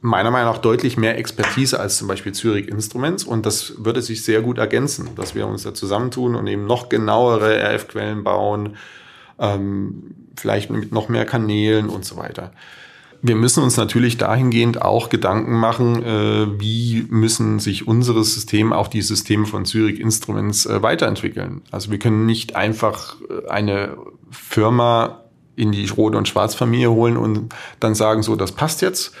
meiner 0.00 0.30
Meinung 0.30 0.52
nach 0.52 0.60
deutlich 0.60 0.96
mehr 0.96 1.18
Expertise 1.18 1.80
als 1.80 1.96
zum 1.96 2.06
Beispiel 2.06 2.30
Zürich 2.30 2.68
Instruments 2.68 3.24
und 3.24 3.44
das 3.44 3.84
würde 3.84 4.02
sich 4.02 4.24
sehr 4.24 4.40
gut 4.40 4.58
ergänzen, 4.58 5.08
dass 5.16 5.34
wir 5.34 5.48
uns 5.48 5.64
da 5.64 5.74
zusammentun 5.74 6.36
und 6.36 6.46
eben 6.46 6.66
noch 6.66 6.90
genauere 6.90 7.60
RF-Quellen 7.60 8.22
bauen, 8.22 8.76
ähm, 9.40 10.14
vielleicht 10.36 10.70
mit 10.70 10.92
noch 10.92 11.08
mehr 11.08 11.24
Kanälen 11.24 11.88
und 11.88 12.04
so 12.04 12.16
weiter. 12.16 12.52
Wir 13.24 13.36
müssen 13.36 13.62
uns 13.62 13.76
natürlich 13.76 14.18
dahingehend 14.18 14.82
auch 14.82 15.08
Gedanken 15.08 15.54
machen, 15.54 16.02
äh, 16.02 16.60
wie 16.60 17.06
müssen 17.08 17.60
sich 17.60 17.86
unsere 17.86 18.24
Systeme, 18.24 18.76
auch 18.76 18.88
die 18.88 19.00
Systeme 19.00 19.46
von 19.46 19.64
Zürich 19.64 20.00
Instruments, 20.00 20.66
äh, 20.66 20.82
weiterentwickeln. 20.82 21.62
Also 21.70 21.92
wir 21.92 22.00
können 22.00 22.26
nicht 22.26 22.56
einfach 22.56 23.16
äh, 23.30 23.48
eine 23.48 23.96
Firma 24.30 25.22
in 25.54 25.70
die 25.70 25.86
Rot- 25.86 26.16
und 26.16 26.26
Schwarzfamilie 26.26 26.90
holen 26.90 27.16
und 27.16 27.54
dann 27.78 27.94
sagen, 27.94 28.24
so, 28.24 28.34
das 28.34 28.52
passt 28.52 28.82
jetzt 28.82 29.14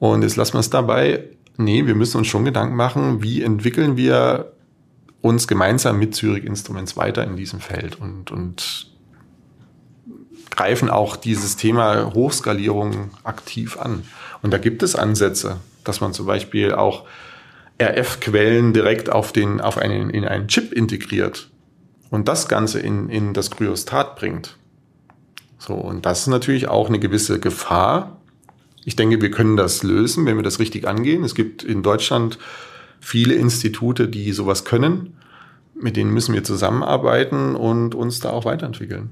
und 0.00 0.22
jetzt 0.22 0.34
lassen 0.34 0.54
wir 0.54 0.60
es 0.60 0.70
dabei. 0.70 1.28
Nee, 1.56 1.86
wir 1.86 1.94
müssen 1.94 2.18
uns 2.18 2.26
schon 2.26 2.44
Gedanken 2.44 2.74
machen, 2.74 3.22
wie 3.22 3.42
entwickeln 3.42 3.96
wir 3.96 4.52
uns 5.20 5.46
gemeinsam 5.46 6.00
mit 6.00 6.16
Zürich 6.16 6.44
Instruments 6.44 6.96
weiter 6.96 7.22
in 7.22 7.36
diesem 7.36 7.60
Feld 7.60 8.00
und, 8.00 8.32
und 8.32 8.91
greifen 10.50 10.90
auch 10.90 11.16
dieses 11.16 11.56
Thema 11.56 12.12
Hochskalierung 12.14 13.10
aktiv 13.24 13.78
an. 13.78 14.04
Und 14.42 14.52
da 14.52 14.58
gibt 14.58 14.82
es 14.82 14.96
Ansätze, 14.96 15.60
dass 15.84 16.00
man 16.00 16.12
zum 16.12 16.26
Beispiel 16.26 16.72
auch 16.72 17.04
RF-Quellen 17.80 18.72
direkt 18.72 19.10
auf, 19.10 19.32
den, 19.32 19.60
auf 19.60 19.78
einen, 19.78 20.10
in 20.10 20.24
einen 20.24 20.48
Chip 20.48 20.72
integriert 20.72 21.50
und 22.10 22.28
das 22.28 22.48
Ganze 22.48 22.80
in, 22.80 23.08
in 23.08 23.34
das 23.34 23.50
Kryostat 23.50 24.16
bringt. 24.16 24.56
So, 25.58 25.74
und 25.74 26.06
das 26.06 26.22
ist 26.22 26.26
natürlich 26.26 26.68
auch 26.68 26.88
eine 26.88 26.98
gewisse 26.98 27.40
Gefahr, 27.40 28.18
ich 28.84 28.96
denke, 28.96 29.20
wir 29.20 29.30
können 29.30 29.56
das 29.56 29.82
lösen, 29.82 30.26
wenn 30.26 30.36
wir 30.36 30.42
das 30.42 30.58
richtig 30.58 30.88
angehen. 30.88 31.24
Es 31.24 31.34
gibt 31.34 31.62
in 31.62 31.82
Deutschland 31.82 32.38
viele 33.00 33.34
Institute, 33.34 34.08
die 34.08 34.32
sowas 34.32 34.64
können. 34.64 35.16
Mit 35.74 35.96
denen 35.96 36.12
müssen 36.12 36.34
wir 36.34 36.44
zusammenarbeiten 36.44 37.54
und 37.54 37.94
uns 37.94 38.20
da 38.20 38.30
auch 38.30 38.44
weiterentwickeln. 38.44 39.10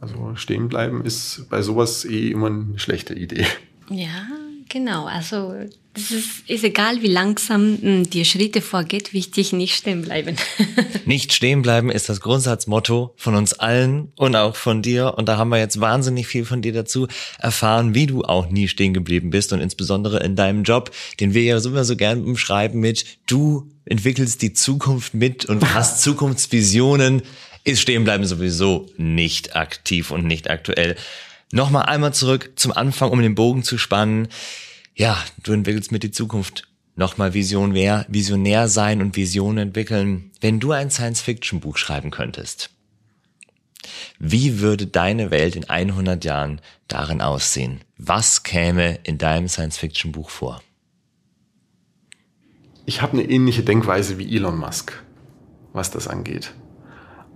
Also 0.00 0.34
stehen 0.36 0.68
bleiben 0.68 1.04
ist 1.04 1.46
bei 1.48 1.62
sowas 1.62 2.04
eh 2.04 2.30
immer 2.30 2.48
eine 2.48 2.78
schlechte 2.78 3.14
Idee. 3.14 3.46
Ja, 3.88 4.26
genau. 4.68 5.06
Also 5.06 5.54
es 5.96 6.10
ist, 6.10 6.50
ist 6.50 6.64
egal, 6.64 7.02
wie 7.02 7.06
langsam 7.08 7.78
hm, 7.80 8.10
die 8.10 8.24
Schritte 8.24 8.60
vorgeht, 8.60 9.12
wichtig, 9.12 9.52
nicht 9.52 9.76
stehen 9.76 10.02
bleiben. 10.02 10.36
nicht 11.04 11.32
stehen 11.32 11.62
bleiben 11.62 11.90
ist 11.90 12.08
das 12.08 12.20
Grundsatzmotto 12.20 13.14
von 13.16 13.36
uns 13.36 13.52
allen 13.54 14.12
und 14.16 14.34
auch 14.34 14.56
von 14.56 14.82
dir. 14.82 15.14
Und 15.16 15.28
da 15.28 15.36
haben 15.36 15.50
wir 15.50 15.58
jetzt 15.58 15.80
wahnsinnig 15.80 16.26
viel 16.26 16.44
von 16.44 16.62
dir 16.62 16.72
dazu 16.72 17.06
erfahren, 17.38 17.94
wie 17.94 18.06
du 18.06 18.22
auch 18.22 18.50
nie 18.50 18.66
stehen 18.66 18.92
geblieben 18.92 19.30
bist 19.30 19.52
und 19.52 19.60
insbesondere 19.60 20.18
in 20.24 20.34
deinem 20.34 20.64
Job, 20.64 20.90
den 21.20 21.32
wir 21.32 21.42
ja 21.42 21.58
immer 21.58 21.84
so 21.84 21.96
gern 21.96 22.24
umschreiben 22.24 22.80
mit, 22.80 23.04
du 23.26 23.70
entwickelst 23.84 24.42
die 24.42 24.52
Zukunft 24.52 25.14
mit 25.14 25.44
und 25.44 25.74
hast 25.74 26.00
Zukunftsvisionen, 26.02 27.22
ist 27.64 27.80
stehen 27.80 28.04
bleiben 28.04 28.24
sowieso 28.24 28.86
nicht 28.96 29.56
aktiv 29.56 30.10
und 30.10 30.26
nicht 30.26 30.50
aktuell. 30.50 30.96
Nochmal 31.52 31.84
einmal 31.84 32.14
zurück 32.14 32.52
zum 32.56 32.72
Anfang, 32.72 33.10
um 33.10 33.22
den 33.22 33.34
Bogen 33.34 33.62
zu 33.62 33.78
spannen 33.78 34.28
ja, 34.94 35.18
du 35.42 35.52
entwickelst 35.52 35.90
mit 35.90 36.02
die 36.02 36.12
Zukunft. 36.12 36.68
Nochmal 36.96 37.34
Visionär, 37.34 38.06
Visionär 38.08 38.68
sein 38.68 39.02
und 39.02 39.16
Visionen 39.16 39.68
entwickeln. 39.68 40.30
Wenn 40.40 40.60
du 40.60 40.70
ein 40.70 40.90
Science-Fiction-Buch 40.90 41.76
schreiben 41.76 42.12
könntest, 42.12 42.70
wie 44.20 44.60
würde 44.60 44.86
deine 44.86 45.32
Welt 45.32 45.56
in 45.56 45.64
100 45.64 46.24
Jahren 46.24 46.60
darin 46.86 47.20
aussehen? 47.20 47.80
Was 47.98 48.44
käme 48.44 49.00
in 49.02 49.18
deinem 49.18 49.48
Science-Fiction-Buch 49.48 50.30
vor? 50.30 50.62
Ich 52.86 53.02
habe 53.02 53.14
eine 53.14 53.28
ähnliche 53.28 53.64
Denkweise 53.64 54.18
wie 54.18 54.36
Elon 54.36 54.56
Musk, 54.56 55.02
was 55.72 55.90
das 55.90 56.06
angeht. 56.06 56.54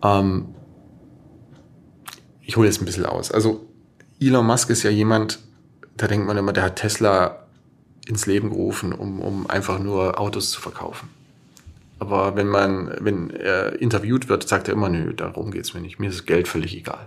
Ähm, 0.03 0.55
ich 2.43 2.57
hole 2.57 2.67
jetzt 2.67 2.81
ein 2.81 2.87
bisschen 2.87 3.07
aus. 3.07 3.31
Also 3.31 3.67
Elon 4.21 4.47
Musk 4.47 4.71
ist 4.71 4.83
ja 4.83 4.91
jemand, 4.91 5.39
da 5.97 6.07
denkt 6.07 6.27
man 6.27 6.37
immer, 6.37 6.53
der 6.53 6.65
hat 6.65 6.77
Tesla 6.77 7.45
ins 8.07 8.27
Leben 8.27 8.51
gerufen, 8.51 8.93
um, 8.93 9.21
um 9.21 9.49
einfach 9.49 9.79
nur 9.79 10.19
Autos 10.19 10.51
zu 10.51 10.61
verkaufen. 10.61 11.09
Aber 11.99 12.37
wenn 12.37 12.49
man, 12.49 12.95
wenn 13.01 13.31
er 13.31 13.81
interviewt 13.81 14.29
wird, 14.29 14.49
sagt 14.49 14.69
er 14.69 14.75
immer, 14.75 14.89
nö, 14.89 15.13
darum 15.13 15.51
geht's 15.51 15.75
mir 15.75 15.81
nicht. 15.81 15.99
Mir 15.99 16.09
ist 16.09 16.21
das 16.21 16.27
Geld 16.27 16.49
völlig 16.49 16.77
egal. 16.77 17.07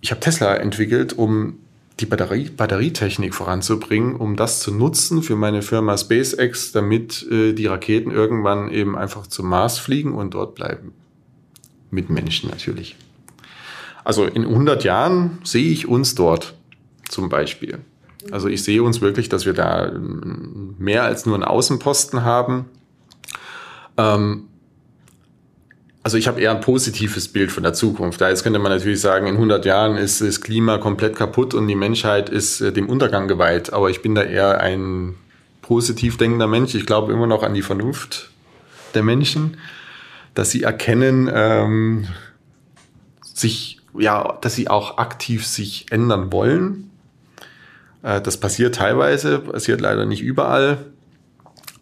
Ich 0.00 0.10
habe 0.10 0.20
Tesla 0.20 0.54
entwickelt, 0.56 1.16
um 1.16 1.58
die 2.00 2.06
Batterie, 2.06 2.50
Batterietechnik 2.50 3.34
voranzubringen, 3.34 4.16
um 4.16 4.36
das 4.36 4.60
zu 4.60 4.74
nutzen 4.74 5.22
für 5.22 5.36
meine 5.36 5.62
Firma 5.62 5.96
SpaceX, 5.96 6.72
damit 6.72 7.26
äh, 7.30 7.54
die 7.54 7.66
Raketen 7.66 8.10
irgendwann 8.10 8.70
eben 8.70 8.98
einfach 8.98 9.26
zum 9.26 9.48
Mars 9.48 9.78
fliegen 9.78 10.12
und 10.12 10.34
dort 10.34 10.54
bleiben. 10.54 10.92
Mit 11.96 12.10
Menschen 12.10 12.50
natürlich. 12.50 12.94
Also 14.04 14.26
in 14.26 14.42
100 14.42 14.84
Jahren 14.84 15.38
sehe 15.44 15.70
ich 15.70 15.88
uns 15.88 16.14
dort 16.14 16.52
zum 17.08 17.30
Beispiel. 17.30 17.78
Also 18.30 18.48
ich 18.48 18.62
sehe 18.62 18.82
uns 18.82 19.00
wirklich, 19.00 19.30
dass 19.30 19.46
wir 19.46 19.54
da 19.54 19.90
mehr 20.78 21.04
als 21.04 21.24
nur 21.24 21.36
einen 21.36 21.44
Außenposten 21.44 22.22
haben. 22.22 22.66
Ähm, 23.96 24.48
also 26.02 26.18
ich 26.18 26.28
habe 26.28 26.38
eher 26.38 26.50
ein 26.50 26.60
positives 26.60 27.28
Bild 27.28 27.50
von 27.50 27.62
der 27.62 27.72
Zukunft. 27.72 28.20
Da 28.20 28.28
jetzt 28.28 28.42
könnte 28.42 28.58
man 28.58 28.70
natürlich 28.70 29.00
sagen, 29.00 29.26
in 29.26 29.36
100 29.36 29.64
Jahren 29.64 29.96
ist 29.96 30.20
das 30.20 30.42
Klima 30.42 30.76
komplett 30.76 31.16
kaputt 31.16 31.54
und 31.54 31.66
die 31.66 31.76
Menschheit 31.76 32.28
ist 32.28 32.60
äh, 32.60 32.72
dem 32.72 32.90
Untergang 32.90 33.26
geweiht. 33.26 33.72
Aber 33.72 33.88
ich 33.88 34.02
bin 34.02 34.14
da 34.14 34.22
eher 34.22 34.60
ein 34.60 35.14
positiv 35.62 36.18
denkender 36.18 36.46
Mensch. 36.46 36.74
Ich 36.74 36.84
glaube 36.84 37.10
immer 37.10 37.26
noch 37.26 37.42
an 37.42 37.54
die 37.54 37.62
Vernunft 37.62 38.30
der 38.94 39.02
Menschen, 39.02 39.56
dass 40.36 40.50
sie 40.50 40.62
erkennen, 40.62 41.30
ähm, 41.32 42.06
sich 43.22 43.80
ja, 43.98 44.36
dass 44.42 44.54
sie 44.54 44.68
auch 44.68 44.98
aktiv 44.98 45.46
sich 45.46 45.86
ändern 45.90 46.30
wollen. 46.30 46.90
Äh, 48.02 48.20
das 48.20 48.38
passiert 48.38 48.74
teilweise, 48.74 49.40
passiert 49.40 49.80
leider 49.80 50.04
nicht 50.04 50.22
überall, 50.22 50.84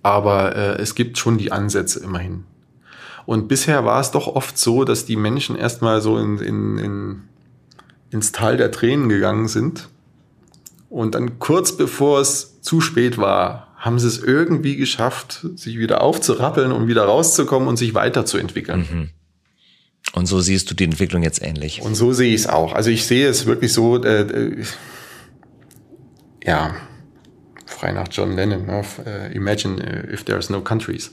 aber 0.02 0.55
äh, 0.55 0.80
es 0.80 0.94
gibt 0.94 1.18
schon 1.18 1.36
die 1.36 1.50
Ansätze 1.50 2.00
immerhin. 2.00 2.44
Und 3.26 3.48
bisher 3.48 3.84
war 3.84 4.00
es 4.00 4.12
doch 4.12 4.28
oft 4.28 4.57
so, 4.57 4.84
dass 4.84 5.05
die 5.05 5.16
Menschen 5.16 5.57
erstmal 5.57 6.00
so 6.00 6.18
in, 6.18 6.38
in, 6.38 6.78
in, 6.78 7.22
ins 8.11 8.32
Tal 8.32 8.57
der 8.57 8.70
Tränen 8.70 9.09
gegangen 9.09 9.48
sind. 9.48 9.88
Und 10.90 11.16
dann 11.16 11.40
kurz 11.40 11.76
bevor 11.76 12.20
es 12.20 12.61
zu 12.61 12.80
spät 12.80 13.18
war, 13.18 13.73
haben 13.85 13.99
sie 13.99 14.09
es 14.09 14.18
irgendwie 14.18 14.76
geschafft, 14.76 15.47
sich 15.57 15.76
wieder 15.76 16.01
aufzurappeln 16.01 16.72
und 16.72 16.89
wieder 16.89 17.05
rauszukommen 17.05 17.68
und 17.68 17.76
sich 17.76 17.93
weiterzuentwickeln. 17.93 18.78
Mhm. 18.91 19.11
Und 20.14 20.24
so 20.24 20.41
siehst 20.41 20.70
du 20.70 20.74
die 20.74 20.85
Entwicklung 20.85 21.22
jetzt 21.22 21.43
ähnlich. 21.43 21.82
Und 21.82 21.95
so 21.95 22.14
sehe 22.14 22.35
ich 22.35 22.41
es 22.41 22.47
auch. 22.47 22.72
Also 22.72 22.89
ich 22.89 23.05
sehe 23.05 23.28
es 23.28 23.45
wirklich 23.45 23.74
so, 23.74 24.03
äh, 24.03 24.22
äh, 24.22 24.64
ja, 26.43 26.74
frei 27.66 27.93
nach 27.93 28.09
John 28.11 28.32
Lennon, 28.32 28.64
ne? 28.64 28.85
Äh, 29.05 29.37
imagine 29.37 30.09
if 30.11 30.24
there's 30.24 30.49
no 30.49 30.62
countries. 30.62 31.11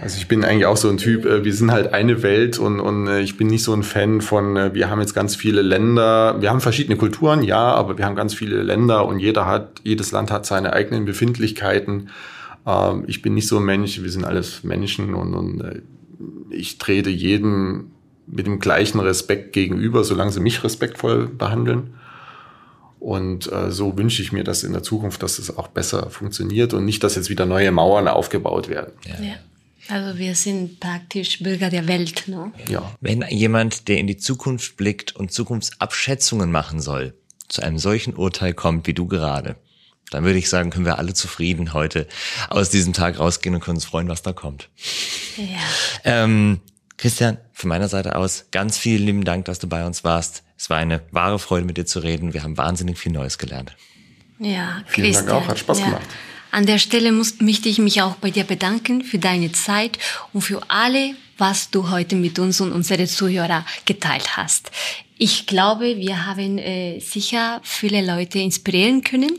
Also 0.00 0.16
ich 0.16 0.28
bin 0.28 0.44
eigentlich 0.44 0.66
auch 0.66 0.76
so 0.76 0.88
ein 0.88 0.96
Typ, 0.96 1.24
äh, 1.24 1.44
wir 1.44 1.52
sind 1.52 1.72
halt 1.72 1.92
eine 1.92 2.22
Welt 2.22 2.58
und, 2.58 2.78
und 2.80 3.08
äh, 3.08 3.20
ich 3.20 3.36
bin 3.36 3.48
nicht 3.48 3.64
so 3.64 3.74
ein 3.74 3.82
Fan 3.82 4.20
von, 4.20 4.74
wir 4.74 4.90
haben 4.90 5.00
jetzt 5.00 5.14
ganz 5.14 5.34
viele 5.34 5.62
Länder, 5.62 6.40
wir 6.40 6.50
haben 6.50 6.60
verschiedene 6.60 6.96
Kulturen, 6.96 7.42
ja, 7.42 7.74
aber 7.74 7.98
wir 7.98 8.04
haben 8.04 8.14
ganz 8.14 8.34
viele 8.34 8.62
Länder 8.62 9.06
und 9.06 9.18
jeder 9.18 9.46
hat, 9.46 9.80
jedes 9.82 10.12
Land 10.12 10.30
hat 10.30 10.46
seine 10.46 10.72
eigenen 10.72 11.04
Befindlichkeiten. 11.04 12.10
Ähm, 12.66 13.04
ich 13.08 13.22
bin 13.22 13.34
nicht 13.34 13.48
so 13.48 13.58
ein 13.58 13.64
Mensch, 13.64 14.00
wir 14.02 14.10
sind 14.10 14.24
alles 14.24 14.62
Menschen 14.62 15.14
und, 15.14 15.34
und 15.34 15.82
ich 16.50 16.78
trete 16.78 17.10
jedem 17.10 17.90
mit 18.26 18.46
dem 18.46 18.58
gleichen 18.60 19.00
Respekt 19.00 19.52
gegenüber, 19.52 20.04
solange 20.04 20.30
sie 20.30 20.40
mich 20.40 20.62
respektvoll 20.62 21.26
behandeln. 21.26 21.94
Und 23.00 23.50
äh, 23.52 23.70
so 23.70 23.96
wünsche 23.96 24.22
ich 24.22 24.32
mir 24.32 24.44
das 24.44 24.64
in 24.64 24.72
der 24.72 24.82
Zukunft, 24.82 25.22
dass 25.22 25.38
es 25.38 25.56
auch 25.56 25.68
besser 25.68 26.10
funktioniert 26.10 26.74
und 26.74 26.84
nicht, 26.84 27.02
dass 27.04 27.14
jetzt 27.14 27.30
wieder 27.30 27.46
neue 27.46 27.70
Mauern 27.70 28.08
aufgebaut 28.08 28.68
werden. 28.68 28.92
Ja. 29.06 29.24
ja. 29.24 29.34
Also 29.88 30.18
wir 30.18 30.34
sind 30.34 30.80
praktisch 30.80 31.40
Bürger 31.40 31.70
der 31.70 31.88
Welt. 31.88 32.28
Ne? 32.28 32.52
Ja. 32.68 32.94
Wenn 33.00 33.24
jemand, 33.30 33.88
der 33.88 33.98
in 33.98 34.06
die 34.06 34.18
Zukunft 34.18 34.76
blickt 34.76 35.16
und 35.16 35.32
Zukunftsabschätzungen 35.32 36.50
machen 36.50 36.80
soll, 36.80 37.14
zu 37.48 37.62
einem 37.62 37.78
solchen 37.78 38.14
Urteil 38.14 38.52
kommt 38.52 38.86
wie 38.86 38.92
du 38.92 39.06
gerade, 39.06 39.56
dann 40.10 40.24
würde 40.24 40.38
ich 40.38 40.48
sagen, 40.48 40.70
können 40.70 40.84
wir 40.84 40.98
alle 40.98 41.14
zufrieden 41.14 41.72
heute 41.72 42.06
aus 42.48 42.70
diesem 42.70 42.92
Tag 42.92 43.18
rausgehen 43.18 43.54
und 43.54 43.60
können 43.62 43.76
uns 43.76 43.84
freuen, 43.84 44.08
was 44.08 44.22
da 44.22 44.32
kommt. 44.32 44.68
Ja. 45.36 45.44
Ähm, 46.04 46.60
Christian, 46.96 47.38
von 47.52 47.68
meiner 47.68 47.88
Seite 47.88 48.16
aus 48.16 48.46
ganz 48.50 48.76
vielen 48.76 49.04
lieben 49.04 49.24
Dank, 49.24 49.44
dass 49.44 49.58
du 49.58 49.68
bei 49.68 49.86
uns 49.86 50.04
warst. 50.04 50.42
Es 50.56 50.68
war 50.70 50.78
eine 50.78 51.02
wahre 51.12 51.38
Freude, 51.38 51.64
mit 51.64 51.76
dir 51.76 51.86
zu 51.86 52.00
reden. 52.00 52.34
Wir 52.34 52.42
haben 52.42 52.56
wahnsinnig 52.56 52.98
viel 52.98 53.12
Neues 53.12 53.38
gelernt. 53.38 53.76
Ja, 54.38 54.82
Vielen 54.86 55.06
Christian. 55.06 55.26
Dank 55.26 55.44
auch, 55.44 55.48
hat 55.48 55.58
Spaß 55.58 55.80
ja. 55.80 55.86
gemacht. 55.86 56.06
An 56.50 56.66
der 56.66 56.78
Stelle 56.78 57.12
muss, 57.12 57.40
möchte 57.40 57.68
ich 57.68 57.78
mich 57.78 58.02
auch 58.02 58.16
bei 58.16 58.30
dir 58.30 58.44
bedanken 58.44 59.02
für 59.02 59.18
deine 59.18 59.52
Zeit 59.52 59.98
und 60.32 60.42
für 60.42 60.62
alle, 60.68 61.14
was 61.36 61.70
du 61.70 61.90
heute 61.90 62.16
mit 62.16 62.38
uns 62.38 62.60
und 62.60 62.72
unsere 62.72 63.06
Zuhörer 63.06 63.64
geteilt 63.84 64.36
hast. 64.36 64.70
Ich 65.18 65.46
glaube, 65.46 65.96
wir 65.96 66.26
haben 66.26 66.58
äh, 66.58 67.00
sicher 67.00 67.60
viele 67.64 68.04
Leute 68.04 68.38
inspirieren 68.38 69.02
können 69.02 69.32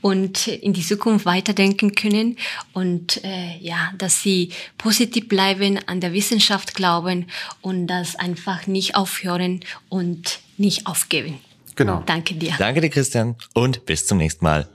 und 0.00 0.48
in 0.48 0.72
die 0.72 0.82
Zukunft 0.82 1.26
weiterdenken 1.26 1.94
können 1.94 2.36
und 2.72 3.22
äh, 3.24 3.58
ja, 3.60 3.92
dass 3.98 4.22
sie 4.22 4.50
positiv 4.78 5.28
bleiben, 5.28 5.78
an 5.86 6.00
der 6.00 6.12
Wissenschaft 6.12 6.74
glauben 6.74 7.26
und 7.60 7.86
das 7.86 8.16
einfach 8.16 8.66
nicht 8.66 8.96
aufhören 8.96 9.60
und 9.88 10.40
nicht 10.56 10.86
aufgeben. 10.86 11.38
Genau. 11.76 12.02
Danke 12.06 12.34
dir. 12.34 12.54
Danke 12.58 12.80
dir, 12.80 12.90
Christian, 12.90 13.36
und 13.54 13.86
bis 13.86 14.06
zum 14.06 14.18
nächsten 14.18 14.44
Mal. 14.44 14.68